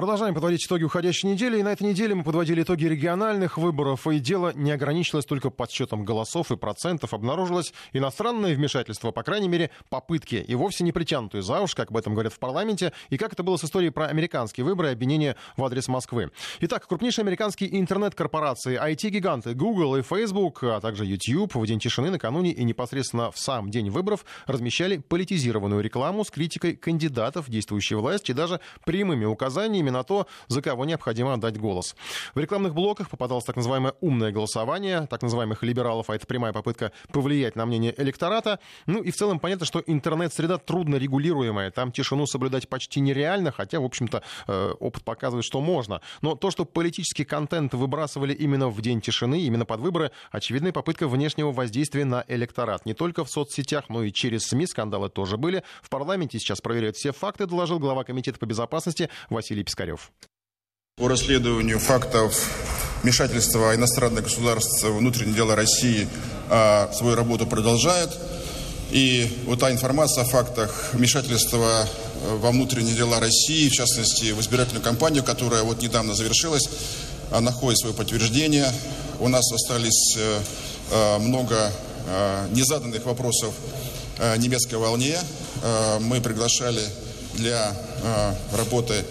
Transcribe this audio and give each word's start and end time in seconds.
Продолжаем 0.00 0.32
подводить 0.32 0.64
итоги 0.64 0.84
уходящей 0.84 1.28
недели. 1.28 1.58
И 1.58 1.62
на 1.62 1.72
этой 1.72 1.82
неделе 1.82 2.14
мы 2.14 2.24
подводили 2.24 2.62
итоги 2.62 2.86
региональных 2.86 3.58
выборов. 3.58 4.06
И 4.06 4.18
дело 4.18 4.50
не 4.54 4.70
ограничилось 4.70 5.26
только 5.26 5.50
подсчетом 5.50 6.06
голосов 6.06 6.50
и 6.50 6.56
процентов. 6.56 7.12
Обнаружилось 7.12 7.74
иностранное 7.92 8.54
вмешательство, 8.54 9.10
по 9.10 9.22
крайней 9.22 9.48
мере, 9.48 9.70
попытки. 9.90 10.36
И 10.36 10.54
вовсе 10.54 10.84
не 10.84 10.92
притянутые 10.92 11.42
за 11.42 11.60
уж, 11.60 11.74
как 11.74 11.90
об 11.90 11.98
этом 11.98 12.14
говорят 12.14 12.32
в 12.32 12.38
парламенте. 12.38 12.94
И 13.10 13.18
как 13.18 13.34
это 13.34 13.42
было 13.42 13.58
с 13.58 13.64
историей 13.64 13.90
про 13.90 14.06
американские 14.06 14.64
выборы 14.64 14.88
и 14.88 14.92
обвинения 14.92 15.36
в 15.58 15.64
адрес 15.66 15.86
Москвы. 15.86 16.30
Итак, 16.60 16.88
крупнейшие 16.88 17.24
американские 17.24 17.78
интернет-корпорации, 17.78 18.82
IT-гиганты 18.82 19.52
Google 19.52 19.96
и 19.96 20.02
Facebook, 20.02 20.64
а 20.64 20.80
также 20.80 21.04
YouTube 21.04 21.56
в 21.56 21.66
день 21.66 21.78
тишины 21.78 22.08
накануне 22.08 22.52
и 22.52 22.64
непосредственно 22.64 23.30
в 23.30 23.38
сам 23.38 23.70
день 23.70 23.90
выборов 23.90 24.24
размещали 24.46 24.96
политизированную 24.96 25.82
рекламу 25.82 26.24
с 26.24 26.30
критикой 26.30 26.74
кандидатов, 26.74 27.50
действующей 27.50 27.96
власти 27.96 28.30
и 28.30 28.34
даже 28.34 28.60
прямыми 28.86 29.26
указаниями 29.26 29.89
на 29.90 30.02
то, 30.02 30.26
за 30.48 30.62
кого 30.62 30.84
необходимо 30.84 31.34
отдать 31.34 31.58
голос. 31.58 31.96
В 32.34 32.38
рекламных 32.38 32.74
блоках 32.74 33.10
попадалось 33.10 33.44
так 33.44 33.56
называемое 33.56 33.94
умное 34.00 34.32
голосование, 34.32 35.06
так 35.08 35.22
называемых 35.22 35.62
либералов, 35.62 36.10
а 36.10 36.14
это 36.14 36.26
прямая 36.26 36.52
попытка 36.52 36.92
повлиять 37.12 37.56
на 37.56 37.66
мнение 37.66 37.94
электората. 37.96 38.58
Ну 38.86 39.02
и 39.02 39.10
в 39.10 39.16
целом 39.16 39.38
понятно, 39.38 39.66
что 39.66 39.82
интернет-среда 39.86 40.58
трудно 40.58 40.96
регулируемая. 40.96 41.70
Там 41.70 41.92
тишину 41.92 42.26
соблюдать 42.26 42.68
почти 42.68 43.00
нереально, 43.00 43.52
хотя, 43.52 43.80
в 43.80 43.84
общем-то, 43.84 44.22
э, 44.46 44.74
опыт 44.78 45.04
показывает, 45.04 45.44
что 45.44 45.60
можно. 45.60 46.00
Но 46.22 46.34
то, 46.34 46.50
что 46.50 46.64
политический 46.64 47.24
контент 47.24 47.74
выбрасывали 47.74 48.32
именно 48.32 48.68
в 48.68 48.80
день 48.80 49.00
тишины, 49.00 49.40
именно 49.40 49.64
под 49.64 49.80
выборы, 49.80 50.10
очевидная 50.30 50.72
попытка 50.72 51.08
внешнего 51.08 51.52
воздействия 51.52 52.04
на 52.04 52.24
электорат. 52.28 52.86
Не 52.86 52.94
только 52.94 53.24
в 53.24 53.30
соцсетях, 53.30 53.88
но 53.88 54.02
и 54.02 54.12
через 54.12 54.42
СМИ 54.48 54.66
скандалы 54.66 55.08
тоже 55.08 55.36
были. 55.36 55.62
В 55.82 55.90
парламенте 55.90 56.38
сейчас 56.38 56.60
проверяют 56.60 56.96
все 56.96 57.12
факты, 57.12 57.46
доложил 57.46 57.78
глава 57.78 58.04
Комитета 58.04 58.38
по 58.38 58.46
безопасности 58.46 59.10
Василий 59.28 59.64
Пискарев. 59.70 60.10
По 60.96 61.06
расследованию 61.06 61.78
фактов 61.78 62.34
вмешательства 63.04 63.72
иностранных 63.76 64.24
государств 64.24 64.82
в 64.82 64.96
внутренние 64.96 65.36
дела 65.36 65.54
России 65.54 66.08
а, 66.48 66.90
свою 66.92 67.14
работу 67.14 67.46
продолжает. 67.46 68.10
И 68.90 69.44
вот 69.46 69.60
та 69.60 69.70
информация 69.70 70.24
о 70.24 70.26
фактах 70.26 70.90
вмешательства 70.92 71.86
э, 71.86 72.36
во 72.38 72.50
внутренние 72.50 72.96
дела 72.96 73.20
России, 73.20 73.68
в 73.68 73.72
частности, 73.72 74.32
в 74.32 74.40
избирательную 74.40 74.82
кампанию, 74.82 75.22
которая 75.22 75.62
вот 75.62 75.80
недавно 75.80 76.16
завершилась, 76.16 76.68
находит 77.30 77.78
свое 77.78 77.94
подтверждение. 77.94 78.66
У 79.20 79.28
нас 79.28 79.52
остались 79.52 80.16
э, 80.18 80.40
э, 80.90 81.18
много 81.18 81.70
незаданных 82.50 83.04
вопросов 83.04 83.54
немецкой 84.38 84.76
волне. 84.76 85.16
Мы 86.00 86.20
приглашали 86.20 86.82
для 87.34 87.72
работы 88.52 89.04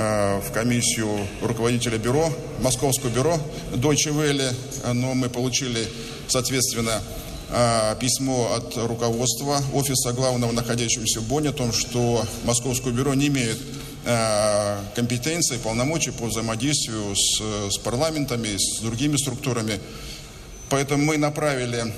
Э, 0.00 0.40
в 0.40 0.52
комиссию 0.52 1.26
руководителя 1.42 1.98
бюро, 1.98 2.32
московского 2.60 3.10
бюро 3.10 3.36
Deutsche 3.72 4.12
Welle, 4.12 4.54
но 4.92 5.14
мы 5.14 5.28
получили, 5.28 5.88
соответственно, 6.28 7.02
э, 7.50 7.96
письмо 7.98 8.52
от 8.54 8.76
руководства 8.76 9.60
офиса 9.74 10.12
главного, 10.12 10.52
находящегося 10.52 11.18
в 11.18 11.26
Бонне, 11.26 11.48
о 11.48 11.52
том, 11.52 11.72
что 11.72 12.24
московское 12.44 12.92
бюро 12.92 13.14
не 13.14 13.26
имеет 13.26 13.58
э, 14.04 14.78
компетенции, 14.94 15.56
полномочий 15.56 16.12
по 16.12 16.26
взаимодействию 16.26 17.16
с, 17.16 17.74
с 17.74 17.78
парламентами, 17.78 18.56
с 18.56 18.80
другими 18.80 19.16
структурами. 19.16 19.80
Поэтому 20.70 21.06
мы 21.06 21.16
направили 21.16 21.92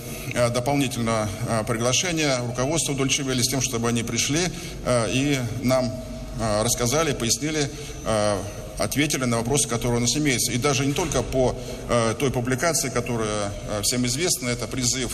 дополнительно 0.55 1.29
приглашение 1.67 2.39
руководству 2.39 2.95
Дольчевели 2.95 3.43
с 3.43 3.49
тем, 3.49 3.61
чтобы 3.61 3.89
они 3.89 4.05
пришли 4.05 4.39
и 4.87 5.39
нам 5.63 5.93
рассказали, 6.41 7.13
пояснили, 7.13 7.71
э, 8.05 8.39
ответили 8.79 9.25
на 9.25 9.39
вопросы, 9.39 9.69
которые 9.69 9.99
у 9.99 10.01
нас 10.01 10.17
имеются. 10.17 10.53
И 10.53 10.59
даже 10.59 10.87
не 10.87 10.93
только 10.93 11.23
по 11.23 11.55
э, 11.89 12.15
той 12.19 12.31
публикации, 12.31 12.89
которая 12.89 13.53
всем 13.83 14.07
известна, 14.07 14.49
это 14.49 14.67
призыв 14.67 15.13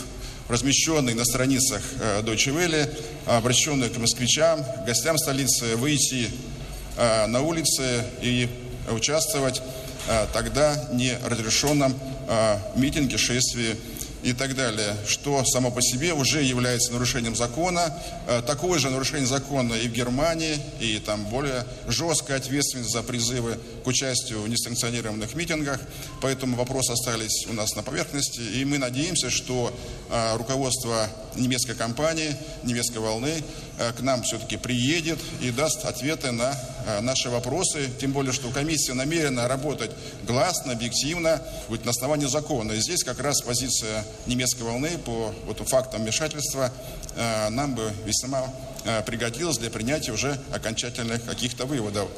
размещенный 0.49 1.15
на 1.15 1.25
страницах 1.25 1.83
Deutsche 2.23 2.55
Welle, 2.55 2.89
обращенный 3.27 3.89
к 3.89 3.99
москвичам, 3.99 4.65
гостям 4.87 5.19
столицы, 5.19 5.75
выйти 5.75 6.31
на 6.97 7.41
улицы 7.41 8.05
и 8.23 8.49
участвовать 8.89 9.61
тогда 10.33 10.89
не 10.93 11.19
разрешенном 11.27 11.99
митинге, 12.77 13.19
шествии 13.19 13.75
и 14.27 14.33
так 14.33 14.57
далее, 14.57 14.97
что 15.07 15.45
само 15.45 15.71
по 15.71 15.81
себе 15.81 16.13
уже 16.13 16.43
является 16.43 16.93
нарушением 16.93 17.37
закона. 17.37 17.97
Э, 18.27 18.43
такое 18.45 18.81
же 18.81 18.91
нарушение 18.91 19.29
закона 19.29 19.75
и 19.75 19.87
в 19.87 19.93
Германии, 19.93 20.59
и 20.81 20.99
там 20.99 21.25
более 21.27 21.65
жесткая 21.87 22.39
ответственность 22.39 22.91
за 22.91 23.05
призывы 23.05 23.57
к 23.85 23.87
участию 23.87 24.43
в 24.43 24.49
несанкционированных 24.49 25.33
митингах. 25.37 25.79
Поэтому 26.21 26.57
вопросы 26.57 26.91
остались 26.91 27.47
у 27.47 27.53
нас 27.53 27.77
на 27.77 27.85
поверхности, 27.85 28.41
и 28.41 28.65
мы 28.65 28.79
надеемся, 28.79 29.31
что 29.31 29.73
э, 30.11 30.37
руководство 30.37 31.09
немецкой 31.37 31.77
компании, 31.77 32.35
немецкой 32.65 32.99
волны 32.99 33.45
э, 33.79 33.93
к 33.93 34.01
нам 34.01 34.25
все-таки 34.25 34.57
приедет 34.57 35.21
и 35.41 35.53
даст 35.53 35.85
ответы 35.85 36.33
на 36.33 36.53
наши 37.01 37.31
вопросы, 37.31 37.91
тем 38.01 38.13
более, 38.13 38.33
что 38.33 38.51
комиссия 38.51 38.95
намерена 38.95 39.49
работать 39.49 39.91
гласно, 40.27 40.73
объективно, 40.73 41.43
будет 41.69 41.85
на 41.85 41.91
основании 41.91 42.27
закона. 42.27 42.73
И 42.73 42.81
здесь 42.81 43.03
как 43.05 43.21
раз 43.21 43.43
позиция 43.43 44.05
немецкой 44.27 44.63
волны 44.63 44.91
по 44.99 45.35
вот, 45.47 45.67
фактам 45.69 46.03
вмешательства 46.03 46.71
э, 47.17 47.49
нам 47.51 47.75
бы 47.75 47.91
весьма 48.05 48.53
э, 48.85 49.03
пригодилось 49.03 49.59
для 49.59 49.71
принятия 49.71 50.13
уже 50.13 50.39
окончательных 50.53 51.25
каких-то 51.25 51.67
выводов. 51.67 52.09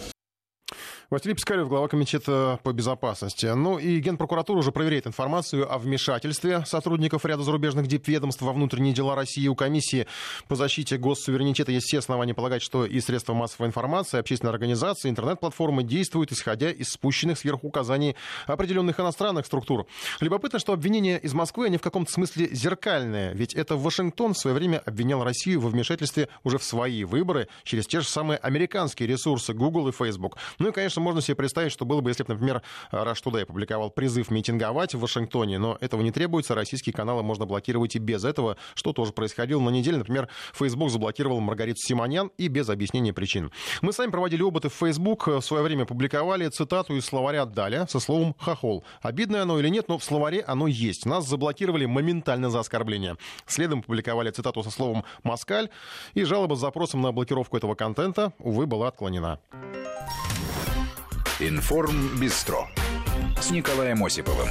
Василий 1.11 1.35
Пискарев, 1.35 1.69
глава 1.69 1.89
комитета 1.89 2.61
по 2.63 2.75
безопасности. 2.75 3.47
Ну 3.47 3.79
и 3.79 3.99
Генпрокуратура 3.99 4.59
уже 4.59 4.73
проверяет 4.73 5.07
информацию 5.07 5.73
о 5.73 5.79
вмешательстве 5.79 6.67
сотрудников 6.67 7.25
ряда 7.25 7.43
зарубежных 7.45 7.87
дипведомств 7.87 8.43
во 8.43 8.53
внутренние 8.53 8.93
дела 8.93 9.15
России. 9.15 9.49
У 9.49 9.55
комиссии 9.55 10.07
по 10.49 10.55
защите 10.55 10.99
госсуверенитета 10.99 11.73
есть 11.73 11.87
все 11.87 12.01
основания 12.01 12.35
полагать, 12.35 12.61
что 12.61 12.85
и 12.85 13.01
средства 13.01 13.33
массовой 13.33 13.69
информации, 13.69 14.19
общественные 14.19 14.53
организации, 14.53 15.09
интернет-платформы 15.09 15.83
действуют, 15.83 16.31
исходя 16.31 16.71
из 16.71 16.91
спущенных 16.91 17.39
сверху 17.39 17.69
указаний 17.69 18.15
определенных 18.47 19.01
иностранных 19.01 19.47
структур. 19.47 19.87
Любопытно, 20.21 20.59
что 20.59 20.75
обвинения 20.75 21.17
из 21.17 21.33
Москвы, 21.33 21.69
они 21.69 21.79
в 21.79 21.83
каком-то 21.83 22.13
смысле 22.13 22.51
зеркальные. 22.53 23.33
Ведь 23.33 23.55
это 23.55 23.79
Вашингтон 23.79 24.35
в 24.35 24.39
свое 24.39 24.55
время 24.55 24.83
обвинял 24.85 25.25
Россию 25.25 25.63
во 25.63 25.71
вмешательстве 25.71 26.29
уже 26.45 26.59
в 26.59 26.65
свои 26.65 27.05
выборы 27.05 27.49
через 27.65 27.87
те 27.87 28.03
же 28.03 28.07
самые 28.07 28.37
американские 28.37 29.09
ресурсы 29.09 29.55
Google 29.55 29.89
и 29.89 29.93
Facebook. 29.93 30.37
Ну 30.59 30.69
и, 30.69 30.73
конечно, 30.73 30.98
конечно, 30.99 31.01
можно 31.01 31.23
себе 31.23 31.37
представить, 31.37 31.73
что 31.73 31.85
было 31.85 32.01
бы, 32.01 32.11
если 32.11 32.23
бы, 32.25 32.35
например, 32.35 32.63
Rush 32.93 33.23
Today 33.25 33.43
опубликовал 33.43 33.91
призыв 33.91 34.31
митинговать 34.31 34.95
в 34.95 35.01
Вашингтоне, 35.01 35.59
но 35.59 35.79
этого 35.81 36.03
не 36.03 36.11
требуется. 36.11 36.55
Российские 36.55 36.93
каналы 36.93 37.23
можно 37.23 37.47
блокировать 37.47 37.97
и 37.97 37.99
без 37.99 38.25
этого, 38.25 38.57
что 38.75 38.93
тоже 38.93 39.13
происходило 39.13 39.61
на 39.61 39.71
неделе. 39.71 39.99
Например, 39.99 40.29
Facebook 40.53 40.91
заблокировал 40.91 41.41
Маргариту 41.41 41.81
Симонян 41.81 42.31
и 42.39 42.49
без 42.49 42.69
объяснения 42.69 43.13
причин. 43.13 43.51
Мы 43.83 43.93
сами 43.93 44.11
проводили 44.11 44.43
опыты 44.43 44.69
в 44.69 44.75
Facebook, 44.75 45.27
в 45.27 45.41
свое 45.41 45.63
время 45.63 45.85
публиковали 45.85 46.49
цитату 46.49 46.97
из 46.97 47.05
словаря 47.05 47.45
Даля 47.45 47.87
со 47.87 48.01
словом 48.01 48.35
«хохол». 48.39 48.85
Обидное 49.03 49.43
оно 49.43 49.59
или 49.59 49.69
нет, 49.69 49.89
но 49.89 49.99
в 49.99 50.05
словаре 50.05 50.43
оно 50.47 50.67
есть. 50.67 51.07
Нас 51.07 51.27
заблокировали 51.27 51.87
моментально 51.87 52.51
за 52.51 52.61
оскорбление. 52.61 53.17
Следом 53.47 53.83
публиковали 53.83 54.31
цитату 54.31 54.63
со 54.63 54.71
словом 54.71 55.05
«москаль», 55.23 55.69
и 56.15 56.25
жалоба 56.25 56.57
с 56.57 56.61
запросом 56.61 57.03
на 57.03 57.13
блокировку 57.13 57.57
этого 57.57 57.75
контента, 57.75 58.33
увы, 58.39 58.67
была 58.67 58.89
отклонена. 58.89 59.39
Информ 61.41 62.19
Бистро 62.19 62.69
с 63.41 63.51
Николаем 63.53 64.05
Осиповым. 64.05 64.49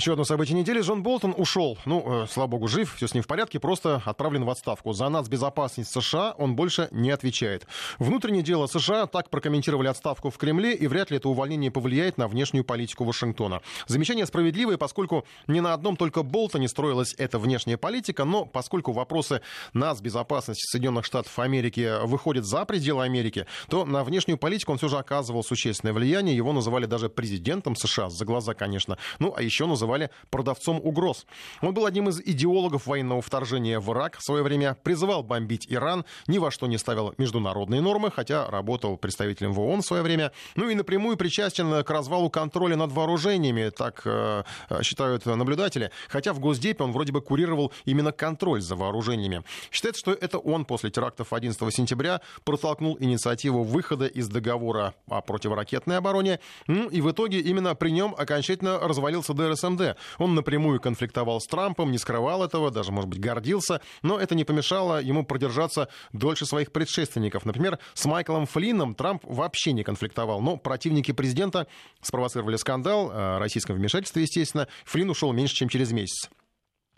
Еще 0.00 0.12
одно 0.12 0.24
событие 0.24 0.56
недели. 0.56 0.80
Джон 0.80 1.02
Болтон 1.02 1.34
ушел. 1.36 1.76
Ну, 1.84 2.22
э, 2.22 2.26
слава 2.26 2.48
богу, 2.48 2.68
жив, 2.68 2.94
все 2.96 3.06
с 3.06 3.12
ним 3.12 3.22
в 3.22 3.26
порядке, 3.26 3.60
просто 3.60 4.00
отправлен 4.06 4.46
в 4.46 4.48
отставку. 4.48 4.94
За 4.94 5.10
нацбезопасность 5.10 5.92
США 5.92 6.34
он 6.38 6.56
больше 6.56 6.88
не 6.90 7.10
отвечает. 7.10 7.66
Внутреннее 7.98 8.42
дело 8.42 8.66
США 8.66 9.04
так 9.04 9.28
прокомментировали 9.28 9.88
отставку 9.88 10.30
в 10.30 10.38
Кремле, 10.38 10.72
и 10.72 10.86
вряд 10.86 11.10
ли 11.10 11.18
это 11.18 11.28
увольнение 11.28 11.70
повлияет 11.70 12.16
на 12.16 12.28
внешнюю 12.28 12.64
политику 12.64 13.04
Вашингтона. 13.04 13.60
Замечание 13.88 14.24
справедливое, 14.24 14.78
поскольку 14.78 15.26
не 15.46 15.60
на 15.60 15.74
одном 15.74 15.98
только 15.98 16.22
Болтоне 16.22 16.68
строилась 16.68 17.14
эта 17.18 17.38
внешняя 17.38 17.76
политика, 17.76 18.24
но 18.24 18.46
поскольку 18.46 18.92
вопросы 18.92 19.42
нацбезопасности 19.74 20.64
Соединенных 20.66 21.04
Штатов 21.04 21.38
Америки 21.38 22.06
выходят 22.06 22.46
за 22.46 22.64
пределы 22.64 23.04
Америки, 23.04 23.44
то 23.68 23.84
на 23.84 24.02
внешнюю 24.02 24.38
политику 24.38 24.72
он 24.72 24.78
все 24.78 24.88
же 24.88 24.96
оказывал 24.96 25.44
существенное 25.44 25.92
влияние. 25.92 26.34
Его 26.34 26.54
называли 26.54 26.86
даже 26.86 27.10
президентом 27.10 27.76
США, 27.76 28.08
за 28.08 28.24
глаза, 28.24 28.54
конечно. 28.54 28.96
Ну, 29.18 29.34
а 29.36 29.42
еще 29.42 29.66
называли 29.66 29.89
называли 29.90 30.10
продавцом 30.30 30.80
угроз. 30.82 31.26
Он 31.62 31.74
был 31.74 31.86
одним 31.86 32.08
из 32.08 32.20
идеологов 32.20 32.86
военного 32.86 33.20
вторжения 33.20 33.80
в 33.80 33.90
Ирак. 33.92 34.18
В 34.18 34.22
свое 34.22 34.42
время, 34.42 34.76
призывал 34.82 35.22
бомбить 35.22 35.66
Иран, 35.68 36.04
ни 36.28 36.38
во 36.38 36.50
что 36.50 36.66
не 36.66 36.78
ставил 36.78 37.12
международные 37.18 37.80
нормы, 37.80 38.10
хотя 38.10 38.48
работал 38.48 38.96
представителем 38.96 39.52
в 39.52 39.60
ООН 39.60 39.82
в 39.82 39.86
свое 39.86 40.02
время, 40.02 40.32
ну 40.54 40.68
и 40.68 40.74
напрямую 40.74 41.16
причастен 41.16 41.82
к 41.82 41.90
развалу 41.90 42.30
контроля 42.30 42.76
над 42.76 42.92
вооружениями, 42.92 43.70
так 43.70 44.02
э, 44.04 44.44
считают 44.82 45.26
наблюдатели, 45.26 45.90
хотя 46.08 46.32
в 46.32 46.38
Госдепе 46.38 46.84
он 46.84 46.92
вроде 46.92 47.12
бы 47.12 47.20
курировал 47.20 47.72
именно 47.84 48.12
контроль 48.12 48.60
за 48.60 48.76
вооружениями. 48.76 49.42
Считается, 49.70 50.00
что 50.00 50.12
это 50.12 50.38
он 50.38 50.64
после 50.64 50.90
терактов 50.90 51.32
11 51.32 51.74
сентября 51.74 52.20
протолкнул 52.44 52.96
инициативу 53.00 53.64
выхода 53.64 54.06
из 54.06 54.28
договора 54.28 54.94
о 55.08 55.20
противоракетной 55.20 55.98
обороне, 55.98 56.38
ну, 56.66 56.88
и 56.88 57.00
в 57.00 57.10
итоге 57.10 57.40
именно 57.40 57.74
при 57.74 57.90
нем 57.90 58.14
окончательно 58.16 58.78
развалился 58.78 59.34
ДРСМД. 59.76 59.96
Он 60.18 60.34
напрямую 60.34 60.80
конфликтовал 60.80 61.40
с 61.40 61.46
Трампом, 61.46 61.90
не 61.90 61.98
скрывал 61.98 62.44
этого, 62.44 62.70
даже, 62.70 62.92
может 62.92 63.08
быть, 63.08 63.20
гордился, 63.20 63.80
но 64.02 64.18
это 64.18 64.34
не 64.34 64.44
помешало 64.44 65.00
ему 65.00 65.24
продержаться 65.24 65.88
дольше 66.12 66.46
своих 66.46 66.72
предшественников. 66.72 67.44
Например, 67.44 67.78
с 67.94 68.04
Майклом 68.04 68.46
Флином 68.46 68.94
Трамп 68.94 69.22
вообще 69.24 69.72
не 69.72 69.82
конфликтовал, 69.82 70.40
но 70.40 70.56
противники 70.56 71.12
президента 71.12 71.66
спровоцировали 72.00 72.56
скандал 72.56 73.10
о 73.12 73.38
российском 73.38 73.76
вмешательстве, 73.76 74.22
естественно. 74.22 74.68
Флин 74.84 75.10
ушел 75.10 75.32
меньше, 75.32 75.54
чем 75.54 75.68
через 75.68 75.92
месяц. 75.92 76.30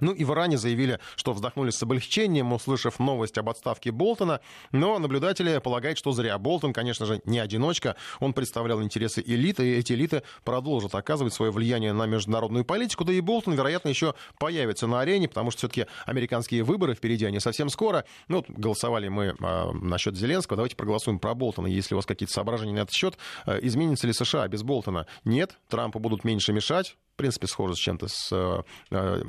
Ну 0.02 0.12
и 0.12 0.24
в 0.24 0.32
Иране 0.32 0.58
заявили, 0.58 0.98
что 1.14 1.32
вздохнули 1.32 1.70
с 1.70 1.80
облегчением, 1.82 2.52
услышав 2.52 2.98
новость 2.98 3.38
об 3.38 3.48
отставке 3.48 3.92
Болтона, 3.92 4.40
но 4.72 4.98
наблюдатели 4.98 5.58
полагают, 5.58 5.96
что 5.96 6.10
зря. 6.10 6.36
Болтон, 6.38 6.72
конечно 6.72 7.06
же, 7.06 7.22
не 7.24 7.38
одиночка, 7.38 7.94
он 8.18 8.32
представлял 8.32 8.82
интересы 8.82 9.22
элиты, 9.24 9.64
и 9.64 9.78
эти 9.78 9.92
элиты 9.92 10.24
продолжат 10.44 10.96
оказывать 10.96 11.34
свое 11.34 11.52
влияние 11.52 11.92
на 11.92 12.06
международную 12.06 12.64
политику, 12.64 13.04
да 13.04 13.12
и 13.12 13.20
Болтон, 13.20 13.54
вероятно, 13.54 13.90
еще 13.90 14.14
появится 14.38 14.88
на 14.88 15.00
арене, 15.00 15.28
потому 15.28 15.52
что 15.52 15.58
все-таки 15.58 15.86
американские 16.04 16.64
выборы 16.64 16.94
впереди, 16.94 17.24
они 17.24 17.38
совсем 17.38 17.68
скоро. 17.68 18.04
Ну, 18.26 18.38
вот 18.38 18.50
голосовали 18.50 19.06
мы 19.06 19.36
э, 19.38 19.72
насчет 19.72 20.16
Зеленского, 20.16 20.56
давайте 20.56 20.74
проголосуем 20.74 21.20
про 21.20 21.34
Болтона. 21.34 21.68
Если 21.68 21.94
у 21.94 21.98
вас 21.98 22.06
какие-то 22.06 22.32
соображения 22.32 22.72
на 22.72 22.80
этот 22.80 22.92
счет, 22.92 23.16
э, 23.46 23.60
изменится 23.62 24.08
ли 24.08 24.12
США 24.12 24.48
без 24.48 24.64
Болтона? 24.64 25.06
Нет, 25.24 25.58
Трампу 25.68 26.00
будут 26.00 26.24
меньше 26.24 26.52
мешать, 26.52 26.96
в 27.12 27.16
принципе, 27.16 27.46
схоже 27.46 27.74
с 27.74 27.78
чем-то 27.78 28.08
с 28.08 28.28
э, 28.32 28.62
э 28.90 29.22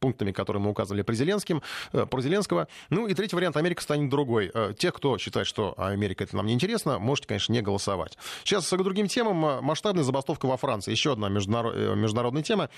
пунктами, 0.00 0.32
которые 0.32 0.62
мы 0.62 0.70
указывали 0.70 1.02
при, 1.02 1.14
Зеленским, 1.14 1.62
э, 1.92 2.06
про 2.06 2.20
Зеленского. 2.20 2.68
Ну 2.90 3.06
и 3.06 3.14
третий 3.14 3.34
вариант, 3.34 3.56
Америка 3.56 3.82
станет 3.82 4.10
другой. 4.10 4.52
Те, 4.78 4.92
кто 4.92 5.16
считает, 5.18 5.46
что 5.46 5.74
Америка 5.78 6.24
это 6.24 6.36
нам 6.36 6.46
не 6.46 6.52
интересно, 6.52 6.98
можете, 6.98 7.28
конечно, 7.28 7.52
не 7.52 7.62
голосовать. 7.62 8.18
Сейчас 8.44 8.68
к 8.68 8.76
другим 8.76 9.08
темам. 9.08 9.64
Масштабная 9.64 10.04
забастовка 10.04 10.46
во 10.46 10.56
Франции. 10.56 10.90
Еще 10.90 11.12
одна 11.12 11.28
международ... 11.28 11.74
Международная 11.96 12.42
тема. 12.42 12.68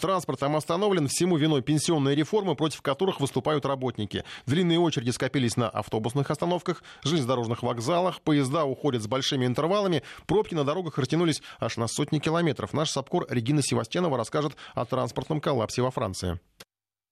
Транспорт 0.00 0.40
там 0.40 0.56
остановлен. 0.56 1.08
Всему 1.08 1.36
виной 1.36 1.62
пенсионные 1.62 2.14
реформы, 2.14 2.54
против 2.54 2.82
которых 2.82 3.20
выступают 3.20 3.64
работники. 3.64 4.24
Длинные 4.46 4.78
очереди 4.78 5.10
скопились 5.10 5.56
на 5.56 5.68
автобусных 5.68 6.30
остановках, 6.30 6.82
железнодорожных 7.02 7.62
вокзалах, 7.62 8.20
поезда 8.20 8.64
уходят 8.64 9.02
с 9.02 9.06
большими 9.06 9.46
интервалами, 9.46 10.02
пробки 10.26 10.54
на 10.54 10.64
дорогах 10.64 10.98
растянулись 10.98 11.42
аж 11.58 11.76
на 11.78 11.88
сотни 11.88 12.18
километров. 12.18 12.72
Наш 12.72 12.90
САПКОР 12.90 13.26
Регина 13.30 13.62
Севастьянова 13.62 13.93
Устинова 13.94 14.16
расскажет 14.16 14.56
о 14.74 14.84
транспортном 14.84 15.40
коллапсе 15.40 15.80
во 15.80 15.92
Франции. 15.92 16.40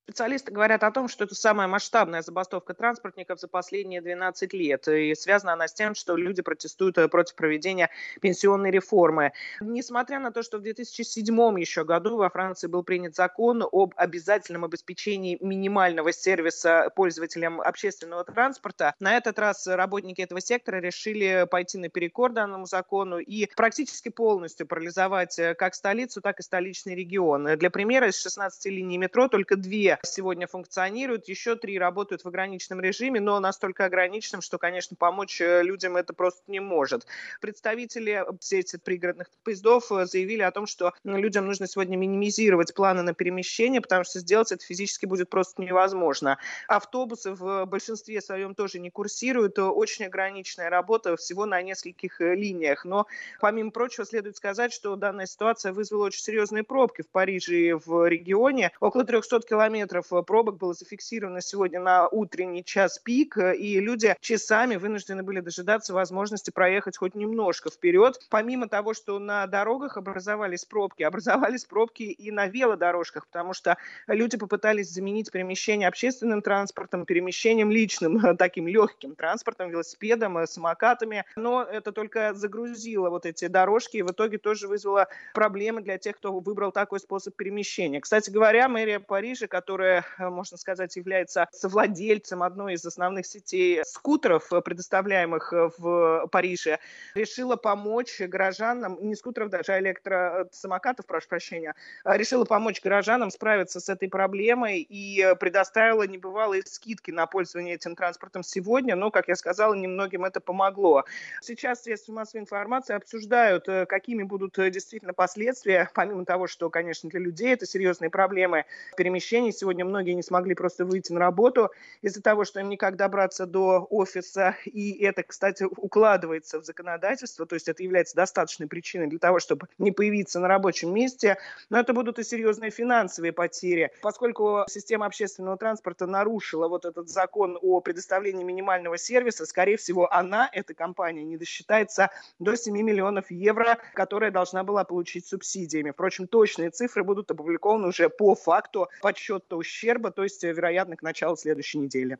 Специалисты 0.05 0.51
говорят 0.51 0.83
о 0.83 0.91
том, 0.91 1.07
что 1.07 1.23
это 1.23 1.37
самая 1.37 1.69
масштабная 1.69 2.23
забастовка 2.23 2.75
транспортников 2.75 3.39
за 3.39 3.47
последние 3.47 4.01
12 4.01 4.53
лет. 4.53 4.89
И 4.89 5.15
связана 5.15 5.53
она 5.53 5.69
с 5.69 5.75
тем, 5.75 5.95
что 5.95 6.17
люди 6.17 6.43
протестуют 6.43 6.99
э, 6.99 7.07
против 7.07 7.37
проведения 7.37 7.89
пенсионной 8.21 8.73
реформы. 8.73 9.33
Несмотря 9.61 10.19
на 10.19 10.33
то, 10.33 10.43
что 10.43 10.59
в 10.59 10.63
2007 10.63 11.61
еще 11.61 11.85
году 11.85 12.17
во 12.17 12.31
Франции 12.31 12.67
был 12.67 12.83
принят 12.83 13.15
закон 13.15 13.63
об 13.71 13.95
обязательном 13.97 14.65
обеспечении 14.65 15.39
минимального 15.41 16.13
сервиса 16.13 16.91
пользователям 16.97 17.61
общественного 17.61 18.25
транспорта, 18.25 18.97
на 18.99 19.17
этот 19.17 19.39
раз 19.39 19.69
работники 19.69 20.21
этого 20.21 20.41
сектора 20.41 20.79
решили 20.79 21.47
пойти 21.49 21.79
наперекор 21.79 22.33
данному 22.33 22.67
закону 22.67 23.19
и 23.21 23.49
практически 23.55 24.09
полностью 24.09 24.67
парализовать 24.67 25.39
э, 25.39 25.55
как 25.55 25.77
столицу, 25.77 26.21
так 26.21 26.41
и 26.41 26.43
столичный 26.43 26.97
регион. 26.97 27.57
Для 27.57 27.71
примера, 27.71 28.09
из 28.09 28.21
16 28.21 28.67
линий 28.67 28.99
метро 28.99 29.29
только 29.29 29.55
две 29.55 29.92
сегодня 30.03 30.47
функционируют, 30.47 31.29
еще 31.29 31.57
три 31.57 31.79
работают 31.79 32.25
в 32.25 32.29
ограниченном 32.29 32.81
режиме, 32.81 33.21
но 33.21 33.41
настолько 33.41 33.85
ограниченном, 33.85 34.43
что, 34.43 34.59
конечно, 34.59 34.97
помочь 34.97 35.41
э, 35.41 35.63
людям 35.63 35.97
это 35.97 36.13
просто 36.13 36.43
не 36.47 36.61
может. 36.61 37.07
Представители 37.41 38.25
сети 38.41 38.79
пригородных 38.79 39.29
поездов 39.45 39.91
э, 39.93 40.07
заявили 40.07 40.43
о 40.43 40.51
том, 40.51 40.67
что 40.67 40.93
людям 41.05 41.47
нужно 41.47 41.67
сегодня 41.67 41.97
минимизировать 41.97 42.75
планы 42.75 43.03
на 43.03 43.15
перемещение, 43.15 43.81
потому 43.81 44.05
что 44.05 44.21
сделать 44.21 44.53
это 44.53 44.65
физически 44.65 45.07
будет 45.07 45.31
просто 45.31 45.63
невозможно. 45.63 46.39
Автобусы 46.69 47.33
в 47.33 47.65
большинстве 47.67 48.21
своем 48.21 48.55
тоже 48.55 48.79
не 48.79 48.91
курсируют, 48.91 49.59
очень 49.59 50.07
ограниченная 50.07 50.71
работа 50.71 51.17
всего 51.17 51.47
на 51.47 51.61
нескольких 51.63 52.21
э, 52.21 52.35
линиях. 52.35 52.85
Но, 52.85 53.07
помимо 53.41 53.71
прочего, 53.71 54.07
следует 54.07 54.37
сказать, 54.37 54.73
что 54.73 54.97
данная 54.97 55.27
ситуация 55.27 55.73
вызвала 55.73 56.07
очень 56.07 56.23
серьезные 56.23 56.63
пробки 56.63 57.03
в 57.03 57.09
Париже 57.09 57.57
и 57.57 57.73
в 57.73 58.09
регионе. 58.09 58.73
Около 58.81 59.05
300 59.05 59.41
километров 59.41 59.82
километров 59.83 60.13
э, 60.13 60.23
пробок 60.23 60.59
было 60.59 60.75
зафиксировано 60.75 61.41
сегодня 61.41 61.81
на 61.81 62.09
утренний 62.09 62.65
час 62.65 62.99
пик, 62.99 63.37
э, 63.37 63.57
и 63.57 63.81
люди 63.81 64.15
часами 64.21 64.77
вынуждены 64.77 65.23
были 65.23 65.41
дожидаться 65.41 65.93
возможности 65.93 66.51
проехать 66.51 66.97
хоть 66.97 67.15
немножко 67.15 67.71
вперед. 67.71 68.19
Помимо 68.31 68.69
того, 68.69 68.95
что 68.95 69.19
на 69.19 69.47
дорогах 69.47 69.97
образовались 69.97 70.65
пробки, 70.65 71.03
образовались 71.13 71.65
пробки 71.65 72.05
и 72.05 72.31
на 72.31 72.47
велодорожках, 72.47 73.27
потому 73.27 73.55
что 73.55 73.77
люди 74.07 74.37
попытались 74.37 74.91
заменить 74.91 75.31
перемещение 75.31 75.89
общественным 75.89 76.43
транспортом, 76.43 77.05
перемещением 77.05 77.71
личным, 77.71 78.25
э, 78.25 78.37
таким 78.37 78.69
легким 78.69 79.15
транспортом, 79.15 79.71
велосипедом, 79.71 80.47
самокатами, 80.47 81.25
но 81.37 81.63
это 81.63 81.93
только 81.93 82.35
загрузило 82.35 83.11
вот 83.11 83.27
эти 83.27 83.49
дорожки 83.49 83.97
и 83.97 84.03
в 84.03 84.13
итоге 84.13 84.39
тоже 84.39 84.69
вызвало 84.69 85.09
проблемы 85.35 85.81
для 85.83 85.99
тех, 85.99 86.17
кто 86.17 86.33
выбрал 86.33 86.73
такой 86.73 87.01
способ 87.01 87.35
перемещения. 87.35 88.01
Кстати 88.01 88.31
говоря, 88.31 88.69
мэрия 88.69 89.01
Парижа, 89.01 89.47
которая 89.47 89.72
которая, 89.73 90.05
э, 90.19 90.29
можно 90.29 90.59
сказать, 90.59 90.95
является 90.97 91.49
совладельцем 91.51 92.43
одной 92.43 92.75
из 92.75 92.85
основных 92.85 93.25
сетей 93.25 93.83
скутеров, 93.87 94.53
э, 94.53 94.61
предоставляемых 94.61 95.51
э, 95.55 95.71
в 95.79 96.27
Париже, 96.31 96.79
решила 97.15 97.57
помочь 97.57 98.21
горожанам, 98.21 98.99
не 99.01 99.15
скутеров 99.15 99.49
даже, 99.49 99.73
а 99.73 99.81
электросамокатов, 99.81 101.07
прошу 101.07 101.29
прощения, 101.29 101.75
решила 102.05 102.45
помочь 102.45 102.83
горожанам 102.83 103.31
справиться 103.31 103.81
с 103.81 103.89
этой 103.89 104.11
проблемой 104.11 104.81
и 104.87 105.35
предоставила 105.41 106.07
небывалые 106.07 106.63
скидки 106.67 107.11
на 107.11 107.27
пользование 107.27 107.77
этим 107.77 107.97
транспортом 107.97 108.43
сегодня, 108.43 108.95
но, 108.95 109.11
как 109.11 109.29
я 109.29 109.37
сказала, 109.37 109.73
немногим 109.73 110.27
это 110.27 110.41
помогло. 110.41 111.05
Сейчас 111.41 111.85
средства 111.85 112.13
массовой 112.13 112.43
информации 112.43 112.95
обсуждают, 112.95 113.65
какими 113.89 114.23
будут 114.23 114.57
действительно 114.57 115.15
последствия, 115.15 115.89
помимо 115.95 116.27
того, 116.27 116.47
что, 116.47 116.69
конечно, 116.69 117.09
для 117.09 117.21
людей 117.21 117.55
это 117.55 117.65
серьезные 117.65 118.11
проблемы 118.11 118.67
перемещений 118.99 119.53
Сегодня 119.63 119.85
многие 119.85 120.15
не 120.15 120.25
смогли 120.25 120.57
просто 120.57 120.85
выйти 120.85 121.13
на 121.13 121.21
работу 121.21 121.71
из-за 122.01 122.21
того, 122.21 122.45
что 122.45 122.59
им 122.59 122.69
никак 122.69 122.97
добраться 122.97 123.47
до 123.47 123.87
офиса. 123.91 124.57
И 124.65 125.01
это, 125.05 125.23
кстати, 125.23 125.63
укладывается 125.63 126.59
в 126.59 126.65
законодательство, 126.65 127.47
то 127.47 127.55
есть 127.55 127.69
это 127.69 127.81
является 127.85 128.17
достаточной 128.17 128.67
причиной 128.67 129.07
для 129.07 129.21
того, 129.21 129.39
чтобы 129.39 129.69
не 129.79 129.93
появиться 129.93 130.41
на 130.41 130.49
рабочем 130.49 130.93
месте. 130.93 131.39
Но 131.71 131.79
это 131.79 131.93
будут 131.93 132.19
и 132.19 132.25
серьезные 132.25 132.73
финансовые 132.73 133.33
потери, 133.33 133.93
поскольку 134.03 134.65
система 134.69 135.07
общественного 135.07 135.57
транспорта 135.57 136.09
нарушила 136.09 136.67
вот 136.67 136.85
этот 136.85 137.09
закон 137.09 137.57
о 137.63 137.81
предоставлении 137.81 138.43
минимального 138.43 138.99
сервиса, 138.99 139.47
скорее 139.47 139.77
всего, 139.77 140.13
она, 140.13 140.51
эта 140.53 140.75
компания, 140.75 141.23
не 141.23 141.37
досчитается 141.37 142.11
до 142.41 142.57
7 142.57 142.77
миллионов 142.77 143.31
евро, 143.31 143.79
которые 143.95 144.33
должна 144.33 144.65
была 144.65 144.83
получить 144.83 145.25
субсидиями. 145.25 145.93
Впрочем, 145.93 146.27
точные 146.27 146.71
цифры 146.71 147.05
будут 147.05 147.31
опубликованы 147.31 147.87
уже 147.87 148.09
по 148.09 148.35
факту 148.35 148.89
подсчета 149.01 149.52
ущерба, 149.57 150.11
то 150.11 150.23
есть, 150.23 150.45
э, 150.45 150.53
вероятно, 150.53 150.97
к 150.97 151.03
началу 151.03 151.37
следующей 151.37 151.79
недели. 151.79 152.19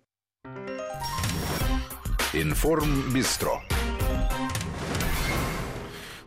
Информ 2.33 3.13
Бистро. 3.13 3.61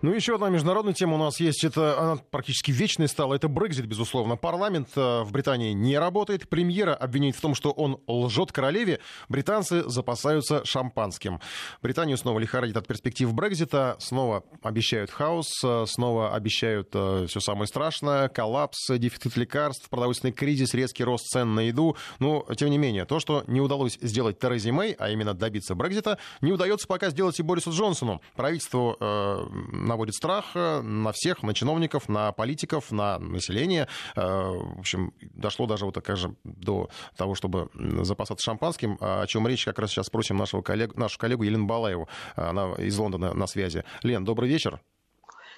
Ну, 0.05 0.13
еще 0.13 0.35
одна 0.35 0.49
международная 0.49 0.93
тема 0.93 1.15
у 1.15 1.17
нас 1.17 1.39
есть. 1.39 1.63
Это 1.63 1.99
она 1.99 2.17
практически 2.29 2.69
вечной 2.69 3.07
стала. 3.07 3.33
Это 3.33 3.47
Брекзит, 3.47 3.87
безусловно. 3.87 4.35
Парламент 4.35 4.89
э, 4.95 5.23
в 5.23 5.31
Британии 5.31 5.73
не 5.73 5.97
работает. 5.97 6.47
Премьера 6.47 6.93
обвиняет 6.93 7.35
в 7.35 7.41
том, 7.41 7.55
что 7.55 7.71
он 7.71 7.99
лжет 8.05 8.51
королеве. 8.51 8.99
Британцы 9.29 9.81
запасаются 9.89 10.63
шампанским. 10.63 11.39
Британию 11.81 12.17
снова 12.17 12.37
лихорадит 12.37 12.77
от 12.77 12.85
перспектив 12.85 13.33
Брекзита. 13.33 13.95
Снова 13.97 14.43
обещают 14.61 15.09
хаос. 15.09 15.47
Э, 15.63 15.85
снова 15.87 16.35
обещают 16.35 16.89
э, 16.93 17.25
все 17.27 17.39
самое 17.39 17.65
страшное. 17.65 18.29
Коллапс, 18.29 18.77
дефицит 18.99 19.35
лекарств, 19.37 19.89
продовольственный 19.89 20.33
кризис, 20.33 20.75
резкий 20.75 21.03
рост 21.03 21.25
цен 21.29 21.55
на 21.55 21.61
еду. 21.61 21.97
Но, 22.19 22.45
тем 22.55 22.69
не 22.69 22.77
менее, 22.77 23.05
то, 23.05 23.19
что 23.19 23.43
не 23.47 23.59
удалось 23.59 23.97
сделать 23.99 24.37
Терезе 24.37 24.71
Мэй, 24.71 24.95
а 24.99 25.09
именно 25.09 25.33
добиться 25.33 25.73
Брекзита, 25.73 26.19
не 26.41 26.51
удается 26.51 26.85
пока 26.85 27.09
сделать 27.09 27.39
и 27.39 27.41
Борису 27.41 27.71
Джонсону. 27.71 28.21
Правительству 28.35 28.97
э, 28.99 29.47
на 29.71 29.94
наводит 29.95 30.15
страх 30.15 30.55
на 30.55 31.11
всех, 31.13 31.41
на 31.41 31.53
чиновников, 31.53 32.09
на 32.09 32.33
политиков, 32.33 32.91
на 32.91 33.17
население. 33.17 33.87
В 34.15 34.79
общем, 34.79 35.13
дошло 35.21 35.67
даже 35.67 35.85
вот 35.85 35.95
же 36.17 36.35
до 36.43 36.89
того, 37.15 37.33
чтобы 37.33 37.69
запасаться 38.03 38.43
шампанским, 38.43 38.97
о 38.99 39.25
чем 39.25 39.47
речь 39.47 39.63
как 39.63 39.79
раз 39.79 39.91
сейчас 39.91 40.07
спросим 40.07 40.37
нашего 40.37 40.61
коллегу, 40.61 40.99
нашу 40.99 41.17
коллегу 41.17 41.43
Елену 41.43 41.65
Балаеву. 41.65 42.09
Она 42.35 42.73
из 42.73 42.97
Лондона 42.97 43.33
на 43.33 43.47
связи. 43.47 43.85
Лен, 44.03 44.25
добрый 44.25 44.49
вечер. 44.49 44.81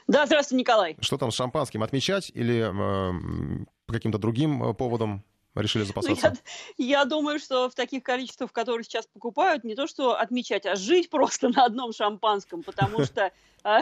Да, 0.07 0.25
здравствуйте, 0.25 0.61
Николай. 0.61 0.95
Что 1.01 1.17
там 1.17 1.31
с 1.31 1.35
шампанским? 1.35 1.83
Отмечать 1.83 2.31
или 2.33 2.59
э, 2.59 3.65
по 3.87 3.93
каким-то 3.93 4.19
другим 4.19 4.75
поводам? 4.75 5.23
Решили 5.61 5.83
ну, 5.83 5.87
запасаться? 5.87 6.37
я, 6.77 6.99
я 6.99 7.05
думаю, 7.05 7.39
что 7.39 7.69
в 7.69 7.75
таких 7.75 8.03
количествах, 8.03 8.51
которые 8.51 8.83
сейчас 8.83 9.07
покупают, 9.07 9.63
не 9.63 9.75
то 9.75 9.87
что 9.87 10.17
отмечать, 10.17 10.65
а 10.65 10.75
жить 10.75 11.09
просто 11.11 11.49
на 11.49 11.65
одном 11.65 11.93
шампанском, 11.93 12.63
потому 12.63 13.03
что 13.05 13.31
а, 13.63 13.81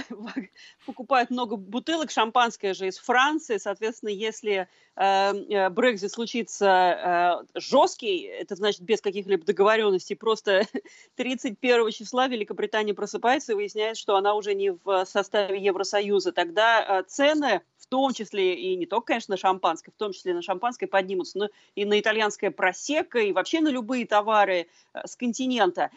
покупают 0.86 1.30
много 1.30 1.58
бутылок. 1.58 2.10
Шампанское 2.10 2.74
же 2.74 2.88
из 2.88 2.98
Франции. 2.98 3.58
Соответственно, 3.58 4.10
если 4.10 4.68
э, 4.96 5.70
Брекзит 5.70 6.12
случится 6.12 7.44
э, 7.56 7.60
жесткий, 7.60 8.22
это 8.24 8.56
значит 8.56 8.82
без 8.82 9.02
каких-либо 9.02 9.46
договоренностей, 9.46 10.16
просто 10.16 10.66
31 11.18 11.92
числа 11.92 12.28
Великобритания 12.28 12.96
просыпается 12.96 13.52
и 13.52 13.56
выясняет, 13.56 13.98
что 13.98 14.16
она 14.16 14.34
уже 14.34 14.56
не 14.56 14.72
в 14.72 15.06
составе 15.06 15.64
Евросоюза. 15.64 16.32
Тогда 16.32 17.00
э, 17.02 17.04
цены, 17.04 17.62
в 17.86 17.90
том 17.90 18.14
числе 18.14 18.56
и 18.56 18.76
не 18.76 18.86
только, 18.86 19.08
конечно, 19.08 19.34
на 19.34 19.38
шампанское, 19.38 19.92
в 19.92 19.96
том 19.96 20.12
числе 20.12 20.34
на 20.34 20.42
шампанское 20.42 20.88
поднимутся, 20.88 21.38
но 21.38 21.50
и 21.76 21.86
на 21.86 22.00
итальянское 22.00 22.52
просека, 22.52 23.20
и 23.20 23.32
вообще 23.32 23.62
на 23.62 23.70
любые 23.70 24.06
товары 24.08 24.68
с 24.94 25.16
континента. 25.16 25.92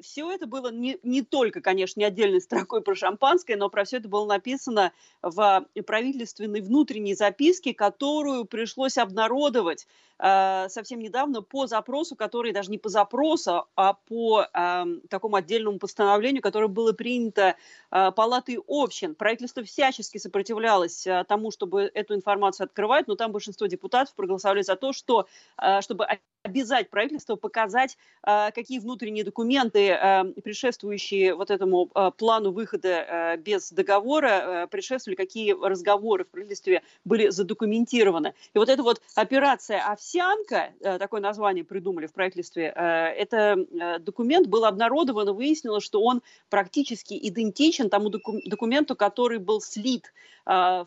Все 0.00 0.30
это 0.30 0.46
было 0.46 0.72
не, 0.72 0.98
не 1.02 1.22
только, 1.22 1.60
конечно, 1.60 2.00
не 2.00 2.06
отдельной 2.06 2.40
строкой 2.40 2.80
про 2.80 2.94
шампанское, 2.94 3.56
но 3.56 3.68
про 3.68 3.84
все 3.84 3.98
это 3.98 4.08
было 4.08 4.26
написано 4.26 4.92
в 5.22 5.66
правительственной 5.86 6.60
внутренней 6.60 7.14
записке, 7.14 7.74
которую 7.74 8.44
пришлось 8.44 8.96
обнародовать 8.98 9.86
э, 10.18 10.68
совсем 10.68 11.00
недавно 11.00 11.42
по 11.42 11.66
запросу, 11.66 12.16
который 12.16 12.52
даже 12.52 12.70
не 12.70 12.78
по 12.78 12.88
запросу, 12.88 13.66
а 13.76 13.94
по 13.94 14.42
э, 14.42 14.84
такому 15.08 15.36
отдельному 15.36 15.78
постановлению, 15.78 16.42
которое 16.42 16.68
было 16.68 16.92
принято 16.92 17.56
э, 17.90 18.12
Палатой 18.12 18.58
общин. 18.66 19.14
Правительство 19.14 19.62
всячески 19.62 20.18
сопротивлялось 20.18 21.06
э, 21.06 21.09
тому, 21.28 21.50
чтобы 21.50 21.90
эту 21.94 22.14
информацию 22.14 22.64
открывать, 22.64 23.08
но 23.08 23.16
там 23.16 23.32
большинство 23.32 23.66
депутатов 23.66 24.14
проголосовали 24.14 24.62
за 24.62 24.76
то, 24.76 24.92
что, 24.92 25.26
э, 25.60 25.80
чтобы 25.80 26.06
обязать 26.42 26.90
правительство 26.90 27.36
показать, 27.36 27.96
э, 28.26 28.50
какие 28.52 28.78
внутренние 28.78 29.24
документы, 29.24 29.88
э, 29.88 30.24
предшествующие 30.42 31.34
вот 31.34 31.50
этому 31.50 31.90
э, 31.94 32.10
плану 32.16 32.52
выхода 32.52 33.36
без 33.38 33.70
договора, 33.72 34.66
предшествовали, 34.70 35.16
какие 35.16 35.52
разговоры 35.52 36.24
в 36.24 36.28
правительстве 36.28 36.82
были 37.04 37.28
задокументированы. 37.28 38.34
И 38.54 38.58
вот 38.58 38.68
эта 38.68 38.82
вот 38.82 39.00
операция 39.14 39.80
«Овсянка», 39.80 40.70
такое 40.80 41.20
название 41.20 41.64
придумали 41.64 42.06
в 42.06 42.12
правительстве, 42.12 42.72
это 42.74 43.56
документ 44.00 44.46
был 44.46 44.64
обнародован, 44.64 45.28
и 45.28 45.32
выяснилось, 45.32 45.84
что 45.84 46.02
он 46.02 46.22
практически 46.48 47.18
идентичен 47.28 47.90
тому 47.90 48.10
документу, 48.10 48.96
который 48.96 49.38
был 49.38 49.60
слит 49.60 50.12
в 50.46 50.86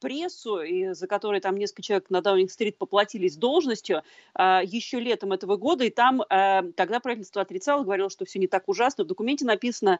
прессу, 0.00 0.60
и 0.60 0.92
за 0.92 1.06
который 1.06 1.40
там 1.40 1.56
несколько 1.56 1.82
человек 1.82 2.10
на 2.10 2.20
Даунинг-стрит 2.20 2.78
поплатились 2.78 3.36
должностью, 3.36 4.02
еще 4.36 5.00
летом 5.00 5.32
этого 5.32 5.56
года, 5.56 5.84
и 5.84 5.90
там 5.90 6.22
э, 6.22 6.62
тогда 6.76 7.00
правительство 7.00 7.42
отрицало, 7.42 7.82
говорило, 7.82 8.10
что 8.10 8.24
все 8.24 8.38
не 8.38 8.46
так 8.46 8.68
ужасно. 8.68 9.04
В 9.04 9.06
документе 9.06 9.44
написано, 9.44 9.98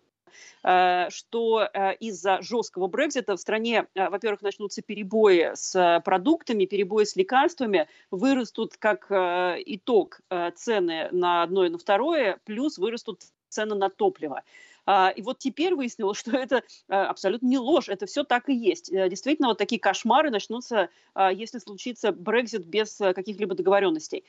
что 0.61 1.69
из-за 2.01 2.43
жесткого 2.43 2.87
Брекзита 2.87 3.35
в 3.37 3.41
стране, 3.41 3.87
во-первых, 3.95 4.43
начнутся 4.43 4.83
перебои 4.83 5.53
с 5.55 6.03
продуктами, 6.05 6.67
перебои 6.67 7.05
с 7.05 7.17
лекарствами, 7.17 7.89
вырастут 8.11 8.77
как 8.77 9.11
итог 9.11 10.21
цены 10.55 11.09
на 11.13 11.43
одно 11.43 11.65
и 11.65 11.71
на 11.71 11.79
второе, 11.79 12.39
плюс 12.45 12.77
вырастут 12.77 13.23
цены 13.49 13.75
на 13.75 13.89
топливо. 13.89 14.43
А, 14.91 15.11
и 15.11 15.21
вот 15.21 15.39
теперь 15.39 15.75
выяснилось, 15.75 16.19
что 16.19 16.35
это 16.35 16.63
а, 16.89 17.11
абсолютно 17.11 17.47
не 17.47 17.59
ложь, 17.59 17.91
это 17.91 18.07
все 18.07 18.25
так 18.25 18.49
и 18.49 18.55
есть. 18.55 18.91
Э, 18.91 19.11
действительно, 19.11 19.49
вот 19.49 19.59
такие 19.59 19.79
кошмары 19.79 20.31
начнутся, 20.31 20.89
а, 21.13 21.31
если 21.31 21.59
случится 21.59 22.11
Брекзит 22.11 22.65
без 22.65 22.99
э, 23.03 23.13
каких-либо 23.13 23.55
договоренностей. 23.55 24.25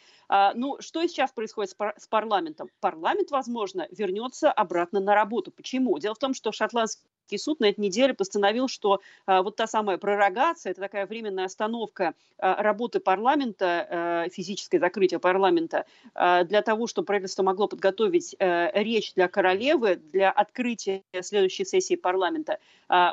Ну, 0.56 0.78
что 0.80 1.06
сейчас 1.08 1.32
происходит 1.32 1.76
с 1.98 2.08
парламентом? 2.08 2.70
Парламент, 2.82 3.32
возможно, 3.32 3.88
вернется 3.92 4.52
обратно 4.52 5.00
на 5.00 5.16
работу. 5.16 5.52
Почему? 5.52 5.98
Дело 5.98 6.16
в 6.16 6.20
том, 6.20 6.34
что 6.34 6.52
шотландский 6.52 7.08
Конституционный 7.30 7.40
суд 7.40 7.60
на 7.60 7.70
этой 7.70 7.82
неделе 7.82 8.14
постановил, 8.14 8.68
что 8.68 9.02
а, 9.26 9.42
вот 9.44 9.56
та 9.56 9.68
самая 9.68 9.98
пророгация, 9.98 10.72
это 10.72 10.82
такая 10.82 11.06
временная 11.06 11.46
остановка 11.46 12.14
а, 12.38 12.62
работы 12.62 13.00
парламента, 13.00 13.88
а, 13.90 14.30
физическое 14.30 14.80
закрытие 14.80 15.20
парламента, 15.20 15.86
для 16.16 16.62
того, 16.62 16.88
чтобы 16.88 17.06
правительство 17.06 17.44
могло 17.44 17.68
подготовить 17.68 18.36
речь 18.40 19.14
для 19.14 19.28
королевы, 19.28 19.96
для 19.96 20.32
открытия 20.32 21.04
следующей 21.22 21.66
сессии 21.66 21.96
парламента. 21.96 22.60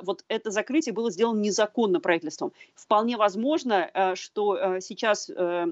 Вот 0.03 0.25
это 0.29 0.51
закрытие 0.51 0.93
было 0.93 1.11
сделано 1.11 1.41
незаконно 1.41 2.01
правительством. 2.01 2.53
Вполне 2.75 3.17
возможно, 3.17 3.91
что 4.15 4.79
сейчас 4.81 5.31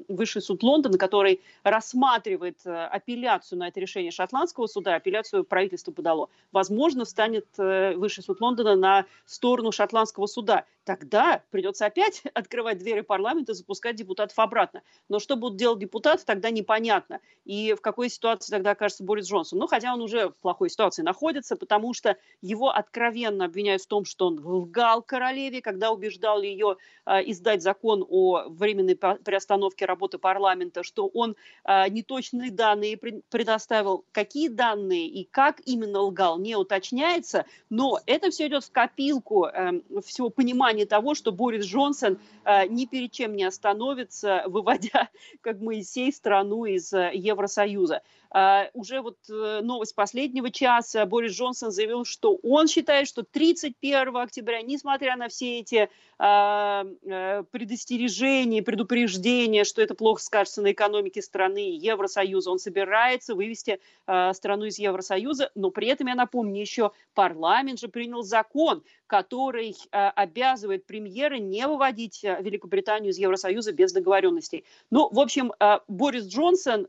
Высший 0.09 0.43
суд 0.43 0.63
Лондона, 0.63 0.99
который 0.99 1.41
рассматривает 1.63 2.59
апелляцию 2.65 3.59
на 3.59 3.69
это 3.69 3.81
решение 3.81 4.11
шотландского 4.11 4.67
суда, 4.67 4.95
апелляцию 4.97 5.45
правительство 5.45 5.93
подало, 5.93 6.29
возможно, 6.53 7.05
станет 7.05 7.47
Высший 7.57 8.23
суд 8.23 8.34
Лондона 8.41 8.77
на 8.77 9.07
сторону 9.27 9.73
шотландского 9.73 10.27
суда. 10.27 10.65
Тогда 10.85 11.43
придется 11.51 11.87
опять 11.87 12.23
открывать 12.35 12.79
двери 12.79 13.01
парламента 13.01 13.53
и 13.53 13.55
запускать 13.55 13.97
депутатов 13.97 14.39
обратно. 14.39 14.83
Но 15.09 15.19
что 15.19 15.37
будут 15.37 15.57
делать 15.57 15.79
депутаты, 15.79 16.25
тогда 16.25 16.51
непонятно. 16.51 17.21
И 17.45 17.75
в 17.75 17.81
какой 17.81 18.11
ситуации 18.11 18.53
тогда 18.53 18.73
окажется 18.73 19.05
Борис 19.05 19.27
Джонсон. 19.29 19.59
Ну, 19.59 19.67
хотя 19.67 19.95
он 19.95 20.03
уже 20.03 20.29
в 20.29 20.37
плохой 20.37 20.69
ситуации 20.69 21.03
находится, 21.03 21.57
потому 21.57 21.95
что 21.95 22.17
его 22.43 22.71
откровенно 22.71 23.47
обвиняют 23.47 23.83
в 23.83 23.87
том, 23.87 24.05
что 24.05 24.27
он 24.27 24.41
лгал 24.45 25.03
королеве, 25.03 25.63
когда 25.63 25.91
убеждал 25.91 26.43
ее 26.43 26.77
э, 27.07 27.31
издать 27.31 27.63
закон 27.63 28.05
о 28.09 28.45
временной 28.49 28.97
приостановке 28.97 29.87
работы 29.87 30.19
парламента, 30.19 30.83
что 30.83 31.07
он 31.07 31.37
э, 31.65 31.89
неточные 31.89 32.51
данные 32.51 32.99
предоставил. 32.99 34.05
Какие 34.13 34.49
данные 34.49 35.07
и 35.07 35.25
как 35.25 35.61
именно 35.65 36.01
лгал, 36.01 36.39
не 36.39 36.57
уточняется, 36.57 37.47
но 37.71 38.01
это 38.07 38.31
все 38.31 38.49
идет 38.49 38.65
в 38.65 38.71
копилку 38.71 39.47
э, 39.47 39.81
всего 40.05 40.29
понимания 40.29 40.74
того, 40.83 41.15
что 41.15 41.31
Борис 41.31 41.65
Джонсон 41.65 42.19
э, 42.45 42.67
ни 42.67 42.87
перед 42.87 43.13
чем 43.13 43.37
не 43.37 43.45
остановится, 43.45 44.43
выводя, 44.47 45.11
как 45.41 45.61
Моисей, 45.61 46.13
страну 46.13 46.65
из 46.65 46.93
э, 46.93 47.13
Евросоюза. 47.15 48.03
Uh, 48.37 48.69
уже 48.75 49.01
вот 49.01 49.17
новость 49.29 49.95
последнего 49.95 50.51
часа. 50.51 51.07
Борис 51.07 51.35
Джонсон 51.35 51.71
заявил, 51.71 52.05
что 52.05 52.37
он 52.43 52.67
считает, 52.67 53.07
что 53.07 53.23
31 53.23 54.17
октября, 54.17 54.61
несмотря 54.61 55.15
на 55.15 55.29
все 55.29 55.61
эти 55.61 55.89
предостережения, 56.19 58.61
предупреждения, 58.61 59.63
что 59.63 59.83
это 59.83 59.95
плохо 59.95 60.21
скажется 60.21 60.63
на 60.63 60.73
экономике 60.73 61.23
страны 61.23 61.77
Евросоюза, 61.77 62.51
он 62.51 62.59
собирается 62.59 63.37
вывести 63.37 63.79
страну 64.05 64.65
из 64.65 64.81
Евросоюза, 64.81 65.53
но 65.55 65.71
при 65.71 65.87
этом, 65.87 66.09
я 66.09 66.17
напомню, 66.17 66.61
еще 66.61 66.91
парламент 67.15 67.79
же 67.79 67.87
принял 67.87 68.23
закон, 68.23 68.83
который 69.15 69.77
обязывает 69.91 70.87
премьера 70.87 71.37
не 71.37 71.67
выводить 71.67 72.23
Великобританию 72.23 73.13
из 73.13 73.19
Евросоюза 73.19 73.73
без 73.73 73.93
договоренностей. 73.93 74.65
Ну, 74.91 75.09
в 75.13 75.21
общем, 75.21 75.53
Борис 75.89 76.27
Джонсон 76.27 76.87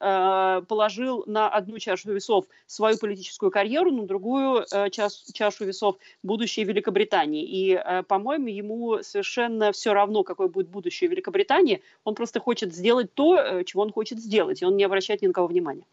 положил 0.65 1.23
на 1.27 1.49
одну 1.49 1.77
чашу 1.79 2.13
весов 2.13 2.45
свою 2.65 2.97
политическую 2.97 3.51
карьеру, 3.51 3.91
на 3.91 4.05
другую 4.05 4.65
э, 4.71 4.89
чашу 4.89 5.65
весов 5.65 5.97
будущее 6.23 6.65
Великобритании. 6.65 7.45
И, 7.45 7.73
э, 7.73 8.03
по-моему, 8.03 8.47
ему 8.47 9.03
совершенно 9.03 9.71
все 9.71 9.93
равно, 9.93 10.23
какое 10.23 10.47
будет 10.47 10.69
будущее 10.69 11.09
Великобритании. 11.09 11.81
Он 12.03 12.15
просто 12.15 12.39
хочет 12.39 12.73
сделать 12.73 13.13
то, 13.13 13.37
э, 13.37 13.63
чего 13.63 13.83
он 13.83 13.91
хочет 13.91 14.19
сделать, 14.19 14.61
и 14.61 14.65
он 14.65 14.75
не 14.75 14.83
обращает 14.83 15.21
ни 15.21 15.27
на 15.27 15.33
кого 15.33 15.47
внимания. 15.47 15.85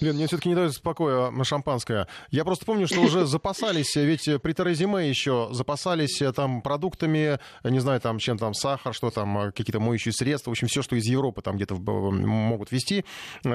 Лен, 0.00 0.16
мне 0.16 0.26
все-таки 0.26 0.48
не 0.48 0.54
дает 0.54 0.72
спокоя 0.72 1.32
шампанское. 1.44 2.06
Я 2.30 2.44
просто 2.44 2.64
помню, 2.64 2.86
что 2.86 3.00
уже 3.00 3.26
запасались, 3.26 3.94
ведь 3.96 4.28
при 4.42 4.52
Терезе 4.52 4.86
Мэй 4.86 5.08
еще 5.08 5.48
запасались 5.52 6.22
там 6.34 6.62
продуктами, 6.62 7.38
не 7.64 7.78
знаю, 7.80 8.00
там 8.00 8.18
чем 8.18 8.38
там 8.38 8.54
сахар, 8.54 8.94
что 8.94 9.10
там, 9.10 9.52
какие-то 9.52 9.80
моющие 9.80 10.12
средства, 10.12 10.50
в 10.50 10.52
общем, 10.52 10.68
все, 10.68 10.82
что 10.82 10.96
из 10.96 11.06
Европы 11.06 11.42
там 11.42 11.56
где-то 11.56 11.74
могут 11.74 12.72
вести. 12.72 13.04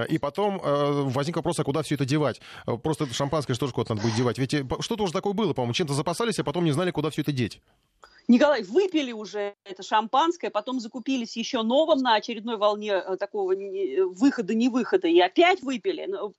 И 0.09 0.17
потом 0.17 0.61
э, 0.63 0.91
возник 1.05 1.35
вопрос, 1.35 1.59
а 1.59 1.63
куда 1.63 1.83
все 1.83 1.95
это 1.95 2.05
девать? 2.05 2.41
Просто 2.83 3.11
шампанское 3.13 3.53
что 3.53 3.67
же 3.67 3.73
куда-то 3.73 3.95
надо 3.95 4.07
будет 4.07 4.17
девать? 4.17 4.37
Ведь 4.37 4.53
э, 4.53 4.65
что-то 4.79 5.03
уже 5.03 5.13
такое 5.13 5.33
было, 5.33 5.53
по-моему, 5.53 5.73
чем-то 5.73 5.93
запасались, 5.93 6.39
а 6.39 6.43
потом 6.43 6.65
не 6.65 6.71
знали, 6.71 6.91
куда 6.91 7.09
все 7.09 7.21
это 7.21 7.31
деть. 7.31 7.61
Николай, 8.27 8.63
выпили 8.63 9.11
уже 9.11 9.55
это 9.65 9.83
шампанское, 9.83 10.49
потом 10.49 10.79
закупились 10.79 11.37
еще 11.37 11.61
новым 11.61 11.99
на 11.99 12.15
очередной 12.15 12.57
волне 12.57 12.93
э, 12.93 13.17
такого 13.17 13.53
выхода-не 13.53 14.69
выхода, 14.69 15.07
и 15.07 15.19
опять 15.19 15.61
выпили. 15.61 16.05
Ну, 16.07 16.33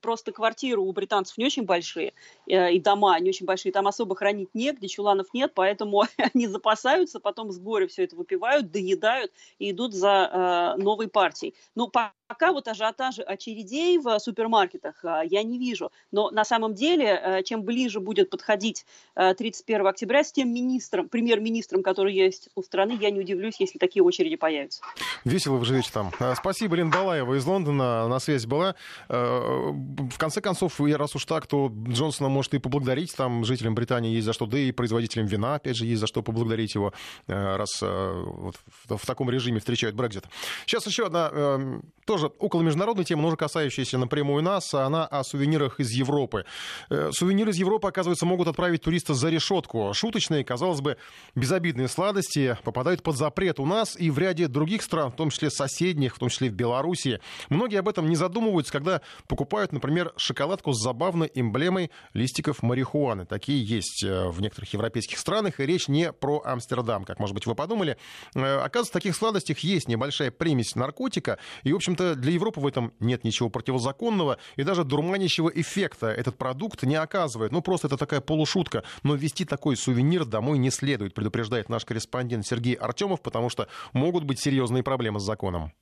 просто 0.00 0.32
квартиры 0.32 0.80
у 0.80 0.92
британцев 0.92 1.36
не 1.38 1.44
очень 1.44 1.64
большие, 1.64 2.12
э, 2.46 2.72
и 2.72 2.80
дома 2.80 3.18
не 3.20 3.30
очень 3.30 3.46
большие, 3.46 3.72
там 3.72 3.88
особо 3.88 4.14
хранить 4.14 4.54
негде, 4.54 4.88
чуланов 4.88 5.34
нет, 5.34 5.52
поэтому 5.54 6.04
они 6.34 6.46
запасаются, 6.46 7.20
потом 7.20 7.50
с 7.50 7.58
горя 7.58 7.86
все 7.88 8.04
это 8.04 8.16
выпивают, 8.16 8.70
доедают 8.70 9.32
и 9.58 9.72
идут 9.72 9.94
за 9.94 10.76
э, 10.78 10.82
новой 10.82 11.08
партией. 11.08 11.54
Ну, 11.74 11.88
пока 12.32 12.52
вот 12.52 12.68
ажиотажа 12.68 13.22
очередей 13.24 13.98
в 13.98 14.18
супермаркетах 14.18 15.04
я 15.24 15.42
не 15.42 15.58
вижу, 15.58 15.90
но 16.12 16.30
на 16.30 16.44
самом 16.44 16.74
деле, 16.74 17.42
чем 17.44 17.62
ближе 17.62 18.00
будет 18.00 18.30
подходить 18.30 18.86
31 19.14 19.86
октября, 19.86 20.24
с 20.24 20.32
тем 20.32 20.52
министром, 20.52 21.08
премьер 21.08 21.32
премьер-министром, 21.32 21.82
который 21.82 22.14
есть 22.14 22.48
у 22.54 22.62
страны, 22.62 22.98
я 23.00 23.10
не 23.10 23.20
удивлюсь, 23.20 23.54
если 23.58 23.78
такие 23.78 24.02
очереди 24.02 24.36
появятся. 24.36 24.82
Весело 25.24 25.56
вы 25.56 25.64
живете 25.64 25.90
там. 25.92 26.10
А, 26.18 26.34
спасибо, 26.34 26.76
Лен 26.76 26.90
Балаева 26.90 27.34
из 27.34 27.44
Лондона 27.44 28.08
на 28.08 28.18
связь 28.20 28.46
была. 28.46 28.74
А, 29.08 29.70
в 29.72 30.18
конце 30.18 30.40
концов, 30.40 30.80
раз 30.80 31.14
уж 31.14 31.24
так, 31.24 31.46
то 31.46 31.70
Джонсона 31.88 32.28
может 32.28 32.54
и 32.54 32.58
поблагодарить. 32.58 33.14
Там 33.16 33.44
жителям 33.44 33.74
Британии 33.74 34.14
есть 34.14 34.26
за 34.26 34.32
что, 34.32 34.46
да 34.46 34.58
и 34.58 34.72
производителям 34.72 35.26
вина, 35.26 35.54
опять 35.56 35.76
же, 35.76 35.86
есть 35.86 36.00
за 36.00 36.06
что 36.06 36.22
поблагодарить 36.22 36.74
его, 36.74 36.92
а, 37.28 37.56
раз 37.56 37.80
вот 37.82 38.56
в 38.88 39.06
таком 39.06 39.30
режиме 39.30 39.60
встречают 39.60 39.96
Брекзит. 39.96 40.24
Сейчас 40.66 40.86
еще 40.86 41.06
одна 41.06 41.80
тоже 42.04 42.21
около 42.26 42.62
международной 42.62 43.04
темы, 43.04 43.22
но 43.22 43.28
уже 43.28 43.36
касающаяся 43.36 43.98
напрямую 43.98 44.42
нас. 44.42 44.72
Она 44.74 45.06
о 45.06 45.24
сувенирах 45.24 45.80
из 45.80 45.90
Европы. 45.90 46.44
Э, 46.90 47.10
сувениры 47.12 47.50
из 47.50 47.56
Европы, 47.56 47.88
оказывается, 47.88 48.26
могут 48.26 48.48
отправить 48.48 48.82
туриста 48.82 49.14
за 49.14 49.28
решетку. 49.30 49.92
Шуточные, 49.94 50.44
казалось 50.44 50.80
бы, 50.80 50.96
безобидные 51.34 51.88
сладости 51.88 52.56
попадают 52.64 53.02
под 53.02 53.16
запрет 53.16 53.60
у 53.60 53.66
нас 53.66 53.96
и 53.98 54.10
в 54.10 54.18
ряде 54.18 54.48
других 54.48 54.82
стран, 54.82 55.10
в 55.10 55.16
том 55.16 55.30
числе 55.30 55.50
соседних, 55.50 56.16
в 56.16 56.18
том 56.18 56.28
числе 56.28 56.50
в 56.50 56.52
Беларуси. 56.52 57.20
Многие 57.48 57.78
об 57.78 57.88
этом 57.88 58.08
не 58.08 58.16
задумываются, 58.16 58.72
когда 58.72 59.00
покупают, 59.28 59.72
например, 59.72 60.12
шоколадку 60.16 60.72
с 60.72 60.82
забавной 60.82 61.30
эмблемой 61.34 61.90
листиков 62.14 62.62
марихуаны. 62.62 63.26
Такие 63.26 63.62
есть 63.64 64.04
э, 64.04 64.28
в 64.28 64.40
некоторых 64.40 64.72
европейских 64.72 65.18
странах, 65.18 65.60
и 65.60 65.66
речь 65.66 65.88
не 65.88 66.12
про 66.12 66.42
Амстердам, 66.44 67.04
как, 67.04 67.18
может 67.18 67.34
быть, 67.34 67.46
вы 67.46 67.54
подумали. 67.54 67.96
Э, 68.34 68.56
оказывается, 68.58 68.92
в 68.92 68.94
таких 68.94 69.16
сладостях 69.16 69.58
есть 69.60 69.88
небольшая 69.88 70.30
примесь 70.30 70.74
наркотика, 70.74 71.38
и, 71.62 71.72
в 71.72 71.76
общем-то, 71.76 72.11
для 72.14 72.32
Европы 72.32 72.60
в 72.60 72.66
этом 72.66 72.92
нет 73.00 73.24
ничего 73.24 73.48
противозаконного, 73.48 74.38
и 74.56 74.62
даже 74.62 74.84
дурманящего 74.84 75.48
эффекта 75.48 76.08
этот 76.08 76.36
продукт 76.36 76.82
не 76.82 76.96
оказывает. 76.96 77.52
Ну, 77.52 77.62
просто 77.62 77.86
это 77.86 77.96
такая 77.96 78.20
полушутка, 78.20 78.84
но 79.02 79.14
вести 79.14 79.44
такой 79.44 79.76
сувенир 79.76 80.24
домой 80.24 80.58
не 80.58 80.70
следует 80.70 81.14
предупреждает 81.14 81.68
наш 81.68 81.84
корреспондент 81.84 82.46
Сергей 82.46 82.74
Артемов, 82.74 83.20
потому 83.20 83.48
что 83.48 83.68
могут 83.92 84.24
быть 84.24 84.40
серьезные 84.40 84.82
проблемы 84.82 85.20
с 85.20 85.22
законом. 85.22 85.72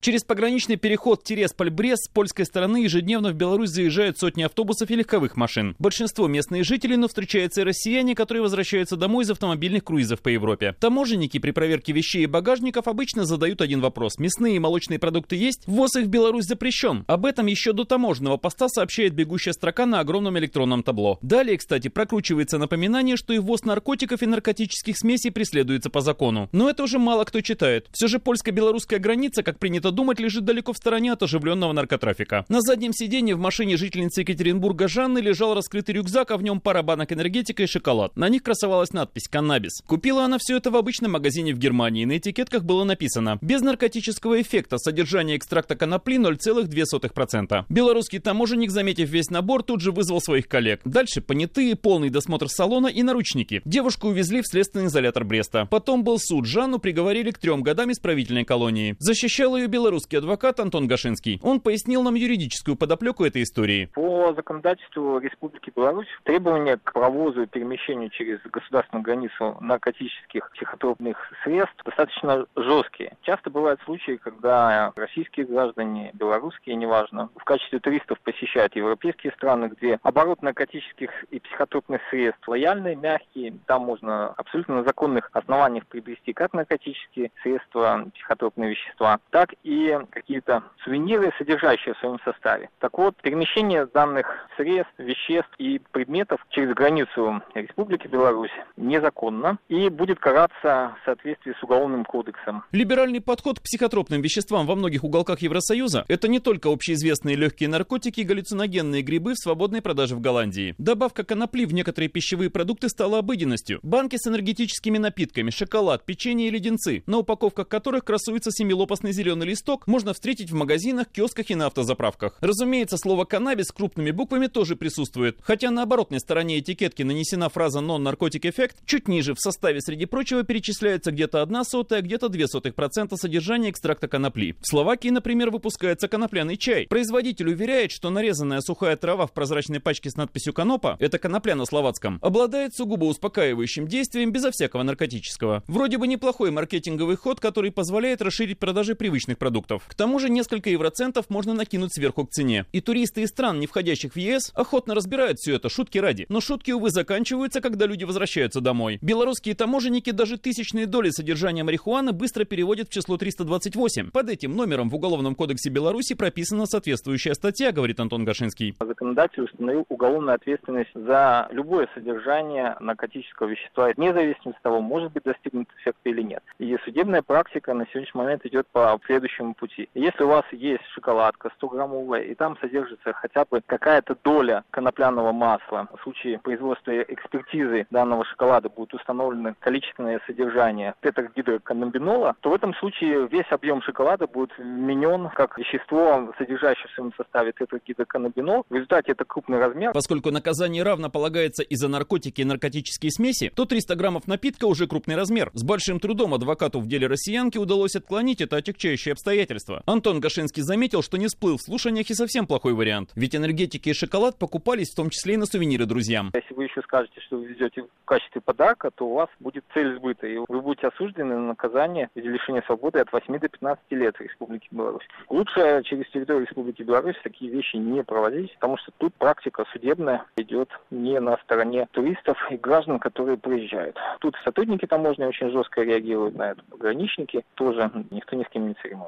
Через 0.00 0.22
пограничный 0.22 0.76
переход 0.76 1.24
Тересполь-Брест 1.24 2.04
с 2.04 2.08
польской 2.08 2.44
стороны 2.44 2.84
ежедневно 2.84 3.32
в 3.32 3.34
Беларусь 3.34 3.70
заезжают 3.70 4.16
сотни 4.16 4.44
автобусов 4.44 4.88
и 4.92 4.94
легковых 4.94 5.36
машин. 5.36 5.74
Большинство 5.80 6.28
местные 6.28 6.62
жители, 6.62 6.94
но 6.94 7.08
встречаются 7.08 7.62
и 7.62 7.64
россияне, 7.64 8.14
которые 8.14 8.44
возвращаются 8.44 8.94
домой 8.94 9.24
из 9.24 9.30
автомобильных 9.32 9.82
круизов 9.82 10.20
по 10.20 10.28
Европе. 10.28 10.76
Таможенники 10.78 11.40
при 11.40 11.50
проверке 11.50 11.92
вещей 11.92 12.22
и 12.22 12.26
багажников 12.26 12.86
обычно 12.86 13.24
задают 13.24 13.60
один 13.60 13.80
вопрос. 13.80 14.18
Мясные 14.18 14.54
и 14.54 14.58
молочные 14.60 15.00
продукты 15.00 15.34
есть? 15.34 15.64
Ввоз 15.66 15.96
их 15.96 16.06
в 16.06 16.08
Беларусь 16.08 16.44
запрещен. 16.44 17.02
Об 17.08 17.26
этом 17.26 17.46
еще 17.46 17.72
до 17.72 17.84
таможенного 17.84 18.36
поста 18.36 18.68
сообщает 18.68 19.14
бегущая 19.14 19.52
строка 19.52 19.84
на 19.84 19.98
огромном 19.98 20.38
электронном 20.38 20.84
табло. 20.84 21.18
Далее, 21.22 21.58
кстати, 21.58 21.88
прокручивается 21.88 22.58
напоминание, 22.58 23.16
что 23.16 23.32
и 23.32 23.38
ввоз 23.38 23.64
наркотиков 23.64 24.22
и 24.22 24.26
наркотических 24.26 24.96
смесей 24.96 25.32
преследуется 25.32 25.90
по 25.90 26.02
закону. 26.02 26.48
Но 26.52 26.70
это 26.70 26.84
уже 26.84 27.00
мало 27.00 27.24
кто 27.24 27.40
читает. 27.40 27.88
Все 27.92 28.06
же 28.06 28.20
польско-белорусская 28.20 29.00
граница, 29.00 29.42
как 29.42 29.58
принято 29.58 29.87
принято 29.88 29.90
думать, 29.90 30.20
лежит 30.20 30.44
далеко 30.44 30.72
в 30.72 30.76
стороне 30.76 31.12
от 31.12 31.22
оживленного 31.22 31.72
наркотрафика. 31.72 32.44
На 32.48 32.60
заднем 32.60 32.92
сиденье 32.92 33.34
в 33.34 33.38
машине 33.38 33.76
жительницы 33.76 34.20
Екатеринбурга 34.20 34.88
Жанны 34.88 35.18
лежал 35.18 35.54
раскрытый 35.54 35.94
рюкзак, 35.94 36.30
а 36.30 36.36
в 36.36 36.42
нем 36.42 36.60
пара 36.60 36.82
банок 36.82 37.12
энергетика 37.12 37.62
и 37.62 37.66
шоколад. 37.66 38.16
На 38.16 38.28
них 38.28 38.42
красовалась 38.42 38.92
надпись 38.92 39.28
«Каннабис». 39.28 39.82
Купила 39.86 40.24
она 40.24 40.38
все 40.38 40.56
это 40.56 40.70
в 40.70 40.76
обычном 40.76 41.12
магазине 41.12 41.54
в 41.54 41.58
Германии. 41.58 42.04
На 42.04 42.18
этикетках 42.18 42.64
было 42.64 42.84
написано 42.84 43.38
«Без 43.40 43.60
наркотического 43.60 44.40
эффекта. 44.40 44.78
Содержание 44.78 45.36
экстракта 45.36 45.76
конопли 45.76 46.18
0,2%». 46.18 47.64
Белорусский 47.68 48.18
таможенник, 48.18 48.70
заметив 48.70 49.08
весь 49.08 49.30
набор, 49.30 49.62
тут 49.62 49.80
же 49.80 49.92
вызвал 49.92 50.20
своих 50.20 50.48
коллег. 50.48 50.80
Дальше 50.84 51.20
понятые, 51.20 51.76
полный 51.76 52.10
досмотр 52.10 52.48
салона 52.48 52.88
и 52.88 53.02
наручники. 53.02 53.62
Девушку 53.64 54.08
увезли 54.08 54.42
в 54.42 54.46
следственный 54.46 54.86
изолятор 54.86 55.24
Бреста. 55.24 55.66
Потом 55.66 56.04
был 56.04 56.18
суд. 56.18 56.46
Жанну 56.46 56.78
приговорили 56.78 57.30
к 57.30 57.38
трем 57.38 57.62
годам 57.62 57.92
исправительной 57.92 58.44
колонии. 58.44 58.96
Защищал 58.98 59.56
ее 59.56 59.68
белорусский 59.78 60.18
адвокат 60.18 60.58
Антон 60.58 60.88
Гашинский. 60.88 61.38
Он 61.40 61.60
пояснил 61.60 62.02
нам 62.02 62.16
юридическую 62.16 62.76
подоплеку 62.76 63.24
этой 63.24 63.44
истории. 63.44 63.88
По 63.94 64.34
законодательству 64.34 65.20
Республики 65.20 65.70
Беларусь 65.74 66.08
требования 66.24 66.78
к 66.82 66.92
провозу 66.92 67.42
и 67.42 67.46
перемещению 67.46 68.10
через 68.10 68.40
государственную 68.42 69.04
границу 69.04 69.56
наркотических 69.60 70.50
психотропных 70.50 71.16
средств 71.44 71.76
достаточно 71.84 72.46
жесткие. 72.56 73.16
Часто 73.22 73.50
бывают 73.50 73.80
случаи, 73.84 74.18
когда 74.20 74.92
российские 74.96 75.46
граждане, 75.46 76.10
белорусские, 76.14 76.74
неважно, 76.74 77.30
в 77.36 77.44
качестве 77.44 77.78
туристов 77.78 78.18
посещают 78.24 78.74
европейские 78.74 79.32
страны, 79.34 79.70
где 79.76 80.00
оборот 80.02 80.42
наркотических 80.42 81.10
и 81.30 81.38
психотропных 81.38 82.00
средств 82.10 82.48
лояльный, 82.48 82.96
мягкий. 82.96 83.54
Там 83.66 83.82
можно 83.82 84.30
абсолютно 84.30 84.78
на 84.78 84.82
законных 84.82 85.30
основаниях 85.32 85.86
приобрести 85.86 86.32
как 86.32 86.52
наркотические 86.52 87.30
средства, 87.44 88.06
психотропные 88.16 88.70
вещества, 88.70 89.20
так 89.30 89.50
и 89.68 89.94
какие-то 90.10 90.62
сувениры, 90.82 91.30
содержащие 91.36 91.94
в 91.94 91.98
своем 91.98 92.18
составе. 92.24 92.70
Так 92.78 92.96
вот, 92.96 93.14
перемещение 93.20 93.84
данных 93.84 94.26
средств, 94.56 94.94
веществ 94.96 95.50
и 95.58 95.78
предметов 95.92 96.40
через 96.48 96.74
границу 96.74 97.42
Республики 97.54 98.06
Беларусь 98.06 98.50
незаконно 98.78 99.58
и 99.68 99.90
будет 99.90 100.20
караться 100.20 100.96
в 101.02 101.04
соответствии 101.04 101.54
с 101.58 101.62
Уголовным 101.62 102.06
кодексом. 102.06 102.64
Либеральный 102.72 103.20
подход 103.20 103.60
к 103.60 103.62
психотропным 103.62 104.22
веществам 104.22 104.66
во 104.66 104.74
многих 104.74 105.04
уголках 105.04 105.42
Евросоюза– 105.42 106.06
это 106.08 106.28
не 106.28 106.40
только 106.40 106.72
общеизвестные 106.72 107.36
легкие 107.36 107.68
наркотики 107.68 108.20
и 108.20 108.24
галлюциногенные 108.24 109.02
грибы 109.02 109.34
в 109.34 109.38
свободной 109.38 109.82
продаже 109.82 110.14
в 110.14 110.20
Голландии. 110.20 110.74
Добавка 110.78 111.24
конопли 111.24 111.66
в 111.66 111.74
некоторые 111.74 112.08
пищевые 112.08 112.48
продукты 112.48 112.88
стала 112.88 113.18
обыденностью. 113.18 113.80
Банки 113.82 114.16
с 114.16 114.26
энергетическими 114.26 114.96
напитками, 114.96 115.50
шоколад, 115.50 116.06
печенье 116.06 116.48
и 116.48 116.50
леденцы, 116.50 117.02
на 117.06 117.18
упаковках 117.18 117.68
которых 117.68 118.04
красуется 118.04 118.50
семилопастный 118.50 119.12
зеленый 119.12 119.46
лист 119.46 119.57
листок 119.58 119.88
можно 119.88 120.14
встретить 120.14 120.52
в 120.52 120.54
магазинах, 120.54 121.08
киосках 121.08 121.50
и 121.50 121.54
на 121.56 121.66
автозаправках. 121.66 122.38
Разумеется, 122.40 122.96
слово 122.96 123.24
«каннабис» 123.24 123.72
крупными 123.72 124.12
буквами 124.12 124.46
тоже 124.46 124.76
присутствует. 124.76 125.38
Хотя 125.42 125.72
на 125.72 125.82
оборотной 125.82 126.20
стороне 126.20 126.60
этикетки 126.60 127.02
нанесена 127.02 127.48
фраза 127.48 127.80
«non-narcotic 127.80 128.42
effect», 128.42 128.76
чуть 128.86 129.08
ниже 129.08 129.34
в 129.34 129.40
составе, 129.40 129.80
среди 129.80 130.06
прочего, 130.06 130.44
перечисляется 130.44 131.10
где-то 131.10 131.42
одна 131.42 131.64
сотая, 131.64 132.02
где-то 132.02 132.28
две 132.28 132.46
сотых 132.46 132.76
процента 132.76 133.16
содержания 133.16 133.70
экстракта 133.70 134.06
конопли. 134.06 134.54
В 134.60 134.68
Словакии, 134.68 135.08
например, 135.08 135.50
выпускается 135.50 136.06
конопляный 136.06 136.56
чай. 136.56 136.86
Производитель 136.86 137.48
уверяет, 137.48 137.90
что 137.90 138.10
нарезанная 138.10 138.60
сухая 138.60 138.96
трава 138.96 139.26
в 139.26 139.32
прозрачной 139.32 139.80
пачке 139.80 140.08
с 140.10 140.16
надписью 140.16 140.52
«конопа»— 140.52 140.96
это 141.00 141.18
конопля 141.18 141.56
на 141.56 141.64
словацком, 141.64 142.20
обладает 142.22 142.76
сугубо 142.76 143.06
успокаивающим 143.06 143.88
действием 143.88 144.30
безо 144.30 144.52
всякого 144.52 144.84
наркотического. 144.84 145.64
Вроде 145.66 145.98
бы 145.98 146.06
неплохой 146.06 146.52
маркетинговый 146.52 147.16
ход, 147.16 147.40
который 147.40 147.72
позволяет 147.72 148.22
расширить 148.22 148.60
продажи 148.60 148.94
привычных 148.94 149.36
продуктов 149.36 149.47
продуктов. 149.48 149.82
К 149.88 149.94
тому 149.94 150.18
же 150.18 150.28
несколько 150.28 150.68
евроцентов 150.68 151.30
можно 151.30 151.54
накинуть 151.54 151.94
сверху 151.94 152.26
к 152.26 152.30
цене. 152.30 152.66
И 152.72 152.82
туристы 152.82 153.22
из 153.22 153.30
стран, 153.30 153.58
не 153.60 153.66
входящих 153.66 154.12
в 154.12 154.16
ЕС, 154.18 154.52
охотно 154.54 154.94
разбирают 154.94 155.38
все 155.38 155.54
это, 155.54 155.70
шутки 155.70 155.96
ради. 155.96 156.26
Но 156.28 156.42
шутки, 156.42 156.70
увы, 156.70 156.90
заканчиваются, 156.90 157.62
когда 157.62 157.86
люди 157.86 158.04
возвращаются 158.04 158.60
домой. 158.60 158.98
Белорусские 159.00 159.54
таможенники 159.54 160.10
даже 160.10 160.36
тысячные 160.36 160.84
доли 160.84 161.08
содержания 161.08 161.64
марихуаны 161.64 162.12
быстро 162.12 162.44
переводят 162.44 162.88
в 162.88 162.92
число 162.92 163.16
328. 163.16 164.10
Под 164.10 164.28
этим 164.28 164.54
номером 164.54 164.90
в 164.90 164.94
Уголовном 164.96 165.34
кодексе 165.34 165.70
Беларуси 165.70 166.14
прописана 166.14 166.66
соответствующая 166.66 167.32
статья, 167.32 167.72
говорит 167.72 167.98
Антон 168.00 168.26
Гашинский. 168.26 168.76
Законодатель 168.78 169.44
установил 169.44 169.86
уголовную 169.88 170.34
ответственность 170.34 170.90
за 170.92 171.48
любое 171.52 171.88
содержание 171.94 172.76
наркотического 172.80 173.48
вещества, 173.48 173.88
вне 173.96 174.12
зависимости 174.12 174.58
от 174.58 174.62
того, 174.62 174.82
может 174.82 175.10
быть 175.12 175.22
достигнут 175.22 175.68
эффект 175.78 176.00
или 176.04 176.20
нет. 176.20 176.42
И 176.58 176.76
судебная 176.84 177.22
практика 177.22 177.72
на 177.72 177.86
сегодняшний 177.86 178.20
момент 178.20 178.44
идет 178.44 178.66
по 178.72 179.00
следующему 179.06 179.37
пищевому 179.38 179.54
пути. 179.54 179.88
Если 179.94 180.22
у 180.24 180.28
вас 180.28 180.44
есть 180.52 180.84
шоколадка 180.94 181.50
100-граммовая, 181.60 182.22
и 182.24 182.34
там 182.34 182.56
содержится 182.60 183.12
хотя 183.12 183.44
бы 183.44 183.60
какая-то 183.64 184.16
доля 184.24 184.64
конопляного 184.70 185.32
масла, 185.32 185.88
в 185.96 186.02
случае 186.02 186.38
производства 186.38 186.90
экспертизы 187.02 187.86
данного 187.90 188.24
шоколада 188.24 188.68
будет 188.68 188.94
установлено 188.94 189.54
количественное 189.60 190.20
содержание 190.26 190.94
тетрагидроканнабинола, 191.02 192.36
то 192.40 192.50
в 192.50 192.54
этом 192.54 192.74
случае 192.74 193.28
весь 193.28 193.50
объем 193.50 193.82
шоколада 193.82 194.26
будет 194.26 194.50
вменен 194.58 195.30
как 195.34 195.58
вещество, 195.58 196.32
содержащее 196.38 196.88
в 196.88 196.94
своем 196.94 197.12
составе 197.16 197.52
тетрагидроканнабинол. 197.52 198.64
В 198.68 198.74
результате 198.74 199.12
это 199.12 199.24
крупный 199.24 199.58
размер. 199.58 199.92
Поскольку 199.92 200.30
наказание 200.30 200.82
равно 200.82 201.10
полагается 201.10 201.62
и 201.62 201.76
за 201.76 201.88
наркотики 201.88 202.40
и 202.40 202.44
наркотические 202.44 203.10
смеси, 203.10 203.50
то 203.54 203.64
300 203.64 203.94
граммов 203.96 204.26
напитка 204.26 204.66
уже 204.66 204.86
крупный 204.86 205.16
размер. 205.16 205.50
С 205.54 205.62
большим 205.62 206.00
трудом 206.00 206.34
адвокату 206.34 206.80
в 206.80 206.86
деле 206.86 207.06
россиянки 207.06 207.58
удалось 207.58 207.96
отклонить 207.96 208.40
это 208.40 208.56
отягчающее 208.56 209.14
обстоятельство. 209.18 209.82
Антон 209.86 210.20
Гашинский 210.20 210.62
заметил, 210.62 211.02
что 211.02 211.18
не 211.18 211.26
всплыл 211.26 211.56
в 211.56 211.62
слушаниях 211.62 212.08
и 212.08 212.14
совсем 212.14 212.46
плохой 212.46 212.72
вариант. 212.72 213.10
Ведь 213.16 213.34
энергетики 213.34 213.88
и 213.88 213.92
шоколад 213.92 214.38
покупались 214.38 214.92
в 214.92 214.96
том 214.96 215.10
числе 215.10 215.34
и 215.34 215.36
на 215.36 215.46
сувениры 215.46 215.86
друзьям. 215.86 216.30
Если 216.34 216.54
вы 216.54 216.64
еще 216.64 216.80
скажете, 216.82 217.20
что 217.20 217.36
вы 217.38 217.46
везете 217.46 217.82
в 217.82 218.04
качестве 218.04 218.40
подарка, 218.40 218.90
то 218.92 219.06
у 219.06 219.14
вас 219.14 219.28
будет 219.40 219.64
цель 219.74 219.96
сбыта, 219.96 220.26
и 220.26 220.38
вы 220.46 220.60
будете 220.60 220.86
осуждены 220.86 221.34
на 221.34 221.48
наказание 221.48 222.10
в 222.14 222.16
виде 222.16 222.28
лишения 222.28 222.62
свободы 222.62 223.00
от 223.00 223.12
8 223.12 223.38
до 223.38 223.48
15 223.48 223.82
лет 223.90 224.16
в 224.16 224.20
Республике 224.20 224.68
Беларусь. 224.70 225.06
Лучше 225.28 225.82
через 225.84 226.08
территорию 226.10 226.46
Республики 226.46 226.82
Беларусь 226.82 227.16
такие 227.24 227.50
вещи 227.50 227.76
не 227.76 228.04
проводить, 228.04 228.54
потому 228.54 228.78
что 228.78 228.92
тут 228.98 229.14
практика 229.14 229.64
судебная 229.72 230.24
идет 230.36 230.68
не 230.90 231.18
на 231.18 231.36
стороне 231.38 231.88
туристов 231.90 232.38
и 232.50 232.56
граждан, 232.56 233.00
которые 233.00 233.36
приезжают. 233.36 233.96
Тут 234.20 234.36
сотрудники 234.44 234.86
таможни 234.86 235.24
очень 235.24 235.50
жестко 235.50 235.82
реагируют 235.82 236.36
на 236.36 236.52
это, 236.52 236.62
пограничники 236.70 237.44
тоже, 237.54 237.90
никто 238.10 238.36
ни 238.36 238.44
с 238.44 238.48
кем 238.48 238.68
не 238.68 238.74
церемонится 238.74 239.07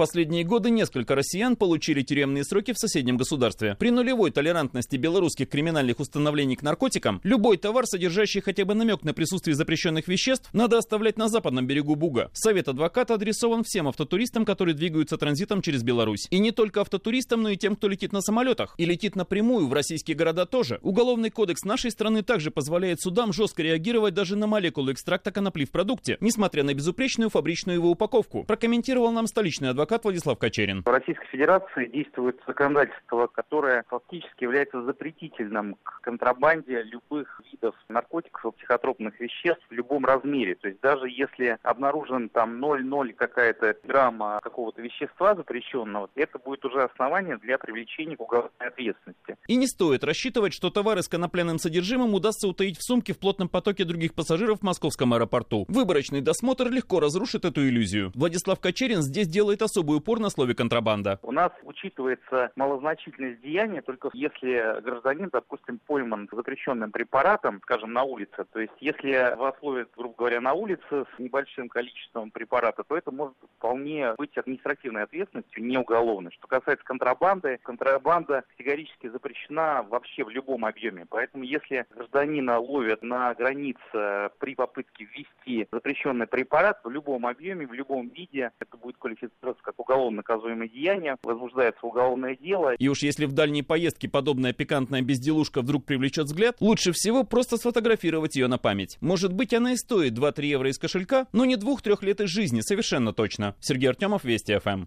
последние 0.00 0.44
годы 0.44 0.70
несколько 0.70 1.14
россиян 1.14 1.56
получили 1.56 2.00
тюремные 2.00 2.42
сроки 2.42 2.72
в 2.72 2.78
соседнем 2.78 3.18
государстве. 3.18 3.76
При 3.78 3.90
нулевой 3.90 4.30
толерантности 4.30 4.96
белорусских 4.96 5.50
криминальных 5.50 6.00
установлений 6.00 6.56
к 6.56 6.62
наркотикам, 6.62 7.20
любой 7.22 7.58
товар, 7.58 7.84
содержащий 7.84 8.40
хотя 8.40 8.64
бы 8.64 8.72
намек 8.72 9.02
на 9.04 9.12
присутствие 9.12 9.54
запрещенных 9.54 10.08
веществ, 10.08 10.48
надо 10.54 10.78
оставлять 10.78 11.18
на 11.18 11.28
западном 11.28 11.66
берегу 11.66 11.96
Буга. 11.96 12.30
Совет 12.32 12.68
адвоката 12.68 13.12
адресован 13.12 13.62
всем 13.62 13.88
автотуристам, 13.88 14.46
которые 14.46 14.74
двигаются 14.74 15.18
транзитом 15.18 15.60
через 15.60 15.82
Беларусь. 15.82 16.28
И 16.30 16.38
не 16.38 16.50
только 16.50 16.80
автотуристам, 16.80 17.42
но 17.42 17.50
и 17.50 17.58
тем, 17.58 17.76
кто 17.76 17.86
летит 17.86 18.14
на 18.14 18.22
самолетах. 18.22 18.74
И 18.78 18.86
летит 18.86 19.16
напрямую 19.16 19.66
в 19.66 19.74
российские 19.74 20.16
города 20.16 20.46
тоже. 20.46 20.78
Уголовный 20.80 21.28
кодекс 21.28 21.64
нашей 21.64 21.90
страны 21.90 22.22
также 22.22 22.50
позволяет 22.50 23.02
судам 23.02 23.34
жестко 23.34 23.62
реагировать 23.62 24.14
даже 24.14 24.34
на 24.34 24.46
молекулы 24.46 24.92
экстракта 24.92 25.30
конопли 25.30 25.66
в 25.66 25.70
продукте, 25.70 26.16
несмотря 26.22 26.62
на 26.64 26.72
безупречную 26.72 27.28
фабричную 27.28 27.76
его 27.76 27.90
упаковку. 27.90 28.44
Прокомментировал 28.44 29.12
нам 29.12 29.26
столичный 29.26 29.68
адвокат 29.68 29.89
адвокат 29.90 30.04
Владислав 30.04 30.38
Качерин. 30.38 30.82
В 30.84 30.88
Российской 30.88 31.26
Федерации 31.26 31.86
действует 31.86 32.40
законодательство, 32.46 33.26
которое 33.26 33.84
фактически 33.88 34.44
является 34.44 34.82
запретительным 34.82 35.76
к 35.82 36.00
контрабанде 36.02 36.82
любых 36.82 37.40
видов 37.52 37.74
наркотиков 37.88 38.54
и 38.54 38.58
психотропных 38.58 39.18
веществ 39.18 39.62
в 39.68 39.72
любом 39.72 40.04
размере. 40.04 40.54
То 40.54 40.68
есть 40.68 40.80
даже 40.80 41.08
если 41.08 41.58
обнаружен 41.62 42.28
там 42.28 42.64
0,0 42.64 43.12
какая-то 43.14 43.76
грамма 43.84 44.40
какого-то 44.42 44.80
вещества 44.80 45.34
запрещенного, 45.34 46.08
это 46.14 46.38
будет 46.38 46.64
уже 46.64 46.82
основание 46.82 47.36
для 47.38 47.58
привлечения 47.58 48.16
к 48.16 48.20
уголовной 48.20 48.68
ответственности. 48.68 49.36
И 49.48 49.56
не 49.56 49.66
стоит 49.66 50.04
рассчитывать, 50.04 50.54
что 50.54 50.70
товары 50.70 51.02
с 51.02 51.08
конопляным 51.08 51.58
содержимым 51.58 52.14
удастся 52.14 52.48
утаить 52.48 52.78
в 52.78 52.82
сумке 52.82 53.12
в 53.12 53.18
плотном 53.18 53.48
потоке 53.48 53.84
других 53.84 54.14
пассажиров 54.14 54.60
в 54.60 54.62
московском 54.62 55.14
аэропорту. 55.14 55.64
Выборочный 55.68 56.20
досмотр 56.20 56.68
легко 56.70 57.00
разрушит 57.00 57.44
эту 57.44 57.66
иллюзию. 57.66 58.12
Владислав 58.14 58.60
Качерин 58.60 59.02
здесь 59.02 59.26
делает 59.26 59.62
особый 59.62 59.79
особый 59.80 59.96
упор 59.96 60.20
на 60.20 60.28
слове 60.28 60.54
контрабанда. 60.54 61.18
У 61.22 61.32
нас 61.32 61.52
учитывается 61.62 62.52
малозначительность 62.54 63.40
деяния 63.40 63.80
только 63.80 64.10
если 64.12 64.78
гражданин, 64.82 65.30
допустим, 65.32 65.78
пойман 65.86 66.28
запрещенным 66.30 66.92
препаратом, 66.92 67.60
скажем, 67.62 67.94
на 67.94 68.02
улице. 68.02 68.44
То 68.52 68.60
есть 68.60 68.74
если 68.80 69.34
вас 69.36 69.54
ловят, 69.62 69.88
грубо 69.96 70.14
говоря, 70.18 70.42
на 70.42 70.52
улице 70.52 70.82
с 70.90 71.18
небольшим 71.18 71.70
количеством 71.70 72.30
препарата, 72.30 72.84
то 72.84 72.94
это 72.94 73.10
может 73.10 73.36
вполне 73.56 74.12
быть 74.18 74.36
административной 74.36 75.04
ответственностью, 75.04 75.64
не 75.64 75.78
уголовной. 75.78 76.30
Что 76.32 76.46
касается 76.46 76.84
контрабанды, 76.84 77.58
контрабанда 77.62 78.44
категорически 78.50 79.08
запрещена 79.08 79.86
вообще 79.88 80.24
в 80.24 80.28
любом 80.28 80.66
объеме. 80.66 81.06
Поэтому 81.08 81.44
если 81.44 81.86
гражданина 81.94 82.58
ловят 82.58 83.02
на 83.02 83.32
границе 83.34 84.30
при 84.38 84.54
попытке 84.54 85.04
ввести 85.04 85.66
запрещенный 85.72 86.26
препарат 86.26 86.80
в 86.84 86.90
любом 86.90 87.26
объеме, 87.26 87.66
в 87.66 87.72
любом 87.72 88.08
виде, 88.08 88.50
это 88.58 88.76
будет 88.76 88.98
квалифицироваться 88.98 89.59
как 89.62 89.78
уголовно 89.78 90.18
наказуемое 90.18 90.68
деяние, 90.68 91.16
возбуждается 91.22 91.84
уголовное 91.86 92.36
дело. 92.36 92.74
И 92.74 92.88
уж 92.88 93.02
если 93.02 93.26
в 93.26 93.32
дальней 93.32 93.62
поездке 93.62 94.08
подобная 94.08 94.52
пикантная 94.52 95.02
безделушка 95.02 95.62
вдруг 95.62 95.84
привлечет 95.84 96.26
взгляд, 96.26 96.56
лучше 96.60 96.92
всего 96.92 97.24
просто 97.24 97.56
сфотографировать 97.56 98.36
ее 98.36 98.46
на 98.46 98.58
память. 98.58 98.98
Может 99.00 99.32
быть, 99.32 99.54
она 99.54 99.72
и 99.72 99.76
стоит 99.76 100.12
2-3 100.12 100.44
евро 100.44 100.70
из 100.70 100.78
кошелька, 100.78 101.26
но 101.32 101.44
не 101.44 101.56
двух-трех 101.56 102.02
лет 102.02 102.20
из 102.20 102.28
жизни, 102.28 102.60
совершенно 102.60 103.12
точно. 103.12 103.54
Сергей 103.60 103.88
Артемов, 103.88 104.24
Вести 104.24 104.58
ФМ. 104.58 104.86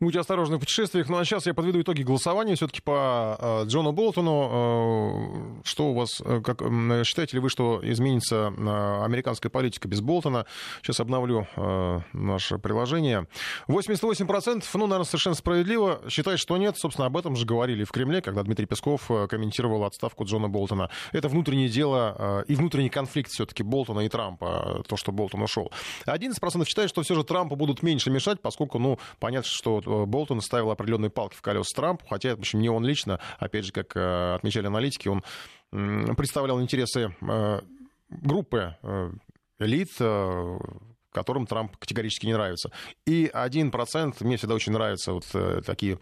Будьте 0.00 0.20
осторожны 0.20 0.56
в 0.56 0.60
путешествиях. 0.60 1.08
Ну 1.08 1.18
а 1.18 1.24
сейчас 1.24 1.46
я 1.46 1.54
подведу 1.54 1.80
итоги 1.80 2.02
голосования 2.02 2.54
все-таки 2.54 2.80
по 2.82 3.36
э, 3.38 3.66
Джону 3.66 3.92
Болтону. 3.92 5.55
Что 5.66 5.88
у 5.88 5.94
вас, 5.94 6.22
э, 6.24 6.40
как, 6.42 6.62
э, 6.62 7.02
считаете 7.04 7.36
ли 7.36 7.40
вы, 7.40 7.50
что 7.50 7.80
изменится 7.82 8.54
э, 8.56 9.04
американская 9.04 9.50
политика 9.50 9.88
без 9.88 10.00
Болтона? 10.00 10.46
Сейчас 10.80 11.00
обновлю 11.00 11.48
э, 11.56 12.00
наше 12.12 12.58
приложение. 12.58 13.26
88%, 13.66 14.64
ну, 14.74 14.86
наверное, 14.86 15.04
совершенно 15.04 15.34
справедливо, 15.34 16.02
считает, 16.08 16.38
что 16.38 16.56
нет. 16.56 16.78
Собственно, 16.78 17.06
об 17.06 17.16
этом 17.16 17.34
же 17.34 17.44
говорили 17.44 17.82
в 17.82 17.90
Кремле, 17.90 18.22
когда 18.22 18.44
Дмитрий 18.44 18.66
Песков 18.66 19.10
комментировал 19.28 19.82
отставку 19.82 20.24
Джона 20.24 20.48
Болтона. 20.48 20.88
Это 21.10 21.28
внутреннее 21.28 21.68
дело 21.68 22.14
э, 22.16 22.44
и 22.46 22.54
внутренний 22.54 22.88
конфликт 22.88 23.32
все-таки 23.32 23.64
Болтона 23.64 24.00
и 24.00 24.08
Трампа, 24.08 24.84
то, 24.88 24.96
что 24.96 25.10
Болтон 25.10 25.42
ушел. 25.42 25.72
11% 26.06 26.64
считает, 26.64 26.90
что 26.90 27.02
все 27.02 27.16
же 27.16 27.24
Трампу 27.24 27.56
будут 27.56 27.82
меньше 27.82 28.10
мешать, 28.10 28.40
поскольку, 28.40 28.78
ну, 28.78 29.00
понятно, 29.18 29.50
что 29.50 30.06
Болтон 30.06 30.40
ставил 30.42 30.70
определенные 30.70 31.10
палки 31.10 31.34
в 31.34 31.42
колеса 31.42 31.74
Трампу, 31.74 32.06
хотя, 32.08 32.36
в 32.36 32.38
общем, 32.38 32.60
не 32.60 32.68
он 32.68 32.84
лично, 32.84 33.18
опять 33.40 33.64
же, 33.64 33.72
как 33.72 33.96
отмечали 33.96 34.68
аналитики, 34.68 35.08
он 35.08 35.24
представлял 35.70 36.60
интересы 36.60 37.14
э, 37.20 37.60
группы 38.08 38.76
элит, 39.58 39.90
которым 41.12 41.46
Трамп 41.46 41.76
категорически 41.76 42.26
не 42.26 42.34
нравится. 42.34 42.70
И 43.06 43.30
один 43.32 43.70
процент, 43.70 44.20
мне 44.20 44.36
всегда 44.36 44.54
очень 44.54 44.72
нравятся 44.72 45.12
вот 45.12 45.26
такие 45.64 45.98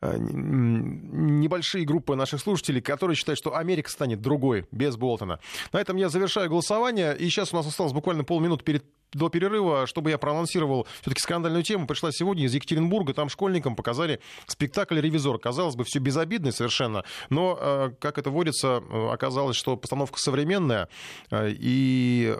небольшие 0.00 1.84
группы 1.84 2.14
наших 2.14 2.40
слушателей, 2.40 2.80
которые 2.80 3.16
считают, 3.16 3.38
что 3.38 3.56
Америка 3.56 3.90
станет 3.90 4.20
другой 4.20 4.66
без 4.70 4.96
Болтона. 4.96 5.40
На 5.72 5.80
этом 5.80 5.96
я 5.96 6.08
завершаю 6.08 6.48
голосование. 6.48 7.16
И 7.16 7.24
сейчас 7.24 7.52
у 7.52 7.56
нас 7.56 7.66
осталось 7.66 7.92
буквально 7.92 8.22
полминуты 8.24 8.64
перед 8.64 8.84
до 9.12 9.28
перерыва, 9.28 9.86
чтобы 9.86 10.10
я 10.10 10.18
проанонсировал 10.18 10.86
все-таки 11.00 11.20
скандальную 11.20 11.62
тему, 11.62 11.86
пришла 11.86 12.12
сегодня 12.12 12.44
из 12.44 12.54
Екатеринбурга. 12.54 13.14
Там 13.14 13.28
школьникам 13.28 13.76
показали 13.76 14.20
спектакль 14.46 15.00
«Ревизор». 15.00 15.38
Казалось 15.38 15.76
бы, 15.76 15.84
все 15.84 15.98
безобидно 15.98 16.52
совершенно, 16.52 17.04
но, 17.30 17.58
э, 17.60 17.90
как 18.00 18.18
это 18.18 18.30
водится, 18.30 18.82
э, 18.88 19.08
оказалось, 19.10 19.56
что 19.56 19.76
постановка 19.76 20.18
современная, 20.18 20.88
э, 21.30 21.50
и 21.50 22.34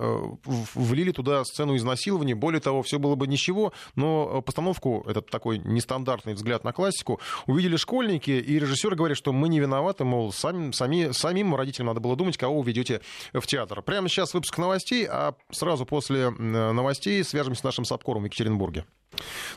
влили 0.74 1.12
туда 1.12 1.44
сцену 1.44 1.76
изнасилования. 1.76 2.34
Более 2.34 2.60
того, 2.60 2.82
все 2.82 2.98
было 2.98 3.14
бы 3.14 3.26
ничего, 3.26 3.72
но 3.94 4.42
постановку, 4.42 5.04
этот 5.08 5.30
такой 5.30 5.58
нестандартный 5.58 6.34
взгляд 6.34 6.64
на 6.64 6.72
классику, 6.72 7.20
увидели 7.46 7.76
школьники, 7.76 8.30
и 8.30 8.58
режиссер 8.58 8.94
говорит, 8.94 9.16
что 9.16 9.32
мы 9.32 9.48
не 9.48 9.60
виноваты, 9.60 10.04
мол, 10.04 10.32
сами, 10.32 10.72
сами, 10.72 11.12
самим 11.12 11.54
родителям 11.54 11.88
надо 11.88 12.00
было 12.00 12.16
думать, 12.16 12.36
кого 12.36 12.60
вы 12.60 12.68
ведете 12.68 13.00
в 13.32 13.46
театр. 13.46 13.82
Прямо 13.82 14.08
сейчас 14.08 14.34
выпуск 14.34 14.58
новостей, 14.58 15.06
а 15.08 15.34
сразу 15.50 15.86
после 15.86 16.30
новостей 16.72 17.22
свяжемся 17.24 17.60
с 17.60 17.64
нашим 17.64 17.84
САПКОРом 17.84 18.22
в 18.22 18.26
Екатеринбурге. 18.26 18.84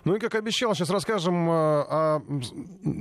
Ну 0.05 0.15
и, 0.15 0.19
как 0.19 0.35
обещал, 0.35 0.73
сейчас 0.73 0.89
расскажем 0.89 1.49
э, 1.49 1.53
о 1.53 2.21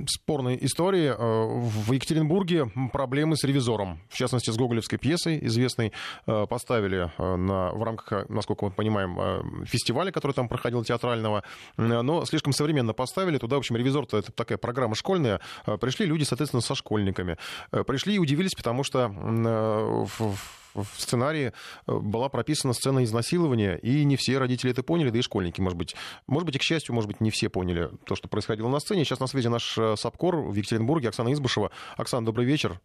спорной 0.08 0.58
истории. 0.60 1.14
Э, 1.16 1.16
в 1.16 1.92
Екатеринбурге 1.92 2.70
проблемы 2.92 3.36
с 3.36 3.44
ревизором. 3.44 4.00
В 4.08 4.16
частности, 4.16 4.50
с 4.50 4.56
гоголевской 4.56 4.98
пьесой 4.98 5.38
известной 5.46 5.92
поставили 6.26 7.10
на, 7.18 7.70
в 7.72 7.82
рамках, 7.82 8.28
насколько 8.28 8.66
мы 8.66 8.70
понимаем, 8.70 9.64
фестиваля, 9.64 10.10
который 10.10 10.32
там 10.32 10.48
проходил 10.48 10.84
театрального. 10.84 11.44
Но 11.76 12.24
слишком 12.24 12.52
современно 12.52 12.92
поставили. 12.92 13.38
Туда, 13.38 13.56
в 13.56 13.60
общем, 13.60 13.76
ревизор-то 13.76 14.18
это 14.18 14.32
такая 14.32 14.58
программа 14.58 14.94
школьная. 14.94 15.40
Пришли 15.80 16.06
люди, 16.06 16.24
соответственно, 16.24 16.60
со 16.60 16.74
школьниками. 16.74 17.36
Пришли 17.70 18.14
и 18.14 18.18
удивились, 18.18 18.54
потому 18.54 18.84
что 18.84 19.08
в 19.08 20.34
в 20.74 20.86
сценарии 20.96 21.52
э, 21.86 21.92
была 21.92 22.28
прописана 22.28 22.72
сцена 22.72 23.04
изнасилования, 23.04 23.76
и 23.78 24.04
не 24.04 24.16
все 24.16 24.38
родители 24.38 24.70
это 24.70 24.82
поняли, 24.82 25.10
да 25.10 25.18
и 25.18 25.22
школьники, 25.22 25.60
может 25.60 25.78
быть. 25.78 25.94
Может 26.26 26.46
быть, 26.46 26.56
и 26.56 26.58
к 26.58 26.62
счастью, 26.62 26.94
может 26.94 27.08
быть, 27.08 27.20
не 27.20 27.30
все 27.30 27.48
поняли 27.48 27.90
то, 28.04 28.14
что 28.14 28.28
происходило 28.28 28.68
на 28.68 28.80
сцене. 28.80 29.04
Сейчас 29.04 29.20
на 29.20 29.26
связи 29.26 29.48
наш 29.48 29.76
э, 29.78 29.96
САПКОР 29.96 30.36
в 30.36 30.54
Екатеринбурге, 30.54 31.08
Оксана 31.08 31.32
Избушева. 31.32 31.70
Оксана, 31.96 32.26
добрый 32.26 32.46
вечер. 32.46 32.80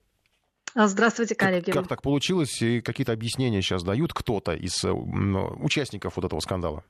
Здравствуйте, 0.76 1.36
коллеги. 1.36 1.72
Как, 1.72 1.84
как 1.84 1.88
так 1.88 2.02
получилось 2.02 2.62
и 2.62 2.82
какие-то 2.82 3.14
объяснения 3.14 3.62
сейчас 3.62 3.84
дают 3.84 4.14
кто-то 4.14 4.54
из 4.54 4.84
э, 4.84 4.92
участников 4.92 6.18
вот 6.18 6.26
этого 6.26 6.40
скандала? 6.42 6.84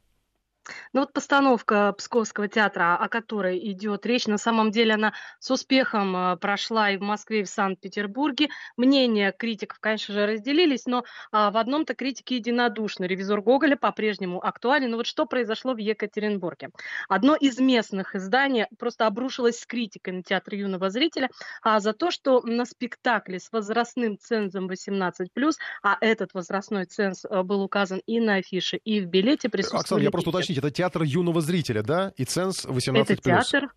Ну 0.94 1.02
вот 1.02 1.14
постановка 1.14 1.94
Псковского 1.98 2.48
театра, 2.48 2.98
о 2.98 3.08
которой 3.10 3.60
идет 3.72 4.06
речь, 4.06 4.28
на 4.28 4.38
самом 4.38 4.72
деле 4.72 4.94
она 4.94 5.14
с 5.40 5.52
успехом 5.52 6.16
э, 6.16 6.38
прошла 6.38 6.92
и 6.92 6.98
в 6.98 7.02
Москве, 7.02 7.42
и 7.42 7.44
в 7.44 7.50
Санкт-Петербурге. 7.50 8.50
Мнения 8.78 9.32
критиков, 9.32 9.80
конечно 9.80 10.14
же, 10.14 10.26
разделились, 10.26 10.86
но 10.86 11.04
а, 11.32 11.52
в 11.52 11.58
одном-то 11.58 11.96
критики 11.96 12.36
единодушны. 12.36 13.06
Ревизор 13.06 13.42
Гоголя 13.42 13.76
по-прежнему 13.76 14.46
актуален. 14.46 14.92
Но 14.92 14.98
вот 14.98 15.08
что 15.08 15.26
произошло 15.26 15.74
в 15.74 15.78
Екатеринбурге? 15.78 16.70
Одно 17.10 17.36
из 17.36 17.60
местных 17.60 18.16
изданий 18.16 18.66
просто 18.78 19.08
обрушилось 19.08 19.60
с 19.60 19.66
критикой 19.66 20.14
на 20.14 20.24
театр 20.24 20.56
юного 20.56 20.90
зрителя 20.90 21.30
а, 21.62 21.80
за 21.80 21.94
то, 21.94 22.12
что 22.12 22.42
на 22.42 22.66
спектакле 22.66 23.40
с 23.40 23.52
возрастным 23.52 24.18
цензом 24.18 24.70
18+, 24.70 25.12
а 25.84 25.98
этот 26.02 26.34
возрастной 26.34 26.86
ценз 26.86 27.26
э, 27.26 27.44
был 27.44 27.62
указан 27.62 28.02
и 28.06 28.20
на 28.20 28.36
афише, 28.36 28.78
и 28.78 29.02
в 29.02 29.08
билете 29.08 29.50
присутствовали... 29.50 29.84
Оксана, 29.84 30.04
я 30.04 30.12
просто 30.12 30.32
уточнить, 30.56 30.58
это 30.58 30.72
театр 30.72 31.04
юного 31.04 31.42
зрителя, 31.42 31.84
да? 31.84 32.12
И 32.18 32.26
ценз 32.26 32.66
18+. 32.66 33.02
Это 33.02 33.16
театр 33.16 33.74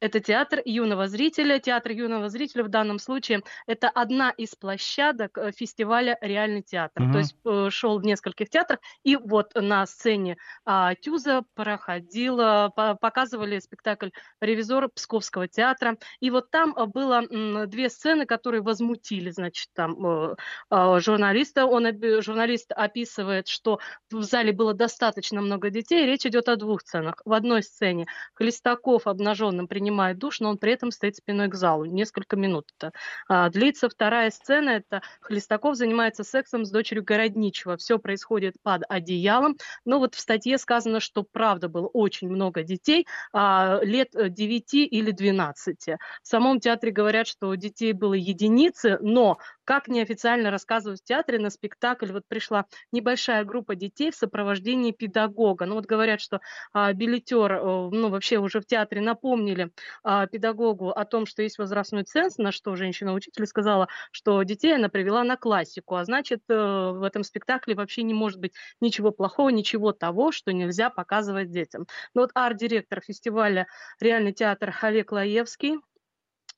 это 0.00 0.20
театр 0.20 0.60
юного 0.64 1.08
зрителя. 1.08 1.58
Театр 1.58 1.92
юного 1.92 2.28
зрителя 2.28 2.64
в 2.64 2.68
данном 2.68 2.98
случае 2.98 3.42
это 3.66 3.88
одна 3.88 4.30
из 4.30 4.54
площадок 4.54 5.38
э, 5.38 5.52
фестиваля 5.52 6.18
«Реальный 6.20 6.62
театр». 6.62 7.04
Угу. 7.04 7.12
То 7.12 7.18
есть 7.18 7.36
э, 7.44 7.68
шел 7.70 7.98
в 7.98 8.04
нескольких 8.04 8.50
театрах, 8.50 8.80
и 9.04 9.16
вот 9.16 9.54
на 9.54 9.86
сцене 9.86 10.36
а, 10.64 10.94
Тюза 10.94 11.44
проходила, 11.54 12.72
показывали 13.00 13.58
спектакль 13.58 14.10
«Ревизор» 14.40 14.88
Псковского 14.90 15.48
театра. 15.48 15.96
И 16.20 16.30
вот 16.30 16.50
там 16.50 16.74
э, 16.76 16.86
было 16.86 17.22
две 17.66 17.88
сцены, 17.88 18.26
которые 18.26 18.62
возмутили, 18.62 19.30
значит, 19.30 19.68
там 19.74 20.36
журналиста. 20.70 21.66
Он, 21.66 21.86
журналист 22.20 22.72
описывает, 22.72 23.48
что 23.48 23.78
в 24.10 24.22
зале 24.22 24.52
было 24.52 24.74
достаточно 24.74 25.40
много 25.40 25.70
детей. 25.70 26.04
Речь 26.06 26.26
идет 26.26 26.48
о 26.48 26.56
двух 26.56 26.82
сценах. 26.82 27.22
В 27.24 27.32
одной 27.32 27.62
сцене 27.62 28.06
Хлестаков 28.34 29.06
обнаженным 29.06 29.68
принимает 29.68 29.85
принимает 29.86 30.18
душ, 30.18 30.40
но 30.40 30.50
он 30.50 30.58
при 30.58 30.72
этом 30.72 30.90
стоит 30.90 31.14
спиной 31.14 31.48
к 31.48 31.54
залу. 31.54 31.84
Несколько 31.84 32.36
минут 32.36 32.66
это 32.76 32.92
а, 33.28 33.48
длится. 33.50 33.88
Вторая 33.88 34.30
сцена– 34.30 34.70
это 34.70 35.00
Хлестаков 35.20 35.76
занимается 35.76 36.24
сексом 36.24 36.64
с 36.64 36.70
дочерью 36.70 37.04
Городничего. 37.04 37.76
Все 37.76 38.00
происходит 38.00 38.54
под 38.64 38.82
одеялом. 38.88 39.56
Но 39.84 40.00
вот 40.00 40.16
в 40.16 40.18
статье 40.18 40.58
сказано, 40.58 40.98
что 40.98 41.22
правда 41.22 41.68
было 41.68 41.86
очень 41.86 42.28
много 42.28 42.64
детей, 42.64 43.06
а, 43.32 43.78
лет 43.82 44.08
9 44.12 44.74
или 44.74 45.12
12. 45.12 45.86
В 45.86 46.26
самом 46.26 46.58
театре 46.58 46.90
говорят, 46.90 47.28
что 47.28 47.54
детей 47.54 47.92
было 47.92 48.14
единицы, 48.14 48.98
но 49.00 49.38
как 49.66 49.88
неофициально 49.88 50.50
рассказывают 50.50 51.00
в 51.00 51.04
театре, 51.04 51.38
на 51.38 51.50
спектакль 51.50 52.12
вот 52.12 52.22
пришла 52.28 52.66
небольшая 52.92 53.44
группа 53.44 53.74
детей 53.74 54.10
в 54.10 54.14
сопровождении 54.14 54.92
педагога. 54.92 55.66
Ну 55.66 55.74
вот 55.74 55.86
говорят, 55.86 56.20
что 56.20 56.40
а, 56.72 56.92
билетер, 56.92 57.52
э, 57.52 57.60
ну 57.62 58.08
вообще 58.08 58.38
уже 58.38 58.60
в 58.60 58.66
театре 58.66 59.00
напомнили 59.00 59.72
а, 60.04 60.26
педагогу 60.28 60.90
о 60.90 61.04
том, 61.04 61.26
что 61.26 61.42
есть 61.42 61.58
возрастной 61.58 62.04
ценз, 62.04 62.38
на 62.38 62.52
что 62.52 62.76
женщина-учитель 62.76 63.46
сказала, 63.46 63.88
что 64.12 64.42
детей 64.44 64.74
она 64.76 64.88
привела 64.88 65.24
на 65.24 65.36
классику, 65.36 65.96
а 65.96 66.04
значит 66.04 66.42
э, 66.48 66.54
в 66.54 67.02
этом 67.02 67.24
спектакле 67.24 67.74
вообще 67.74 68.04
не 68.04 68.14
может 68.14 68.38
быть 68.38 68.54
ничего 68.80 69.10
плохого, 69.10 69.48
ничего 69.48 69.92
того, 69.92 70.30
что 70.30 70.52
нельзя 70.52 70.90
показывать 70.90 71.50
детям. 71.50 71.86
Ну 72.14 72.20
вот 72.22 72.30
арт-директор 72.34 73.00
фестиваля 73.00 73.66
«Реальный 73.98 74.32
театр» 74.32 74.72
Олег 74.80 75.10
Лаевский 75.10 75.80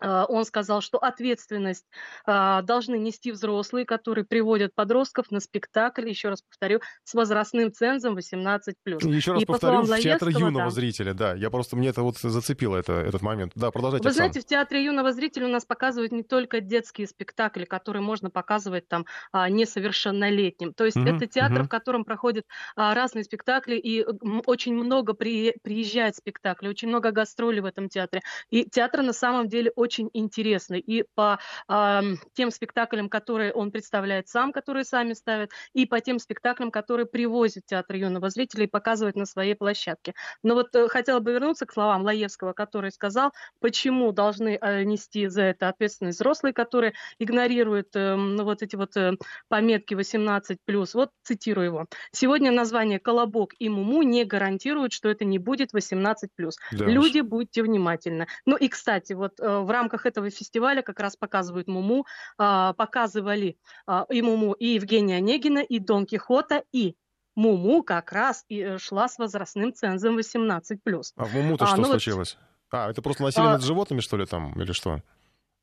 он 0.01 0.45
сказал, 0.45 0.81
что 0.81 0.99
ответственность 0.99 1.87
а, 2.25 2.63
должны 2.63 2.97
нести 2.97 3.33
взрослые, 3.33 3.85
которые 3.85 4.25
приводят 4.25 4.75
подростков 4.75 5.31
на 5.31 5.41
спектакль, 5.41 6.09
еще 6.09 6.29
раз 6.29 6.43
повторю, 6.43 6.81
с 7.05 7.15
возрастным 7.15 7.73
цензом 7.73 8.17
18+. 8.17 8.61
Еще 8.87 9.33
раз 9.33 9.43
и 9.43 9.47
повторю, 9.47 9.83
в 9.83 9.99
театр 9.99 10.29
юного 10.29 10.67
да. 10.67 10.71
зрителя, 10.71 11.15
да. 11.15 11.35
Я 11.35 11.51
просто, 11.51 11.77
мне 11.77 11.89
это 11.89 12.03
вот 12.03 12.19
зацепило 12.19 12.77
это, 12.77 12.93
этот 12.93 13.23
момент. 13.23 13.53
Да, 13.55 13.71
продолжайте, 13.71 14.05
Вы 14.05 14.11
Оксана. 14.11 14.29
знаете, 14.29 14.47
в 14.47 14.49
театре 14.49 14.85
юного 14.85 15.13
зрителя 15.13 15.47
у 15.47 15.51
нас 15.51 15.65
показывают 15.65 16.13
не 16.13 16.23
только 16.23 16.61
детские 16.61 17.07
спектакли, 17.07 17.65
которые 17.65 18.03
можно 18.03 18.31
показывать 18.31 18.89
там 18.89 19.07
а, 19.33 19.49
несовершеннолетним. 19.49 20.75
То 20.75 20.85
есть 20.85 20.97
угу, 20.97 21.07
это 21.07 21.27
театр, 21.27 21.61
угу. 21.61 21.67
в 21.67 21.69
котором 21.69 22.05
проходят 22.05 22.45
разные 22.77 23.25
спектакли, 23.25 23.77
и 23.77 24.05
очень 24.47 24.75
много 24.75 25.15
при, 25.15 25.55
приезжает 25.63 26.17
спектаклей, 26.17 26.71
очень 26.71 26.89
много 26.89 27.11
гастролей 27.11 27.61
в 27.61 27.65
этом 27.65 27.89
театре. 27.89 28.23
И 28.51 28.69
театр 28.69 29.03
на 29.03 29.13
самом 29.13 29.49
деле 29.49 29.73
очень 29.75 29.88
очень 29.89 30.11
интересный. 30.13 30.81
И 30.81 31.05
по 31.15 31.39
э, 31.67 32.01
тем 32.35 32.51
спектаклям, 32.51 33.09
которые 33.09 33.55
он 33.55 33.71
представляет 33.71 34.29
сам, 34.29 34.53
которые 34.53 34.85
сами 34.85 35.15
ставят, 35.15 35.51
и 35.73 35.87
по 35.87 35.99
тем 36.01 36.19
спектаклям, 36.19 36.71
которые 36.71 37.07
привозят 37.07 37.65
театр 37.65 37.97
юного 37.97 38.29
зрителя 38.29 38.65
и 38.65 38.67
показывают 38.67 39.17
на 39.17 39.25
своей 39.25 39.55
площадке. 39.55 40.13
Но 40.43 40.55
вот 40.55 40.75
э, 40.75 40.89
хотела 40.89 41.21
бы 41.21 41.33
вернуться 41.33 41.65
к 41.65 41.73
словам 41.73 42.03
Лаевского, 42.03 42.53
который 42.53 42.91
сказал, 42.91 43.33
почему 43.61 44.13
должны 44.13 44.59
э, 44.61 44.85
нести 44.85 45.27
за 45.29 45.43
это 45.43 45.71
ответственность 45.71 46.21
взрослые, 46.21 46.53
которые 46.53 46.93
игнорируют 47.19 47.97
э, 47.97 48.15
вот 48.43 48.63
эти 48.63 48.77
вот 48.77 48.95
э, 48.99 49.13
пометки 49.49 49.95
18+. 49.95 50.59
Вот 50.93 51.11
цитирую 51.23 51.67
его. 51.67 51.87
Сегодня 52.13 52.53
название 52.53 52.99
«Колобок» 52.99 53.55
и 53.59 53.71
«Муму» 53.71 54.03
не 54.03 54.25
гарантируют, 54.25 54.93
что 54.93 55.09
это 55.09 55.25
не 55.25 55.39
будет 55.39 55.73
18+. 55.73 56.29
Да 56.73 56.85
Люди, 56.85 57.21
будьте 57.21 57.63
внимательны. 57.63 58.27
Ну 58.45 58.57
и, 58.57 58.69
кстати, 58.69 59.15
вот 59.15 59.41
э, 59.41 59.59
в 59.61 59.71
рамках 59.79 60.07
этого 60.07 60.31
фестиваля 60.31 60.83
как 60.83 61.01
раз 61.01 61.17
показывают 61.17 61.69
Муму, 61.69 62.07
а, 62.37 62.73
показывали 62.73 63.57
а, 63.87 64.07
и 64.11 64.23
Муму, 64.23 64.53
и 64.53 64.75
Евгения 64.75 65.17
Онегина, 65.17 65.61
и 65.61 65.79
Дон 65.79 66.07
Кихота, 66.07 66.65
и 66.73 66.97
Муму 67.37 67.83
как 67.85 68.13
раз 68.13 68.45
и 68.49 68.61
э, 68.61 68.79
шла 68.79 69.09
с 69.09 69.19
возрастным 69.19 69.73
цензом 69.73 70.19
18+. 70.19 70.79
А 71.17 71.25
в 71.25 71.35
Муму-то 71.35 71.65
а, 71.65 71.69
что 71.69 71.77
ну 71.77 71.85
случилось? 71.85 72.37
Вот... 72.71 72.79
А, 72.81 72.91
это 72.91 73.01
просто 73.01 73.23
насилие 73.23 73.51
а... 73.51 73.53
над 73.53 73.63
животными, 73.63 74.01
что 74.01 74.17
ли, 74.17 74.27
там, 74.27 74.61
или 74.61 74.73
что? 74.73 75.03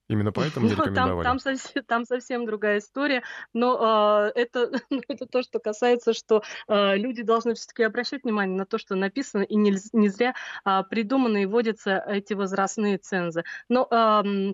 Именно 0.08 0.32
поэтому 0.32 0.68
не 0.68 0.74
рекомендовали? 0.74 1.24
Там, 1.24 1.40
там, 1.40 1.40
совсем, 1.40 1.84
там 1.84 2.06
совсем 2.06 2.46
другая 2.46 2.78
история, 2.78 3.24
но 3.54 4.32
э, 4.36 4.40
это, 4.40 4.72
ну, 4.90 5.02
это 5.08 5.26
то, 5.26 5.42
что 5.42 5.60
касается, 5.60 6.14
что 6.14 6.44
э, 6.68 6.96
люди 6.98 7.24
должны 7.24 7.56
все-таки 7.56 7.84
обращать 7.84 8.24
внимание 8.24 8.56
на 8.56 8.66
то, 8.66 8.78
что 8.78 8.96
написано, 8.96 9.42
и 9.44 9.56
не, 9.56 9.76
не 9.94 10.10
зря 10.10 10.36
э, 10.64 10.84
придуманы 10.90 11.44
и 11.44 11.46
вводятся 11.46 12.04
эти 12.08 12.34
возрастные 12.34 12.98
цензы. 13.00 13.44
Но 13.68 13.88
э, 13.90 14.54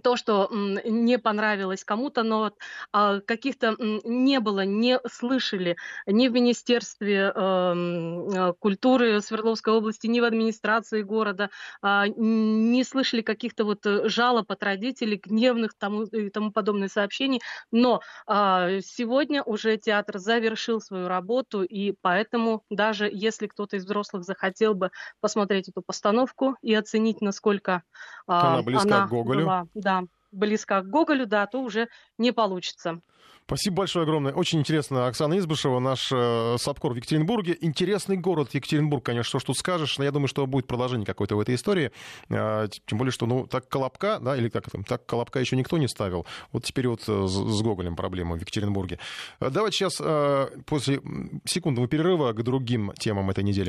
то, 0.00 0.16
что 0.16 0.48
не 0.50 1.18
понравилось 1.18 1.84
кому-то, 1.84 2.22
но 2.22 2.38
вот, 2.38 2.54
а, 2.92 3.20
каких-то 3.20 3.76
не 3.78 4.40
было, 4.40 4.64
не 4.64 4.98
слышали 5.10 5.76
ни 6.06 6.28
в 6.28 6.32
Министерстве 6.32 7.32
э, 7.34 8.52
культуры 8.58 9.20
Свердловской 9.20 9.74
области, 9.74 10.06
ни 10.06 10.20
в 10.20 10.24
администрации 10.24 11.02
города, 11.02 11.50
э, 11.82 12.04
не 12.16 12.84
слышали 12.84 13.20
каких-то 13.20 13.64
вот 13.64 13.84
э, 13.84 14.08
жалоб 14.08 14.50
от 14.50 14.62
родителей, 14.62 15.20
гневных 15.22 15.74
тому, 15.74 16.04
и 16.04 16.30
тому 16.30 16.52
подобных 16.52 16.90
сообщений. 16.90 17.42
Но 17.70 18.00
э, 18.26 18.80
сегодня 18.82 19.42
уже 19.42 19.76
театр 19.76 20.18
завершил 20.18 20.80
свою 20.80 21.08
работу, 21.08 21.62
и 21.62 21.94
поэтому 22.00 22.64
даже 22.70 23.10
если 23.12 23.46
кто-то 23.46 23.76
из 23.76 23.84
взрослых 23.84 24.24
захотел 24.24 24.74
бы 24.74 24.90
посмотреть 25.20 25.68
эту 25.68 25.82
постановку 25.82 26.56
и 26.62 26.72
оценить, 26.74 27.20
насколько 27.20 27.82
она 28.26 28.62
близка 28.62 28.82
она 28.82 29.06
к 29.06 29.10
Гоголю. 29.10 29.44
Была, 29.44 29.66
да, 29.82 30.04
близка 30.30 30.80
к 30.82 30.88
Гоголю, 30.88 31.26
да, 31.26 31.46
то 31.46 31.60
уже 31.62 31.88
не 32.18 32.32
получится. 32.32 33.00
Спасибо 33.44 33.78
большое 33.78 34.04
огромное. 34.04 34.32
Очень 34.32 34.60
интересно. 34.60 35.06
Оксана 35.08 35.36
Избышева, 35.38 35.78
наш 35.78 36.10
э, 36.12 36.56
САПКОР 36.58 36.92
в 36.92 36.96
Екатеринбурге. 36.96 37.58
Интересный 37.60 38.16
город 38.16 38.54
Екатеринбург, 38.54 39.04
конечно, 39.04 39.40
что 39.40 39.48
тут 39.48 39.58
скажешь. 39.58 39.98
Но 39.98 40.04
я 40.04 40.10
думаю, 40.10 40.28
что 40.28 40.46
будет 40.46 40.66
продолжение 40.66 41.04
какое-то 41.04 41.36
в 41.36 41.40
этой 41.40 41.56
истории. 41.56 41.90
Э, 42.30 42.68
тем 42.86 42.98
более, 42.98 43.12
что, 43.12 43.26
ну, 43.26 43.46
так 43.46 43.68
Колобка, 43.68 44.20
да, 44.20 44.36
или 44.36 44.48
как 44.48 44.70
там, 44.70 44.84
так 44.84 45.04
Колобка 45.04 45.40
еще 45.40 45.56
никто 45.56 45.76
не 45.76 45.88
ставил. 45.88 46.24
Вот 46.52 46.64
теперь 46.64 46.88
вот 46.88 47.02
э, 47.08 47.26
с, 47.26 47.32
с 47.32 47.62
Гоголем 47.62 47.96
проблема 47.96 48.36
в 48.36 48.40
Екатеринбурге. 48.40 48.98
Э, 49.40 49.50
давайте 49.50 49.76
сейчас 49.76 50.00
э, 50.00 50.48
после 50.64 51.02
секундного 51.44 51.88
перерыва 51.88 52.32
к 52.32 52.42
другим 52.42 52.92
темам 52.98 53.28
этой 53.28 53.44
недели. 53.44 53.68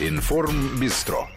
Информ 0.00 0.80
Бистро. 0.80 1.28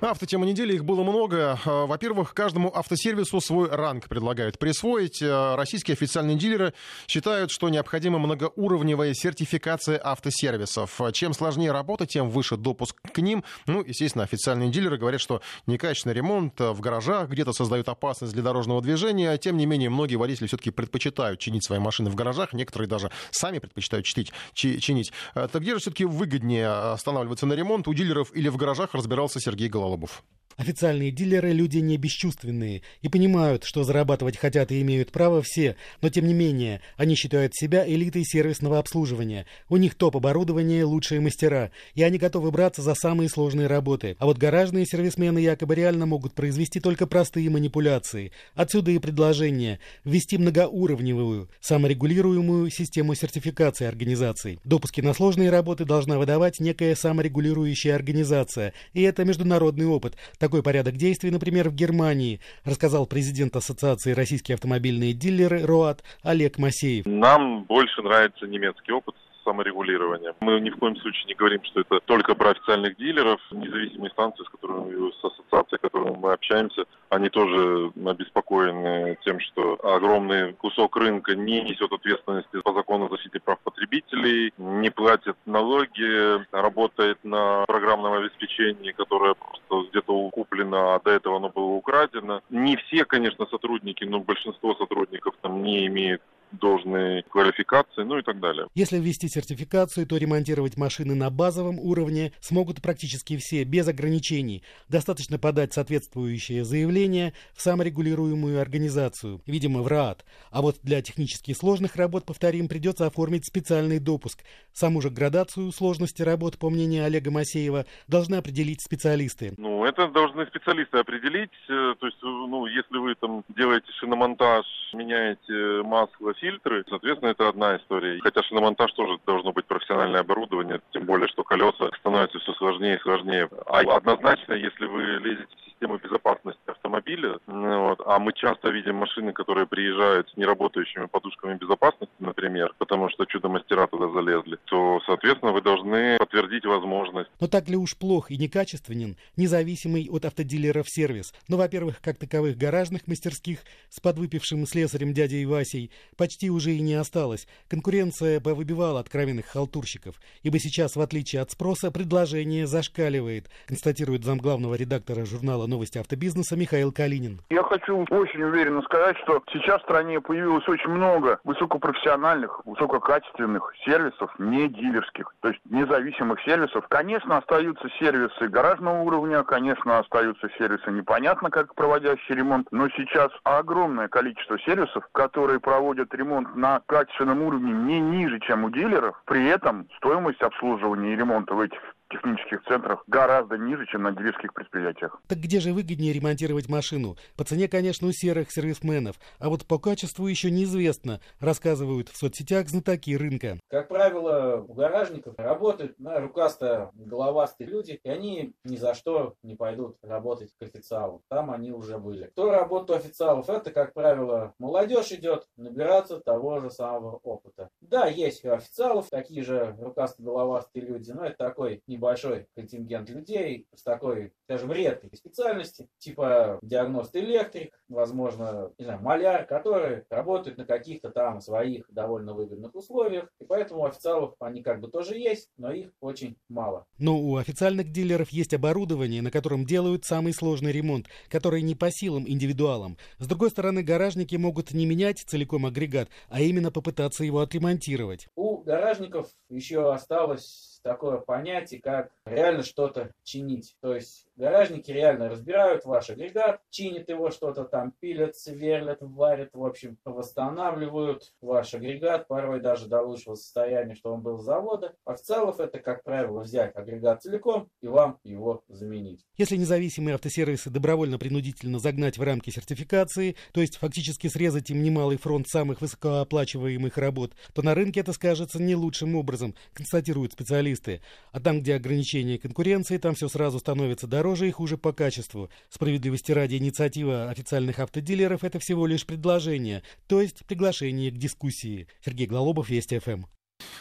Автотема 0.00 0.46
недели, 0.46 0.74
их 0.74 0.84
было 0.84 1.02
много. 1.02 1.58
А, 1.64 1.86
во-первых, 1.86 2.32
каждому 2.32 2.70
автосервису 2.72 3.40
свой 3.40 3.68
ранг 3.68 4.08
предлагают 4.08 4.56
присвоить. 4.56 5.20
А, 5.20 5.56
российские 5.56 5.94
официальные 5.94 6.36
дилеры 6.36 6.72
считают, 7.08 7.50
что 7.50 7.68
необходима 7.68 8.20
многоуровневая 8.20 9.12
сертификация 9.12 10.00
автосервисов. 10.02 11.00
Чем 11.12 11.32
сложнее 11.32 11.72
работа, 11.72 12.06
тем 12.06 12.30
выше 12.30 12.56
допуск 12.56 12.94
к 13.12 13.18
ним. 13.18 13.42
Ну, 13.66 13.82
естественно, 13.84 14.22
официальные 14.22 14.70
дилеры 14.70 14.98
говорят, 14.98 15.20
что 15.20 15.42
некачественный 15.66 16.14
ремонт 16.14 16.60
в 16.60 16.78
гаражах 16.78 17.28
где-то 17.28 17.52
создают 17.52 17.88
опасность 17.88 18.32
для 18.32 18.44
дорожного 18.44 18.80
движения. 18.80 19.36
Тем 19.36 19.56
не 19.56 19.66
менее, 19.66 19.90
многие 19.90 20.14
водители 20.14 20.46
все-таки 20.46 20.70
предпочитают 20.70 21.40
чинить 21.40 21.66
свои 21.66 21.80
машины 21.80 22.08
в 22.08 22.14
гаражах. 22.14 22.52
Некоторые 22.52 22.88
даже 22.88 23.10
сами 23.32 23.58
предпочитают 23.58 24.06
чтить, 24.06 24.32
чинить. 24.54 25.12
Так 25.34 25.60
где 25.60 25.72
же 25.72 25.80
все-таки 25.80 26.04
выгоднее 26.04 26.68
останавливаться 26.68 27.46
на 27.46 27.54
ремонт 27.54 27.88
у 27.88 27.94
дилеров 27.94 28.30
или 28.32 28.48
в 28.48 28.56
гаражах, 28.56 28.94
разбирался 28.94 29.40
Сергей 29.40 29.68
Голов. 29.68 29.87
Голубов. 29.88 30.22
Официальные 30.58 31.12
дилеры– 31.12 31.52
люди 31.52 31.78
не 31.78 31.96
бесчувственные 31.96 32.82
и 33.00 33.08
понимают, 33.08 33.62
что 33.62 33.84
зарабатывать 33.84 34.36
хотят 34.36 34.72
и 34.72 34.82
имеют 34.82 35.12
право 35.12 35.40
все, 35.40 35.76
но 36.02 36.08
тем 36.08 36.26
не 36.26 36.34
менее, 36.34 36.80
они 36.96 37.14
считают 37.14 37.54
себя 37.54 37.88
элитой 37.88 38.24
сервисного 38.24 38.80
обслуживания. 38.80 39.46
У 39.68 39.76
них 39.76 39.94
топ 39.94 40.16
оборудования, 40.16 40.84
лучшие 40.84 41.20
мастера, 41.20 41.70
и 41.94 42.02
они 42.02 42.18
готовы 42.18 42.50
браться 42.50 42.82
за 42.82 42.96
самые 42.96 43.28
сложные 43.28 43.68
работы. 43.68 44.16
А 44.18 44.26
вот 44.26 44.38
гаражные 44.38 44.84
сервисмены 44.84 45.38
якобы 45.38 45.76
реально 45.76 46.06
могут 46.06 46.34
произвести 46.34 46.80
только 46.80 47.06
простые 47.06 47.48
манипуляции. 47.50 48.32
Отсюда 48.56 48.90
и 48.90 48.98
предложение– 48.98 49.78
ввести 50.04 50.38
многоуровневую, 50.38 51.48
саморегулируемую 51.60 52.68
систему 52.70 53.14
сертификации 53.14 53.86
организаций. 53.86 54.58
Допуски 54.64 55.02
на 55.02 55.14
сложные 55.14 55.50
работы 55.50 55.84
должна 55.84 56.18
выдавать 56.18 56.58
некая 56.58 56.96
саморегулирующая 56.96 57.94
организация, 57.94 58.72
и 58.92 59.02
это 59.02 59.24
международный 59.24 59.86
опыт– 59.86 60.16
такой 60.48 60.62
порядок 60.62 60.94
действий, 60.96 61.30
например, 61.30 61.68
в 61.68 61.74
Германии, 61.74 62.40
рассказал 62.64 63.06
президент 63.06 63.54
Ассоциации 63.54 64.12
российские 64.12 64.54
автомобильные 64.54 65.12
дилеры 65.12 65.66
РОАД 65.66 66.02
Олег 66.22 66.58
Масеев. 66.58 67.04
Нам 67.04 67.64
больше 67.64 68.00
нравится 68.00 68.46
немецкий 68.46 68.92
опыт 68.92 69.14
саморегулирования. 69.48 70.34
Мы 70.40 70.60
ни 70.60 70.70
в 70.70 70.76
коем 70.76 70.96
случае 70.96 71.24
не 71.26 71.34
говорим, 71.34 71.62
что 71.64 71.80
это 71.80 72.00
только 72.00 72.34
про 72.34 72.50
официальных 72.50 72.96
дилеров. 72.96 73.40
Независимые 73.50 74.10
станции, 74.10 74.44
с 74.44 74.48
которыми, 74.48 75.10
с 75.10 75.24
ассоциацией, 75.24 75.78
с 75.78 75.82
которыми 75.82 76.16
мы 76.16 76.32
общаемся, 76.32 76.84
они 77.08 77.30
тоже 77.30 77.90
обеспокоены 78.04 79.16
тем, 79.24 79.40
что 79.40 79.78
огромный 79.82 80.52
кусок 80.52 80.96
рынка 80.96 81.34
не 81.34 81.62
несет 81.62 81.90
ответственности 81.92 82.60
по 82.62 82.74
закону 82.74 83.06
о 83.06 83.08
защите 83.08 83.40
прав 83.40 83.58
потребителей, 83.60 84.52
не 84.58 84.90
платит 84.90 85.36
налоги, 85.46 86.44
работает 86.52 87.18
на 87.24 87.64
программном 87.66 88.12
обеспечении, 88.12 88.92
которое 88.92 89.34
просто 89.34 89.90
где-то 89.90 90.30
куплено, 90.30 90.94
а 90.94 91.00
до 91.00 91.12
этого 91.12 91.36
оно 91.36 91.48
было 91.48 91.70
украдено. 91.70 92.42
Не 92.50 92.76
все, 92.76 93.04
конечно, 93.04 93.46
сотрудники, 93.46 94.04
но 94.04 94.20
большинство 94.20 94.74
сотрудников 94.74 95.34
там 95.40 95.62
не 95.62 95.86
имеют 95.86 96.20
должной 96.52 97.22
квалификации, 97.22 98.02
ну 98.02 98.18
и 98.18 98.22
так 98.22 98.40
далее. 98.40 98.66
Если 98.74 98.98
ввести 98.98 99.28
сертификацию, 99.28 100.06
то 100.06 100.16
ремонтировать 100.16 100.76
машины 100.76 101.14
на 101.14 101.30
базовом 101.30 101.78
уровне 101.78 102.32
смогут 102.40 102.82
практически 102.82 103.36
все, 103.36 103.64
без 103.64 103.88
ограничений. 103.88 104.62
Достаточно 104.88 105.38
подать 105.38 105.72
соответствующее 105.72 106.64
заявление 106.64 107.32
в 107.54 107.62
саморегулируемую 107.62 108.60
организацию, 108.60 109.40
видимо, 109.46 109.82
в 109.82 109.88
РААД. 109.88 110.24
А 110.50 110.62
вот 110.62 110.76
для 110.82 111.02
технически 111.02 111.52
сложных 111.52 111.96
работ, 111.96 112.24
повторим, 112.24 112.68
придется 112.68 113.06
оформить 113.06 113.46
специальный 113.46 113.98
допуск. 113.98 114.42
Саму 114.72 115.00
же 115.00 115.10
градацию 115.10 115.72
сложности 115.72 116.22
работ, 116.22 116.58
по 116.58 116.70
мнению 116.70 117.04
Олега 117.04 117.30
Масеева, 117.30 117.86
должны 118.06 118.36
определить 118.36 118.82
специалисты. 118.82 119.54
Ну, 119.56 119.84
это 119.84 120.08
должны 120.08 120.46
специалисты 120.46 120.98
определить. 120.98 121.50
Э, 121.68 121.94
то 121.98 122.06
есть, 122.06 122.18
ну, 122.22 122.66
если 122.66 122.96
вы 122.98 123.14
там 123.14 123.44
делаете 123.48 123.90
шиномонтаж, 123.98 124.64
меняете 124.92 125.82
масло, 125.82 126.34
фильтры, 126.40 126.84
соответственно, 126.88 127.30
это 127.30 127.48
одна 127.48 127.76
история. 127.76 128.20
Хотя 128.20 128.42
шиномонтаж 128.42 128.92
тоже 128.92 129.18
должно 129.26 129.52
быть 129.52 129.66
профессиональное 129.66 130.20
оборудование, 130.20 130.80
тем 130.92 131.04
более, 131.04 131.28
что 131.28 131.44
колеса 131.44 131.90
становятся 131.98 132.38
все 132.38 132.52
сложнее 132.54 132.96
и 132.96 133.00
сложнее. 133.00 133.48
А 133.66 133.80
однозначно, 133.80 134.54
если 134.54 134.86
вы 134.86 135.02
лезете 135.02 135.48
в 135.56 135.64
систему 135.70 135.98
безопасности 135.98 136.60
автомобиля, 136.66 137.38
вот, 137.46 138.00
а 138.04 138.18
мы 138.18 138.32
часто 138.32 138.70
видим 138.70 138.96
машины, 138.96 139.32
которые 139.32 139.66
приезжают 139.66 140.28
с 140.30 140.36
неработающими 140.36 141.06
подушками 141.06 141.56
безопасности, 141.56 142.14
например, 142.18 142.72
потому 142.78 143.08
что 143.10 143.24
чудо-мастера 143.26 143.86
туда 143.86 144.08
залезли, 144.08 144.58
то, 144.64 145.00
соответственно, 145.06 145.52
вы 145.52 145.62
должны 145.62 146.16
подтвердить 146.18 146.64
возможность. 146.64 147.30
Но 147.40 147.46
так 147.46 147.68
ли 147.68 147.76
уж 147.76 147.96
плох 147.96 148.30
и 148.30 148.36
некачественен 148.36 149.16
независимый 149.36 150.08
от 150.10 150.24
автодилеров 150.24 150.88
сервис? 150.88 151.32
Ну, 151.48 151.56
во-первых, 151.56 152.00
как 152.00 152.18
таковых 152.18 152.56
гаражных 152.56 153.06
мастерских 153.06 153.60
с 153.88 154.00
подвыпившим 154.00 154.66
слесарем 154.66 155.12
дядей 155.12 155.44
Васей 155.44 155.90
почти 156.28 156.50
уже 156.50 156.72
и 156.72 156.80
не 156.80 156.92
осталось. 156.92 157.48
Конкуренция 157.70 158.38
повыбивала 158.38 159.00
откровенных 159.00 159.46
халтурщиков, 159.46 160.16
ибо 160.42 160.58
сейчас, 160.58 160.94
в 160.94 161.00
отличие 161.00 161.40
от 161.40 161.50
спроса, 161.50 161.90
предложение 161.90 162.66
зашкаливает, 162.66 163.46
констатирует 163.66 164.24
замглавного 164.24 164.74
редактора 164.74 165.24
журнала 165.24 165.66
«Новости 165.66 165.96
автобизнеса» 165.96 166.54
Михаил 166.54 166.92
Калинин. 166.92 167.40
Я 167.48 167.62
хочу 167.62 168.04
очень 168.10 168.42
уверенно 168.42 168.82
сказать, 168.82 169.16
что 169.24 169.42
сейчас 169.50 169.80
в 169.80 169.84
стране 169.84 170.20
появилось 170.20 170.68
очень 170.68 170.90
много 170.90 171.40
высокопрофессиональных, 171.44 172.60
высококачественных 172.66 173.72
сервисов, 173.86 174.30
не 174.38 174.68
дилерских, 174.68 175.34
то 175.40 175.48
есть 175.48 175.60
независимых 175.70 176.42
сервисов. 176.42 176.86
Конечно, 176.88 177.38
остаются 177.38 177.88
сервисы 177.98 178.48
гаражного 178.48 179.00
уровня, 179.00 179.42
конечно, 179.44 179.98
остаются 179.98 180.46
сервисы 180.58 180.90
непонятно 180.90 181.48
как 181.48 181.74
проводящие 181.74 182.36
ремонт, 182.36 182.68
но 182.70 182.90
сейчас 182.90 183.30
огромное 183.44 184.08
количество 184.08 184.58
сервисов, 184.58 185.08
которые 185.12 185.58
проводят 185.58 186.12
ремонт 186.18 186.54
на 186.56 186.80
качественном 186.86 187.42
уровне 187.42 187.72
не 187.72 188.00
ниже, 188.00 188.40
чем 188.40 188.64
у 188.64 188.70
дилеров, 188.70 189.20
при 189.24 189.46
этом 189.46 189.88
стоимость 189.96 190.42
обслуживания 190.42 191.12
и 191.12 191.16
ремонта 191.16 191.54
в 191.54 191.60
этих 191.60 191.80
технических 192.10 192.62
центрах 192.64 193.02
гораздо 193.06 193.56
ниже, 193.56 193.86
чем 193.86 194.02
на 194.02 194.12
дилерских 194.12 194.52
предприятиях. 194.54 195.20
Так 195.28 195.38
где 195.38 195.60
же 195.60 195.72
выгоднее 195.72 196.12
ремонтировать 196.12 196.68
машину? 196.68 197.16
По 197.36 197.44
цене, 197.44 197.68
конечно, 197.68 198.08
у 198.08 198.12
серых 198.12 198.50
сервисменов, 198.50 199.16
а 199.38 199.48
вот 199.48 199.66
по 199.66 199.78
качеству 199.78 200.26
еще 200.26 200.50
неизвестно, 200.50 201.20
рассказывают 201.40 202.08
в 202.08 202.16
соцсетях 202.16 202.68
знатоки 202.68 203.16
рынка. 203.16 203.58
Как 203.68 203.88
правило, 203.88 204.64
у 204.66 204.74
гаражников 204.74 205.34
работают 205.38 205.98
на 205.98 206.20
рукастые, 206.20 206.90
головастые 206.94 207.68
люди, 207.68 208.00
и 208.02 208.08
они 208.08 208.54
ни 208.64 208.76
за 208.76 208.94
что 208.94 209.34
не 209.42 209.54
пойдут 209.54 209.96
работать 210.02 210.52
к 210.58 210.62
официалу. 210.62 211.22
Там 211.28 211.50
они 211.50 211.72
уже 211.72 211.98
были. 211.98 212.26
Кто 212.26 212.50
работает 212.50 212.90
у 212.90 212.94
официалов? 212.94 213.48
Это, 213.48 213.70
как 213.70 213.92
правило, 213.92 214.54
молодежь 214.58 215.12
идет 215.12 215.46
набираться 215.56 216.20
того 216.20 216.60
же 216.60 216.70
самого 216.70 217.20
опыта. 217.22 217.68
Да, 217.80 218.06
есть 218.06 218.44
у 218.44 218.52
официалов 218.52 219.08
такие 219.10 219.42
же 219.42 219.76
рукастые, 219.80 220.24
головастые 220.24 220.84
люди, 220.84 221.10
но 221.10 221.26
это 221.26 221.36
такой 221.36 221.82
не 221.86 221.97
небольшой 221.98 222.46
контингент 222.54 223.10
людей 223.10 223.66
с 223.74 223.82
такой, 223.82 224.32
скажем, 224.44 224.72
редкой 224.72 225.10
специальности, 225.14 225.88
типа 225.98 226.58
диагност-электрик, 226.62 227.74
возможно, 227.88 228.72
не 228.78 228.84
знаю, 228.84 229.00
маляр, 229.02 229.46
которые 229.46 230.06
работают 230.08 230.58
на 230.58 230.64
каких-то 230.64 231.10
там 231.10 231.40
своих 231.40 231.92
довольно 231.92 232.34
выгодных 232.34 232.74
условиях, 232.74 233.28
и 233.40 233.44
поэтому 233.44 233.84
официалов 233.84 234.34
они 234.40 234.62
как 234.62 234.80
бы 234.80 234.88
тоже 234.88 235.18
есть, 235.18 235.50
но 235.56 235.72
их 235.72 235.90
очень 236.00 236.36
мало. 236.48 236.86
Но 236.98 237.18
у 237.18 237.36
официальных 237.36 237.90
дилеров 237.90 238.30
есть 238.30 238.54
оборудование, 238.54 239.22
на 239.22 239.30
котором 239.30 239.66
делают 239.66 240.04
самый 240.04 240.32
сложный 240.32 240.72
ремонт, 240.72 241.06
который 241.28 241.62
не 241.62 241.74
по 241.74 241.90
силам 241.90 242.28
индивидуалам. 242.28 242.96
С 243.18 243.26
другой 243.26 243.50
стороны, 243.50 243.82
гаражники 243.82 244.36
могут 244.36 244.72
не 244.72 244.86
менять 244.86 245.18
целиком 245.18 245.66
агрегат, 245.66 246.08
а 246.28 246.40
именно 246.40 246.70
попытаться 246.70 247.24
его 247.24 247.40
отремонтировать. 247.40 248.28
У 248.36 248.58
гаражников 248.58 249.28
еще 249.48 249.92
осталось 249.92 250.77
такое 250.82 251.18
понятие, 251.18 251.80
как 251.80 252.10
реально 252.24 252.62
что-то 252.62 253.12
чинить. 253.22 253.76
То 253.80 253.94
есть 253.94 254.26
гаражники 254.36 254.90
реально 254.90 255.28
разбирают 255.28 255.84
ваш 255.84 256.10
агрегат, 256.10 256.60
чинят 256.70 257.08
его 257.08 257.30
что-то 257.30 257.64
там, 257.64 257.92
пилят, 258.00 258.36
сверлят, 258.36 258.98
варят, 259.00 259.50
в 259.52 259.64
общем, 259.64 259.98
восстанавливают 260.04 261.34
ваш 261.40 261.74
агрегат, 261.74 262.26
порой 262.28 262.60
даже 262.60 262.86
до 262.86 263.02
лучшего 263.02 263.34
состояния, 263.34 263.94
что 263.94 264.12
он 264.12 264.22
был 264.22 264.38
с 264.38 264.44
завода. 264.44 264.94
Официалов 265.04 265.60
это, 265.60 265.78
как 265.78 266.04
правило, 266.04 266.40
взять 266.40 266.74
агрегат 266.74 267.22
целиком 267.22 267.68
и 267.80 267.88
вам 267.88 268.18
его 268.24 268.62
заменить. 268.68 269.26
Если 269.36 269.56
независимые 269.56 270.14
автосервисы 270.14 270.70
добровольно-принудительно 270.70 271.78
загнать 271.78 272.18
в 272.18 272.22
рамки 272.22 272.50
сертификации, 272.50 273.36
то 273.52 273.60
есть 273.60 273.76
фактически 273.76 274.28
срезать 274.28 274.70
им 274.70 274.82
немалый 274.82 275.18
фронт 275.18 275.48
самых 275.48 275.80
высокооплачиваемых 275.80 276.96
работ, 276.96 277.32
то 277.54 277.62
на 277.62 277.74
рынке 277.74 278.00
это 278.00 278.12
скажется 278.12 278.62
не 278.62 278.74
лучшим 278.74 279.14
образом, 279.14 279.54
констатируют 279.74 280.32
специалисты 280.32 280.77
специалисты. 280.78 281.00
А 281.32 281.40
там, 281.40 281.60
где 281.60 281.74
ограничение 281.74 282.38
конкуренции, 282.38 282.98
там 282.98 283.14
все 283.14 283.28
сразу 283.28 283.58
становится 283.58 284.06
дороже 284.06 284.48
и 284.48 284.52
хуже 284.52 284.78
по 284.78 284.92
качеству. 284.92 285.50
Справедливости 285.68 286.32
ради 286.32 286.56
инициатива 286.56 287.30
официальных 287.30 287.78
автодилеров– 287.78 288.44
это 288.44 288.58
всего 288.58 288.86
лишь 288.86 289.06
предложение, 289.06 289.82
то 290.06 290.20
есть 290.20 290.44
приглашение 290.46 291.10
к 291.10 291.18
дискуссии. 291.18 291.86
Сергей 292.04 292.26
Глалобов, 292.26 292.68
Вести 292.68 292.98
ФМ. 292.98 293.24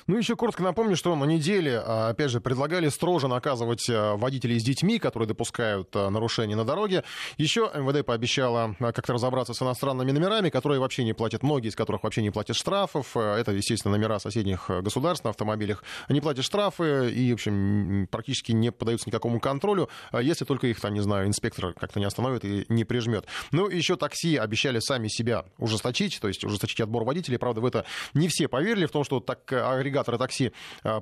Ну, 0.08 0.18
еще 0.18 0.38
коротко 0.38 0.64
напомню, 0.64 0.96
что 0.96 1.14
на 1.18 1.26
неделе, 1.26 1.82
а, 1.86 2.10
опять 2.10 2.32
же, 2.32 2.40
предлагали 2.40 2.88
строже 2.88 3.28
наказывать 3.28 3.86
а, 3.90 4.16
водителей 4.16 4.58
с 4.58 4.64
детьми, 4.64 5.00
которые 5.00 5.28
допускают 5.28 5.94
а, 5.96 6.10
нарушения 6.10 6.56
на 6.56 6.64
дороге. 6.64 7.04
Еще 7.38 7.70
МВД 7.76 8.06
пообещала 8.06 8.76
как-то 8.80 9.14
разобраться 9.14 9.54
с 9.54 9.62
иностранными 9.62 10.12
номерами, 10.12 10.50
которые 10.50 10.80
вообще 10.80 11.04
не 11.04 11.12
платят, 11.12 11.44
многие 11.44 11.68
из 11.68 11.76
которых 11.76 12.04
вообще 12.04 12.22
не 12.22 12.32
платят 12.32 12.56
штрафов. 12.56 13.18
Это, 13.18 13.52
естественно, 13.52 13.98
номера 13.98 14.20
соседних 14.20 14.70
государств 14.70 15.26
на 15.26 15.32
автомобилях. 15.32 15.84
Не 16.08 16.22
платят 16.22 16.46
штрафы 16.46 17.12
и, 17.12 17.32
в 17.32 17.34
общем, 17.34 18.08
практически 18.10 18.54
не 18.54 18.72
поддаются 18.72 19.10
никакому 19.10 19.42
контролю, 19.42 19.90
если 20.14 20.46
только 20.46 20.68
их, 20.68 20.80
там, 20.80 20.94
не 20.94 21.02
знаю, 21.02 21.28
инспектор 21.28 21.74
как-то 21.74 22.00
не 22.00 22.06
остановит 22.06 22.46
и 22.46 22.66
не 22.70 22.86
прижмет. 22.86 23.26
Ну, 23.52 23.68
еще 23.68 23.98
такси 23.98 24.38
обещали 24.38 24.80
сами 24.80 25.10
себя 25.10 25.44
ужесточить, 25.58 26.20
то 26.22 26.30
есть 26.30 26.46
ужесточить 26.46 26.80
отбор 26.80 27.04
водителей. 27.04 27.38
Правда, 27.38 27.60
в 27.60 27.66
это 27.66 27.86
не 28.14 28.30
все 28.30 28.48
поверили, 28.48 28.86
в 28.86 28.92
том, 28.92 29.04
что 29.04 29.20
так 29.20 29.52
агрегаторы 29.72 30.18
такси 30.18 30.52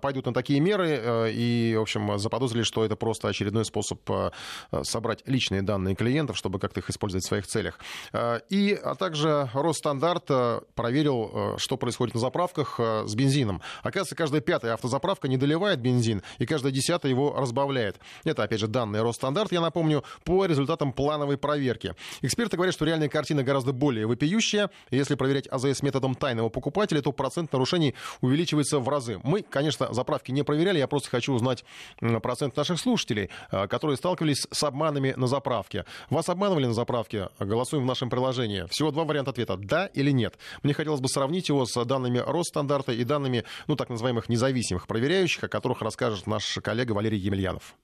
пойдут 0.02 0.26
на 0.26 0.34
такие 0.34 0.60
меры 0.60 1.32
и, 1.34 1.76
в 1.78 1.82
общем, 1.82 2.18
заподозрили, 2.18 2.64
что 2.64 2.86
это 2.86 2.96
просто 2.96 3.28
очередной 3.28 3.66
способ 3.66 4.00
собрать 4.84 5.24
личные 5.26 5.62
данные 5.62 5.96
клиентов, 5.96 6.38
чтобы 6.38 6.60
как-то 6.60 6.80
их 6.80 6.90
использовать 6.90 7.26
в 7.26 7.28
своих 7.28 7.48
целях. 7.48 7.80
И, 8.50 8.80
а 8.84 8.96
также 8.96 9.50
Росстандарт 9.54 10.30
проверил, 10.76 11.56
что 11.58 11.78
происходит 11.78 12.16
на 12.16 12.22
заправках 12.22 12.80
с 12.80 13.14
бензином. 13.16 13.62
Оказывается, 13.84 14.16
каждая 14.16 14.42
пятая 14.42 14.74
автозаправка 14.74 15.28
не 15.28 15.38
доливает 15.38 15.80
бензин, 15.80 16.24
и 16.38 16.46
каждая 16.46 16.72
десятая 16.72 17.10
его 17.10 17.36
разбавляет. 17.38 18.00
Это, 18.24 18.44
опять 18.44 18.60
же, 18.60 18.68
данные 18.68 19.04
Росстандарт, 19.04 19.52
я 19.52 19.62
напомню, 19.62 20.04
по 20.24 20.46
результатам 20.46 20.94
плановой 20.94 21.38
проверки. 21.38 21.96
Эксперты 22.22 22.56
говорят, 22.56 22.74
что 22.74 22.86
реальная 22.86 23.10
картина 23.10 23.44
гораздо 23.44 23.74
более 23.74 24.08
вопиющая. 24.08 24.70
Если 24.92 25.16
проверять 25.16 25.48
АЗС 25.48 25.82
методом 25.84 26.16
тайного 26.16 26.50
покупателя, 26.50 27.02
то 27.02 27.12
процент 27.12 27.52
нарушений 27.52 27.96
увеличивается 28.22 28.55
в 28.64 28.90
разы. 28.90 29.20
Мы, 29.24 29.42
конечно, 29.42 29.94
заправки 29.94 30.32
не 30.32 30.44
проверяли, 30.44 30.80
я 30.80 30.88
просто 30.88 31.10
хочу 31.10 31.34
узнать 31.34 31.66
процент 32.22 32.56
наших 32.56 32.80
слушателей, 32.80 33.30
э, 33.52 33.68
которые 33.68 33.98
сталкивались 33.98 34.48
с 34.52 34.64
обманами 34.64 35.14
на 35.18 35.28
заправке. 35.28 35.86
Вас 36.10 36.30
обманывали 36.30 36.66
на 36.66 36.74
заправке? 36.74 37.30
Голосуем 37.40 37.84
в 37.84 37.86
нашем 37.86 38.10
приложении. 38.10 38.66
Всего 38.70 38.92
два 38.92 39.04
варианта 39.04 39.32
ответа, 39.32 39.58
да 39.58 39.88
или 39.88 40.12
нет. 40.12 40.38
Мне 40.64 40.74
хотелось 40.74 41.02
бы 41.02 41.08
сравнить 41.08 41.50
его 41.50 41.66
с 41.66 41.86
данными 41.86 42.20
Росстандарта 42.26 42.92
и 42.92 43.04
данными, 43.04 43.44
ну, 43.68 43.76
так 43.76 43.90
называемых 43.90 44.30
независимых 44.30 44.88
проверяющих, 44.88 45.44
о 45.44 45.48
которых 45.48 45.82
расскажет 45.82 46.28
наш 46.28 46.58
коллега 46.62 46.94
Валерий 46.94 47.20
Емельянов. 47.20 47.76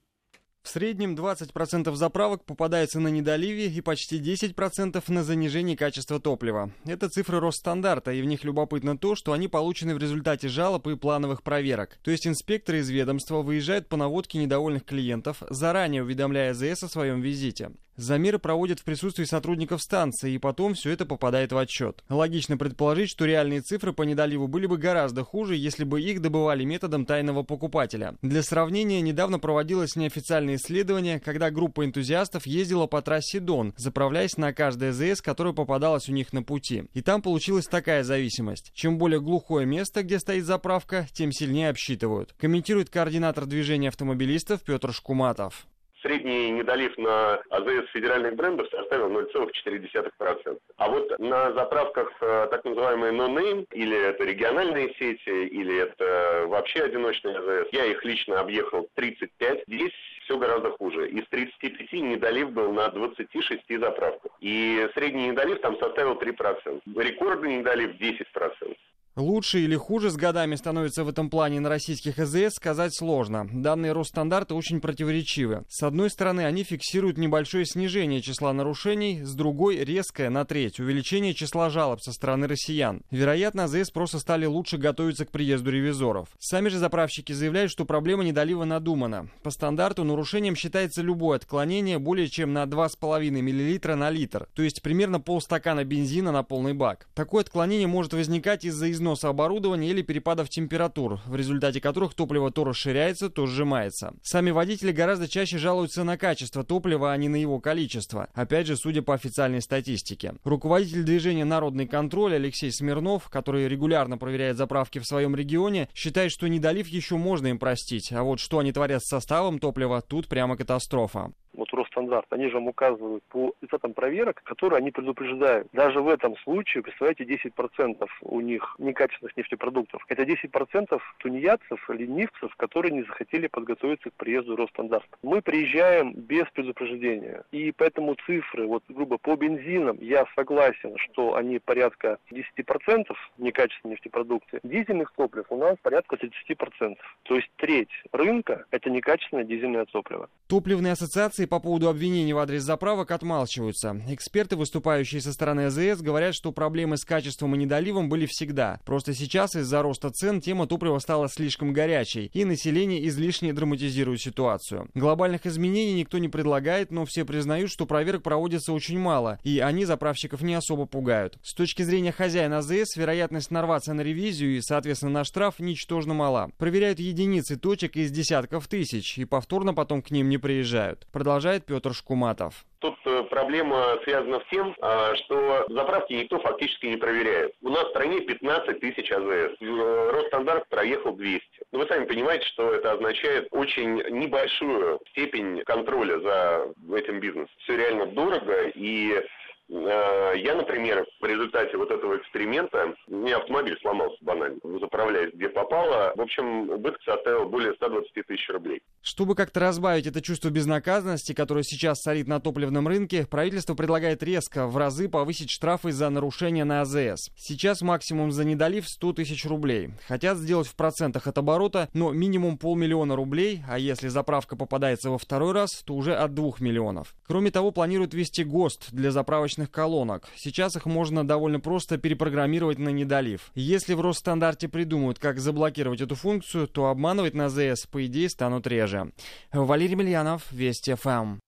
В 0.64 0.70
среднем 0.70 1.16
20% 1.16 1.94
заправок 1.96 2.46
попадается 2.46 3.00
на 3.00 3.08
недоливе 3.08 3.66
и 3.68 3.82
почти 3.82 4.20
10% 4.20 5.04
на 5.08 5.24
занижение 5.24 5.76
качества 5.76 6.20
топлива. 6.20 6.72
Это 6.86 7.10
цифры 7.10 7.40
Росстандарта, 7.40 8.12
и 8.12 8.22
в 8.22 8.26
них 8.26 8.44
любопытно 8.44 8.96
то, 8.96 9.16
что 9.16 9.34
они 9.34 9.48
получены 9.48 9.96
в 9.96 9.98
результате 9.98 10.50
жалоб 10.50 10.88
и 10.88 10.96
плановых 10.96 11.42
проверок. 11.42 11.98
То 12.04 12.12
есть 12.12 12.28
инспекторы 12.28 12.78
из 12.78 12.90
ведомства 12.90 13.42
выезжают 13.42 13.90
по 13.90 13.98
наводке 13.98 14.38
недовольных 14.38 14.86
клиентов, 14.86 15.42
заранее 15.50 16.04
уведомляя 16.04 16.54
ЗС 16.54 16.84
о 16.84 16.90
своем 16.90 17.22
визите. 17.22 17.72
Замеры 18.02 18.40
проводят 18.40 18.80
в 18.80 18.84
присутствии 18.84 19.26
сотрудников 19.26 19.82
станции, 19.82 20.34
и 20.34 20.40
потом 20.40 20.74
все 20.74 20.90
это 20.90 21.06
попадает 21.06 21.52
в 21.52 21.58
отчет. 21.58 22.04
Логично 22.10 22.58
предположить, 22.58 23.12
что 23.12 23.26
реальные 23.26 23.62
цифры 23.62 23.94
по 23.94 24.02
недоливу 24.02 24.48
были 24.48 24.66
бы 24.66 24.80
гораздо 24.80 25.24
хуже, 25.24 25.56
если 25.56 25.84
бы 25.84 26.02
их 26.02 26.20
добывали 26.20 26.64
методом 26.64 27.06
тайного 27.06 27.44
покупателя. 27.44 28.16
Для 28.24 28.42
сравнения, 28.42 29.02
недавно 29.02 29.38
проводилось 29.38 29.96
неофициальное 29.96 30.56
исследование, 30.56 31.20
когда 31.20 31.52
группа 31.52 31.86
энтузиастов 31.86 32.48
ездила 32.48 32.88
по 32.88 33.04
трассе 33.04 33.40
Дон, 33.40 33.76
заправляясь 33.78 34.36
на 34.36 34.52
каждое 34.52 34.94
ЗС, 34.94 35.22
которое 35.22 35.54
попадалось 35.54 36.10
у 36.10 36.12
них 36.12 36.34
на 36.34 36.42
пути. 36.42 36.86
И 36.96 37.04
там 37.04 37.22
получилась 37.22 37.68
такая 37.68 38.04
зависимость. 38.04 38.72
Чем 38.74 38.98
более 38.98 39.22
глухое 39.22 39.68
место, 39.68 40.02
где 40.02 40.18
стоит 40.18 40.46
заправка, 40.46 41.08
тем 41.14 41.32
сильнее 41.32 41.70
обсчитывают. 41.70 42.34
Комментирует 42.40 42.90
координатор 42.90 43.46
движения 43.46 43.90
автомобилистов 43.90 44.62
Петр 44.62 44.92
Шкуматов. 44.92 45.68
Средний 46.02 46.52
недолив 46.52 46.98
на 46.98 47.36
АЗС 47.50 47.90
федеральных 47.94 48.36
брендов 48.36 48.68
составил 48.70 49.10
0,4%. 49.10 50.60
А 50.78 50.90
вот 50.90 51.20
на 51.20 51.54
заправках 51.54 52.12
э, 52.22 52.48
так 52.50 52.66
называемые 52.66 53.14
no-name, 53.14 53.68
или 53.72 53.98
это 54.10 54.24
региональные 54.24 54.94
сети, 54.96 55.46
или 55.46 55.78
это 55.78 56.46
вообще 56.48 56.84
одиночные 56.84 57.38
АЗС, 57.38 57.70
я 57.72 57.86
их 57.86 58.04
лично 58.04 58.40
объехал 58.40 58.90
35. 58.96 59.64
Здесь 59.68 59.94
все 60.24 60.38
гораздо 60.38 60.72
хуже. 60.72 61.10
Из 61.10 61.28
35 61.28 61.94
недолив 61.94 62.52
был 62.52 62.72
на 62.72 62.90
26 62.90 63.80
заправках. 63.80 64.32
И 64.40 64.90
средний 64.96 65.28
недолив 65.28 65.62
там 65.62 65.78
составил 65.78 66.14
3%. 66.14 66.82
Рекордный 66.96 67.58
недолив 67.58 67.92
10%. 68.00 68.76
Лучше 69.18 69.60
или 69.60 69.76
хуже 69.76 70.10
с 70.10 70.16
годами 70.16 70.56
становится 70.56 71.04
в 71.04 71.10
этом 71.10 71.30
плане 71.30 71.60
на 71.60 71.68
российских 71.68 72.18
АЗС 72.18 72.56
сказать 72.56 72.96
сложно. 72.96 73.46
Данные 73.52 73.92
Росстандарта 73.92 74.56
очень 74.56 74.80
противоречивы. 74.80 75.66
С 75.68 75.84
одной 75.84 76.10
стороны, 76.10 76.46
они 76.46 76.64
фиксируют 76.64 77.18
небольшое 77.18 77.66
снижение 77.66 78.22
числа 78.22 78.54
нарушений, 78.54 79.22
с 79.22 79.34
другой— 79.36 79.76
резкое 79.84 80.30
на 80.30 80.46
треть 80.46 80.80
увеличение 80.80 81.34
числа 81.34 81.70
жалоб 81.70 82.00
со 82.02 82.14
стороны 82.14 82.48
россиян. 82.48 83.02
Вероятно, 83.12 83.66
АЗС 83.66 83.92
просто 83.92 84.18
стали 84.18 84.46
лучше 84.46 84.78
готовиться 84.78 85.26
к 85.26 85.32
приезду 85.32 85.72
ревизоров. 85.72 86.30
Сами 86.40 86.70
же 86.70 86.78
заправщики 86.78 87.34
заявляют, 87.34 87.70
что 87.70 87.84
проблема 87.84 88.24
недолива 88.24 88.64
надумана. 88.64 89.30
По 89.44 89.52
стандарту 89.52 90.06
нарушением 90.06 90.56
считается 90.56 91.02
любое 91.02 91.36
отклонение 91.36 92.00
более 92.00 92.30
чем 92.30 92.54
на 92.54 92.64
2,5 92.64 93.30
мл 93.42 93.96
на 93.98 94.10
литр, 94.10 94.48
то 94.54 94.64
есть 94.64 94.82
примерно 94.82 95.20
полстакана 95.20 95.84
бензина 95.84 96.32
на 96.32 96.44
полный 96.44 96.74
бак. 96.74 97.10
Такое 97.14 97.42
отклонение 97.42 97.88
может 97.88 98.14
возникать 98.14 98.64
из-за 98.64 98.90
износа 99.02 99.30
оборудования 99.30 99.90
или 99.90 100.04
перепадов 100.04 100.48
температур, 100.48 101.20
в 101.26 101.36
результате 101.36 101.82
которых 101.82 102.14
топливо 102.14 102.52
то 102.52 102.64
расширяется, 102.64 103.32
то 103.32 103.48
сжимается. 103.48 104.14
Сами 104.22 104.52
водители 104.52 104.92
гораздо 104.92 105.28
чаще 105.28 105.58
жалуются 105.58 106.04
на 106.04 106.18
качество 106.18 106.64
топлива, 106.64 107.12
а 107.12 107.18
не 107.18 107.28
на 107.28 107.36
его 107.36 107.60
количество. 107.60 108.30
Опять 108.36 108.68
же, 108.68 108.76
судя 108.76 109.02
по 109.02 109.16
официальной 109.16 109.62
статистике. 109.62 110.36
Руководитель 110.44 111.04
движения 111.04 111.46
«Народный 111.46 111.88
контроль» 111.88 112.36
Алексей 112.36 112.72
Смирнов, 112.72 113.28
который 113.30 113.68
регулярно 113.68 114.20
проверяет 114.20 114.58
заправки 114.58 115.00
в 115.00 115.08
своем 115.08 115.36
регионе, 115.36 115.90
считает, 115.96 116.32
что 116.32 116.48
недолив 116.48 116.88
еще 116.88 117.18
можно 117.18 117.48
им 117.48 117.58
простить, 117.58 118.12
а 118.12 118.22
вот 118.22 118.40
что 118.40 118.60
они 118.60 118.72
творят 118.72 119.04
с 119.04 119.10
составом 119.10 119.58
топлива, 119.58 120.02
тут 120.02 120.28
прямо 120.28 120.56
катастрофа 120.56 121.32
вот 121.54 121.74
Росстандарт, 121.74 122.26
они 122.32 122.48
же 122.48 122.56
вам 122.56 122.68
указывают 122.68 123.24
по 123.26 123.54
результатам 123.62 123.94
проверок, 123.94 124.42
которые 124.44 124.78
они 124.78 124.92
предупреждают. 124.92 125.68
Даже 125.74 126.00
в 126.00 126.08
этом 126.08 126.36
случае, 126.38 126.84
представляете, 126.84 127.24
10% 127.24 128.08
у 128.22 128.40
них 128.42 128.76
некачественных 128.92 129.36
нефтепродуктов. 129.38 130.06
Это 130.08 130.24
10% 130.24 131.00
тунеядцев, 131.20 131.90
ленивцев, 131.90 132.56
которые 132.58 132.92
не 132.92 133.04
захотели 133.04 133.48
подготовиться 133.48 134.10
к 134.10 134.14
приезду 134.14 134.56
Росстандарта. 134.56 135.08
Мы 135.24 135.42
приезжаем 135.42 136.14
без 136.14 136.46
предупреждения. 136.54 137.44
И 137.52 137.72
поэтому 137.72 138.16
цифры, 138.26 138.68
вот 138.68 138.84
грубо 138.90 139.18
по 139.18 139.36
бензинам, 139.36 139.98
я 140.02 140.26
согласен, 140.36 140.96
что 140.98 141.36
они 141.36 141.60
порядка 141.60 142.18
10% 142.32 143.06
некачественные 143.38 143.94
нефтепродукты. 143.94 144.60
Дизельных 144.64 145.12
топлив 145.16 145.46
у 145.50 145.58
нас 145.58 145.76
порядка 145.82 146.18
30%. 146.18 146.98
То 147.24 147.36
есть 147.36 147.50
треть 147.58 147.90
рынка– 148.12 148.66
это 148.72 148.90
некачественное 148.90 149.44
дизельное 149.44 149.86
топливо. 149.86 150.30
Топливные 150.48 150.94
ассоциации 150.94 151.46
по 151.46 151.60
поводу 151.60 151.88
обвинений 151.90 152.34
в 152.34 152.38
адрес 152.38 152.64
заправок 152.64 153.12
отмалчиваются. 153.12 153.96
Эксперты, 154.10 154.56
выступающие 154.56 155.22
со 155.22 155.32
стороны 155.32 155.66
АЗС, 155.68 156.02
говорят, 156.02 156.36
что 156.36 156.52
проблемы 156.52 156.98
с 156.98 157.06
качеством 157.06 157.56
и 157.56 157.58
недоливом 157.58 158.10
были 158.10 158.26
всегда. 158.26 158.81
Просто 158.86 159.14
сейчас 159.14 159.56
из-за 159.56 159.82
роста 159.82 160.10
цен 160.10 160.42
тема 160.42 160.68
топлива 160.68 161.00
стала 161.00 161.30
слишком 161.30 161.74
горячей, 161.74 162.30
и 162.34 162.46
население 162.46 163.08
излишне 163.08 163.54
драматизирует 163.54 164.22
ситуацию. 164.22 164.90
Глобальных 164.94 165.46
изменений 165.46 165.94
никто 165.94 166.18
не 166.18 166.30
предлагает, 166.30 166.92
но 166.92 167.06
все 167.06 167.26
признают, 167.26 167.72
что 167.72 167.86
проверок 167.86 168.24
проводится 168.24 168.74
очень 168.74 169.00
мало, 169.00 169.40
и 169.44 169.60
они 169.60 169.86
заправщиков 169.86 170.42
не 170.42 170.54
особо 170.54 170.86
пугают. 170.86 171.38
С 171.44 171.54
точки 171.54 171.84
зрения 171.84 172.12
хозяина 172.12 172.60
АЗС, 172.60 172.96
вероятность 172.96 173.52
нарваться 173.52 173.94
на 173.94 174.02
ревизию 174.02 174.58
и, 174.58 174.62
соответственно, 174.62 175.12
на 175.12 175.24
штраф 175.24 175.60
ничтожно 175.60 176.14
мала. 176.14 176.52
Проверяют 176.58 177.00
единицы 177.00 177.58
точек 177.58 177.96
из 177.96 178.12
десятков 178.12 178.68
тысяч, 178.68 179.18
и 179.18 179.26
повторно 179.26 179.74
потом 179.74 180.02
к 180.02 180.12
ним 180.12 180.30
не 180.30 180.38
приезжают. 180.38 181.08
Продолжает 181.12 181.66
Петр 181.66 181.94
Шкуматов. 181.94 182.66
Тут 182.82 182.98
э, 183.06 183.24
проблема 183.30 184.00
связана 184.04 184.40
с 184.40 184.50
тем, 184.50 184.76
а, 184.82 185.14
что 185.16 185.66
заправки 185.70 186.14
никто 186.14 186.40
фактически 186.40 186.88
не 186.88 186.98
проверяет. 186.98 187.54
У 187.62 187.70
нас 187.70 187.86
в 187.86 187.90
стране 187.92 188.22
15 188.22 188.80
тысяч 188.80 189.12
АЗС. 189.12 189.56
Э, 189.62 190.12
Росстандарт 190.12 190.68
проехал 190.68 191.14
200. 191.14 191.46
Но 191.72 191.80
вы 191.80 191.86
сами 191.86 192.06
понимаете, 192.06 192.44
что 192.48 192.74
это 192.74 192.94
означает 192.94 193.48
очень 193.52 194.02
небольшую 194.10 195.00
степень 195.12 195.62
контроля 195.64 196.20
за 196.22 196.74
этим 196.98 197.20
бизнесом. 197.20 197.54
Все 197.60 197.78
реально 197.78 198.08
дорого 198.08 198.70
и 198.74 199.24
я, 199.72 200.56
например, 200.56 201.06
в 201.22 201.26
результате 201.26 201.78
вот 201.78 201.92
этого 201.92 202.18
эксперимента, 202.18 202.94
меня 203.08 203.38
автомобиль 203.38 203.78
сломался 203.82 204.18
банально, 204.22 204.60
заправляясь 204.82 205.34
где 205.34 205.48
попало. 205.48 206.12
В 206.16 206.22
общем, 206.22 206.70
убыток 206.70 207.02
составил 207.04 207.48
более 207.48 207.74
120 207.76 208.12
тысяч 208.28 208.50
рублей. 208.50 208.82
Чтобы 209.02 209.34
как-то 209.36 209.62
разбавить 209.62 210.08
это 210.08 210.22
чувство 210.22 210.50
безнаказанности, 210.50 211.34
которое 211.34 211.64
сейчас 211.64 212.00
царит 212.02 212.28
на 212.28 212.42
топливном 212.42 212.88
рынке, 212.88 213.26
правительство 213.26 213.74
предлагает 213.74 214.22
резко 214.24 214.68
в 214.68 214.76
разы 214.76 215.08
повысить 215.08 215.50
штрафы 215.50 215.92
за 215.92 216.10
нарушение 216.10 216.66
на 216.66 216.82
АЗС. 216.82 217.32
Сейчас 217.38 217.82
максимум 217.82 218.32
за 218.32 218.44
недолив 218.44 218.88
100 218.88 219.14
тысяч 219.14 219.46
рублей. 219.46 219.92
Хотят 220.08 220.38
сделать 220.38 220.68
в 220.68 220.76
процентах 220.76 221.28
от 221.28 221.38
оборота, 221.38 221.88
но 221.94 222.12
минимум 222.12 222.58
полмиллиона 222.58 223.16
рублей, 223.16 223.62
а 223.70 223.80
если 223.80 224.10
заправка 224.10 224.58
попадается 224.58 225.10
во 225.10 225.18
второй 225.18 225.54
раз, 225.54 225.82
то 225.84 225.94
уже 225.94 226.14
от 226.14 226.34
2 226.34 226.54
миллионов. 226.60 227.16
Кроме 227.26 227.52
того, 227.52 227.72
планируют 227.72 228.14
ввести 228.14 228.44
ГОСТ 228.44 228.92
для 228.92 229.12
заправочных 229.12 229.61
различных 229.62 229.72
колонок. 229.72 230.30
Сейчас 230.36 230.76
их 230.76 230.86
можно 230.86 231.26
довольно 231.26 231.60
просто 231.60 231.98
перепрограммировать 231.98 232.80
на 232.80 232.90
недолив. 232.90 233.52
Если 233.56 233.94
в 233.94 234.02
Росстандарте 234.02 234.68
придумают, 234.68 235.20
как 235.20 235.40
заблокировать 235.40 236.02
эту 236.02 236.16
функцию, 236.16 236.68
то 236.68 236.88
обманывать 236.88 237.36
на 237.36 237.50
ЗС, 237.50 237.88
по 237.88 238.06
идее, 238.06 238.30
станут 238.30 238.68
реже. 238.68 239.12
Валерий 239.52 239.96
Мильянов, 239.96 240.52
Вести 240.52 240.96
ФМ. 240.96 241.40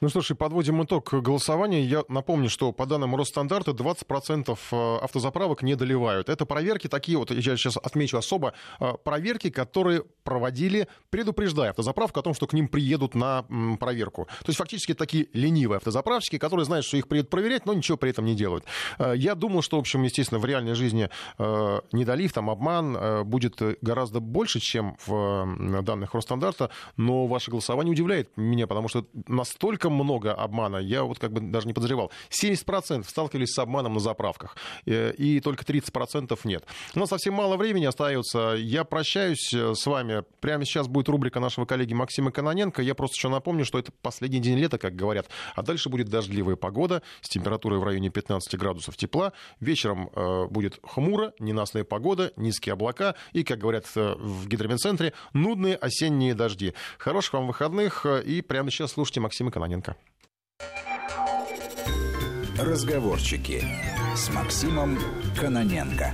Ну 0.00 0.08
что 0.08 0.20
ж, 0.20 0.30
и 0.30 0.34
подводим 0.34 0.84
итог 0.84 1.12
голосования. 1.12 1.82
Я 1.82 2.04
напомню, 2.08 2.48
что 2.48 2.72
по 2.72 2.86
данным 2.86 3.16
Росстандарта 3.16 3.72
20% 3.72 4.56
э, 4.70 4.96
автозаправок 5.02 5.62
не 5.62 5.74
доливают. 5.74 6.28
Это 6.28 6.46
проверки 6.46 6.86
такие, 6.86 7.18
вот 7.18 7.32
я 7.32 7.56
сейчас 7.56 7.76
отмечу 7.76 8.16
особо, 8.16 8.52
э, 8.78 8.92
проверки, 9.02 9.50
которые 9.50 10.04
проводили, 10.22 10.86
предупреждая 11.10 11.70
автозаправку 11.70 12.20
о 12.20 12.22
том, 12.22 12.34
что 12.34 12.46
к 12.46 12.52
ним 12.52 12.68
приедут 12.68 13.16
на 13.16 13.44
проверку. 13.80 14.28
То 14.40 14.48
есть 14.48 14.58
фактически 14.58 14.94
такие 14.94 15.26
ленивые 15.32 15.78
автозаправщики, 15.78 16.38
которые 16.38 16.64
знают, 16.64 16.86
что 16.86 16.96
их 16.96 17.08
приедут 17.08 17.30
проверять, 17.30 17.66
но 17.66 17.74
ничего 17.74 17.96
при 17.96 18.10
этом 18.10 18.24
не 18.24 18.36
делают. 18.36 18.64
Э, 19.00 19.14
я 19.16 19.34
думал, 19.34 19.62
что, 19.62 19.78
в 19.78 19.80
общем, 19.80 20.04
естественно, 20.04 20.38
в 20.38 20.44
реальной 20.44 20.74
жизни 20.74 21.10
недолив, 21.92 22.32
там 22.32 22.50
обман 22.50 23.24
будет 23.24 23.60
гораздо 23.80 24.20
больше, 24.20 24.60
чем 24.60 24.96
в 25.06 25.82
данных 25.82 26.14
Росстандарта, 26.14 26.70
но 26.96 27.26
ваше 27.26 27.50
голосование 27.50 27.92
удивляет 27.92 28.36
меня, 28.36 28.66
потому 28.66 28.88
что 28.88 29.06
настолько 29.48 29.90
много 29.90 30.32
обмана, 30.32 30.76
я 30.76 31.04
вот 31.04 31.18
как 31.18 31.32
бы 31.32 31.40
даже 31.40 31.66
не 31.66 31.72
подозревал. 31.72 32.10
70% 32.30 33.08
сталкивались 33.08 33.52
с 33.54 33.58
обманом 33.58 33.94
на 33.94 34.00
заправках, 34.00 34.56
э, 34.86 35.12
и 35.12 35.40
только 35.40 35.64
30% 35.64 36.38
нет. 36.44 36.64
У 36.94 36.98
нас 36.98 37.08
совсем 37.08 37.34
мало 37.34 37.56
времени 37.56 37.86
остается. 37.86 38.54
Я 38.58 38.84
прощаюсь 38.84 39.52
э, 39.54 39.74
с 39.74 39.86
вами. 39.86 40.24
Прямо 40.40 40.64
сейчас 40.64 40.86
будет 40.86 41.08
рубрика 41.08 41.40
нашего 41.40 41.64
коллеги 41.64 41.94
Максима 41.94 42.30
Кононенко. 42.30 42.82
Я 42.82 42.94
просто 42.94 43.16
еще 43.16 43.28
напомню, 43.28 43.64
что 43.64 43.78
это 43.78 43.90
последний 44.02 44.40
день 44.40 44.58
лета, 44.58 44.78
как 44.78 44.94
говорят. 44.94 45.28
А 45.54 45.62
дальше 45.62 45.88
будет 45.88 46.08
дождливая 46.08 46.56
погода 46.56 47.02
с 47.22 47.28
температурой 47.28 47.78
в 47.78 47.84
районе 47.84 48.10
15 48.10 48.54
градусов 48.58 48.96
тепла. 48.96 49.32
Вечером 49.60 50.10
э, 50.14 50.46
будет 50.50 50.78
хмуро, 50.82 51.32
ненастная 51.38 51.84
погода, 51.84 52.32
низкие 52.36 52.74
облака 52.74 53.14
и, 53.32 53.44
как 53.44 53.58
говорят 53.58 53.86
в 53.94 54.46
гидромедцентре, 54.46 55.14
нудные 55.32 55.76
осенние 55.76 56.34
дожди. 56.34 56.74
Хороших 56.98 57.34
вам 57.34 57.46
выходных 57.46 58.04
и 58.06 58.42
прямо 58.42 58.70
сейчас 58.70 58.92
слушайте 58.92 59.20
Максима 59.20 59.37
Кононенко. 59.38 59.94
Кононенко. 59.94 59.96
Разговорчики 62.58 63.62
с 64.16 64.28
Максимом 64.34 64.98
Кононенко. 65.40 66.12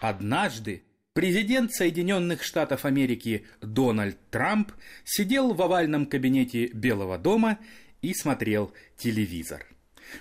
Однажды 0.00 0.84
президент 1.14 1.72
Соединенных 1.72 2.44
Штатов 2.44 2.84
Америки 2.84 3.44
Дональд 3.60 4.16
Трамп 4.30 4.70
сидел 5.04 5.52
в 5.52 5.60
овальном 5.60 6.06
кабинете 6.06 6.68
Белого 6.68 7.18
дома 7.18 7.58
и 8.02 8.14
смотрел 8.14 8.72
телевизор. 8.96 9.66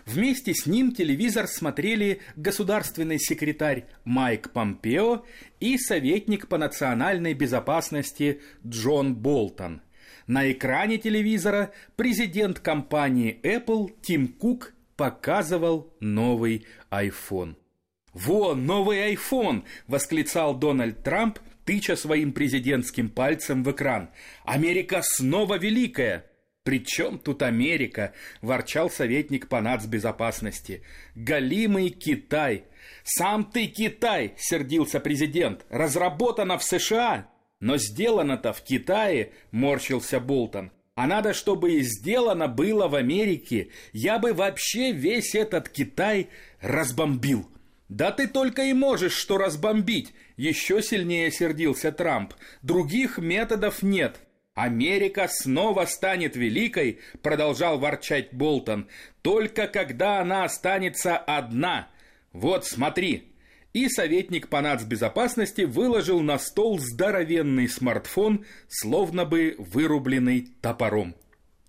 Вместе 0.08 0.56
с 0.56 0.66
ним 0.66 0.92
телевизор 0.92 1.46
смотрели 1.46 2.22
государственный 2.36 3.20
секретарь 3.20 3.86
Майк 4.06 4.52
Помпео 4.54 5.24
и 5.60 5.78
советник 5.78 6.48
по 6.48 6.58
национальной 6.58 7.36
безопасности 7.36 8.42
Джон 8.66 9.14
Болтон– 9.14 9.84
на 10.28 10.52
экране 10.52 10.98
телевизора 10.98 11.72
президент 11.96 12.60
компании 12.60 13.40
Apple 13.44 13.92
Тим 14.02 14.28
Кук 14.28 14.74
показывал 14.96 15.94
новый 16.00 16.66
iPhone. 16.92 17.56
«Вон, 18.14 18.66
новый 18.66 19.14
iPhone!»– 19.14 19.64
восклицал 19.88 20.56
Дональд 20.56 21.04
Трамп, 21.04 21.40
тыча 21.66 21.96
своим 21.96 22.32
президентским 22.32 23.10
пальцем 23.10 23.64
в 23.64 23.72
экран. 23.72 24.10
«Америка 24.46 25.02
снова 25.02 25.58
великая!» 25.58 26.26
«При 26.64 26.86
чем 26.86 27.20
тут 27.20 27.42
Америка?»– 27.42 28.14
ворчал 28.42 28.90
советник 28.90 29.50
по 29.50 29.60
нацбезопасности. 29.60 30.84
«Галимый 31.14 31.90
Китай!» 31.90 32.66
«Сам 33.04 33.44
ты 33.44 33.68
Китай!»– 33.68 34.34
сердился 34.38 35.02
президент. 35.02 35.66
«Разработано 35.70 36.58
в 36.58 36.64
США!» 36.64 37.28
Но 37.64 37.78
сделано-то 37.78 38.52
в 38.52 38.62
Китае, 38.62 39.32
морщился 39.52 40.20
Болтон. 40.20 40.74
А 40.96 41.08
надо, 41.08 41.34
чтобы 41.34 41.80
сделано 41.80 42.50
было 42.50 42.90
в 42.90 42.96
Америке. 42.96 43.70
Я 43.94 44.20
бы 44.20 44.34
вообще 44.34 44.92
весь 44.92 45.34
этот 45.34 45.70
Китай 45.70 46.28
разбомбил. 46.60 47.50
Да 47.88 48.12
ты 48.12 48.28
только 48.28 48.64
и 48.64 48.74
можешь 48.74 49.14
что 49.14 49.38
разбомбить. 49.38 50.14
Еще 50.36 50.82
сильнее 50.82 51.32
сердился 51.32 51.94
Трамп. 51.94 52.34
Других 52.64 53.18
методов 53.18 53.82
нет. 53.82 54.20
Америка 54.56 55.30
снова 55.30 55.86
станет 55.86 56.36
великой, 56.36 57.00
продолжал 57.22 57.80
ворчать 57.80 58.34
Болтон, 58.34 58.90
только 59.22 59.68
когда 59.68 60.20
она 60.20 60.44
останется 60.44 61.16
одна. 61.16 61.88
Вот 62.34 62.66
смотри, 62.66 63.33
и 63.74 63.90
советник 63.90 64.48
по 64.50 64.62
нацбезопасности 64.62 65.62
выложил 65.62 66.22
на 66.22 66.38
стол 66.38 66.80
здоровенный 66.80 67.68
смартфон, 67.68 68.46
словно 68.68 69.26
бы 69.26 69.56
вырубленный 69.58 70.50
топором. 70.62 71.16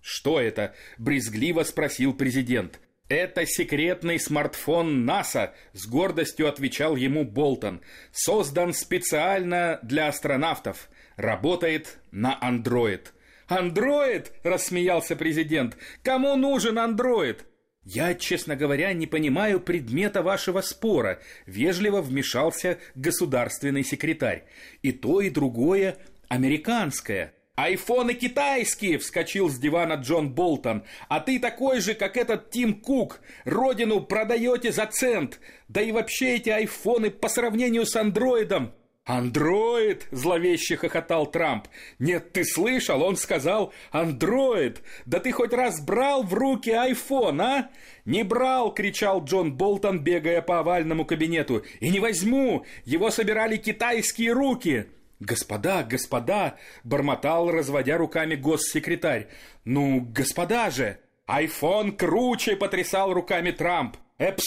«Что 0.01 0.39
это?»– 0.39 0.75
брезгливо 0.99 1.63
спросил 1.63 2.13
президент. 2.13 2.79
«Это 3.09 3.45
секретный 3.45 4.19
смартфон 4.19 5.05
НАСА»,– 5.05 5.53
с 5.73 5.87
гордостью 5.87 6.47
отвечал 6.47 6.95
ему 6.95 7.23
Болтон. 7.23 7.81
«Создан 8.11 8.73
специально 8.73 9.79
для 9.81 10.07
астронавтов. 10.07 10.89
Работает 11.15 11.99
на 12.11 12.39
Android». 12.41 13.01
«Андроид?»– 13.47 14.31
рассмеялся 14.43 15.15
президент. 15.15 15.77
«Кому 16.03 16.35
нужен 16.35 16.79
андроид?» 16.79 17.45
«Я, 17.85 18.15
честно 18.15 18.55
говоря, 18.55 18.91
не 18.93 19.05
понимаю 19.05 19.59
предмета 19.59 20.23
вашего 20.23 20.61
спора»,— 20.61 21.19
вежливо 21.45 22.01
вмешался 22.01 22.79
государственный 22.95 23.83
секретарь. 23.83 24.43
«И 24.81 24.91
то, 24.91 25.21
и 25.21 25.29
другое 25.29 25.97
американское». 26.27 27.33
«Айфоны 27.55 28.15
китайские!»— 28.15 28.97
вскочил 28.99 29.49
с 29.49 29.57
дивана 29.57 29.93
Джон 29.93 30.31
Болтон. 30.31 30.83
«А 31.07 31.19
ты 31.19 31.39
такой 31.39 31.79
же, 31.79 31.93
как 31.93 32.17
этот 32.17 32.49
Тим 32.49 32.81
Кук. 32.81 33.21
Родину 33.45 34.01
продаете 34.01 34.71
за 34.71 34.87
цент. 34.87 35.39
Да 35.69 35.79
и 35.79 35.91
вообще 35.91 36.35
эти 36.35 36.49
айфоны 36.49 37.11
по 37.11 37.29
сравнению 37.29 37.85
с 37.85 37.95
андроидом 37.95 38.73
«Андроид!»– 39.05 40.07
зловеще 40.11 40.77
хохотал 40.77 41.27
Трамп. 41.27 41.67
«Нет, 41.99 42.33
ты 42.33 42.43
слышал? 42.43 43.03
Он 43.03 43.17
сказал 43.17 43.71
«Андроид!» 43.91 44.81
Да 45.05 45.19
ты 45.19 45.31
хоть 45.31 45.53
раз 45.53 45.79
брал 45.79 46.23
в 46.23 46.33
руки 46.33 46.71
айфон, 46.71 47.39
а?» 47.39 47.69
«Не 48.05 48.23
брал!»– 48.23 48.73
кричал 48.75 49.23
Джон 49.23 49.53
Болтон, 49.53 49.99
бегая 49.99 50.41
по 50.41 50.59
овальному 50.59 51.05
кабинету. 51.05 51.63
«И 51.79 51.89
не 51.89 51.99
возьму! 51.99 52.65
Его 52.83 53.11
собирали 53.11 53.57
китайские 53.57 54.33
руки!» 54.33 54.87
«Господа, 55.19 55.83
господа!»– 55.83 56.57
бормотал, 56.83 57.51
разводя 57.51 57.97
руками 57.97 58.33
госсекретарь. 58.33 59.27
«Ну, 59.65 60.01
господа 60.01 60.71
же!» 60.71 60.97
«Айфон 61.27 61.95
круче!»– 61.95 62.55
потрясал 62.57 63.13
руками 63.13 63.51
Трамп. 63.51 63.97
App 64.17 64.39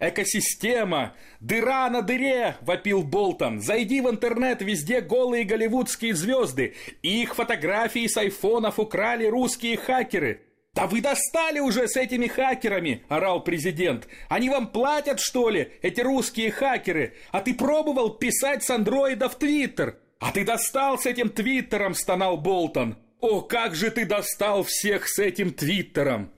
экосистема, 0.00 1.14
дыра 1.38 1.88
на 1.90 2.02
дыре, 2.02 2.56
вопил 2.60 3.04
Болтон. 3.04 3.60
Зайди 3.60 4.00
в 4.00 4.10
интернет, 4.10 4.62
везде 4.62 5.00
голые 5.00 5.44
голливудские 5.44 6.14
звезды. 6.14 6.74
Их 7.02 7.36
фотографии 7.36 8.08
с 8.08 8.16
айфонов 8.16 8.80
украли 8.80 9.26
русские 9.26 9.76
хакеры. 9.76 10.42
«Да 10.74 10.86
вы 10.86 11.00
достали 11.00 11.58
уже 11.58 11.88
с 11.88 11.96
этими 11.96 12.26
хакерами!»– 12.26 13.04
орал 13.08 13.42
президент. 13.42 14.06
«Они 14.28 14.48
вам 14.48 14.68
платят, 14.68 15.18
что 15.18 15.50
ли, 15.50 15.72
эти 15.82 16.00
русские 16.00 16.52
хакеры? 16.52 17.14
А 17.32 17.40
ты 17.40 17.54
пробовал 17.54 18.10
писать 18.10 18.62
с 18.62 18.70
андроида 18.70 19.28
в 19.28 19.36
Твиттер?» 19.36 19.98
«А 20.20 20.32
ты 20.32 20.44
достал 20.44 20.98
с 20.98 21.06
этим 21.06 21.28
Твиттером!»– 21.28 21.94
стонал 21.96 22.36
Болтон. 22.36 22.96
«О, 23.20 23.40
как 23.40 23.74
же 23.74 23.90
ты 23.90 24.04
достал 24.04 24.62
всех 24.62 25.08
с 25.08 25.18
этим 25.18 25.52
Твиттером!» 25.52 26.30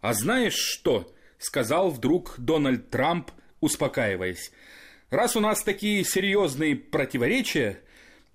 «А 0.00 0.14
знаешь 0.14 0.56
что?» 0.56 1.13
Сказал 1.44 1.90
вдруг 1.90 2.34
Дональд 2.38 2.90
Трамп, 2.90 3.30
успокаиваясь. 3.60 4.50
«Раз 5.10 5.36
у 5.36 5.40
нас 5.40 5.62
такие 5.62 6.02
серьезные 6.04 6.74
противоречия, 6.74 7.80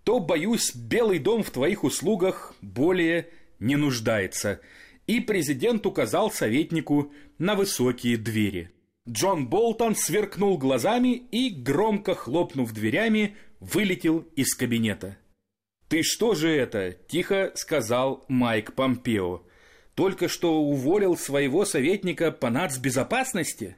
то, 0.04 0.20
боюсь, 0.20 0.74
Белый 0.76 1.20
дом 1.20 1.44
в 1.44 1.52
твоих 1.52 1.84
услугах 1.84 2.56
более 2.62 3.28
не 3.60 3.76
нуждается». 3.76 4.62
И 5.08 5.20
президент 5.20 5.88
указал 5.88 6.30
советнику 6.30 7.12
на 7.40 7.56
высокие 7.56 8.16
двери. 8.16 8.70
Джон 9.10 9.48
Болтон 9.48 9.96
сверкнул 9.96 10.60
глазами 10.60 11.16
и, 11.32 11.50
громко 11.50 12.14
хлопнув 12.14 12.72
дверями, 12.74 13.36
вылетел 13.60 14.20
из 14.36 14.54
кабинета. 14.54 15.18
«Ты 15.88 16.04
что 16.04 16.36
же 16.36 16.50
это?»– 16.50 16.92
тихо 17.08 17.52
сказал 17.56 18.24
Майк 18.28 18.76
Помпео 18.76 19.49
только 20.00 20.30
что 20.30 20.62
уволил 20.62 21.18
своего 21.18 21.66
советника 21.66 22.32
по 22.32 22.50
нацбезопасности? 22.50 23.76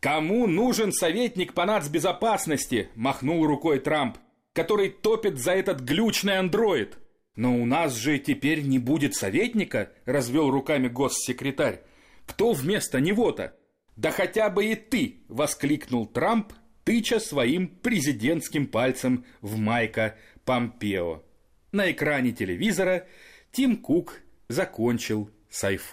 Кому 0.00 0.46
нужен 0.46 0.92
советник 0.92 1.54
по 1.54 1.64
нацбезопасности? 1.64 2.90
Махнул 2.94 3.46
рукой 3.46 3.78
Трамп, 3.78 4.18
который 4.52 4.90
топит 4.90 5.38
за 5.38 5.52
этот 5.52 5.80
глючный 5.80 6.36
андроид. 6.36 6.98
Но 7.36 7.56
у 7.56 7.64
нас 7.64 7.94
же 7.94 8.18
теперь 8.18 8.60
не 8.60 8.78
будет 8.78 9.14
советника, 9.14 9.94
развел 10.04 10.50
руками 10.50 10.88
госсекретарь. 10.88 11.80
Кто 12.26 12.52
вместо 12.52 13.00
него-то? 13.00 13.56
Да 13.96 14.10
хотя 14.10 14.50
бы 14.50 14.66
и 14.66 14.74
ты, 14.74 15.22
воскликнул 15.28 16.04
Трамп, 16.04 16.52
тыча 16.84 17.18
своим 17.18 17.66
президентским 17.66 18.66
пальцем 18.66 19.24
в 19.40 19.56
Майка 19.56 20.16
Помпео. 20.44 21.22
На 21.72 21.90
экране 21.90 22.32
телевизора 22.32 23.06
Тим 23.52 23.78
Кук 23.78 24.20
закончил 24.48 25.30
с 25.52 25.64
iPhone. 25.64 25.82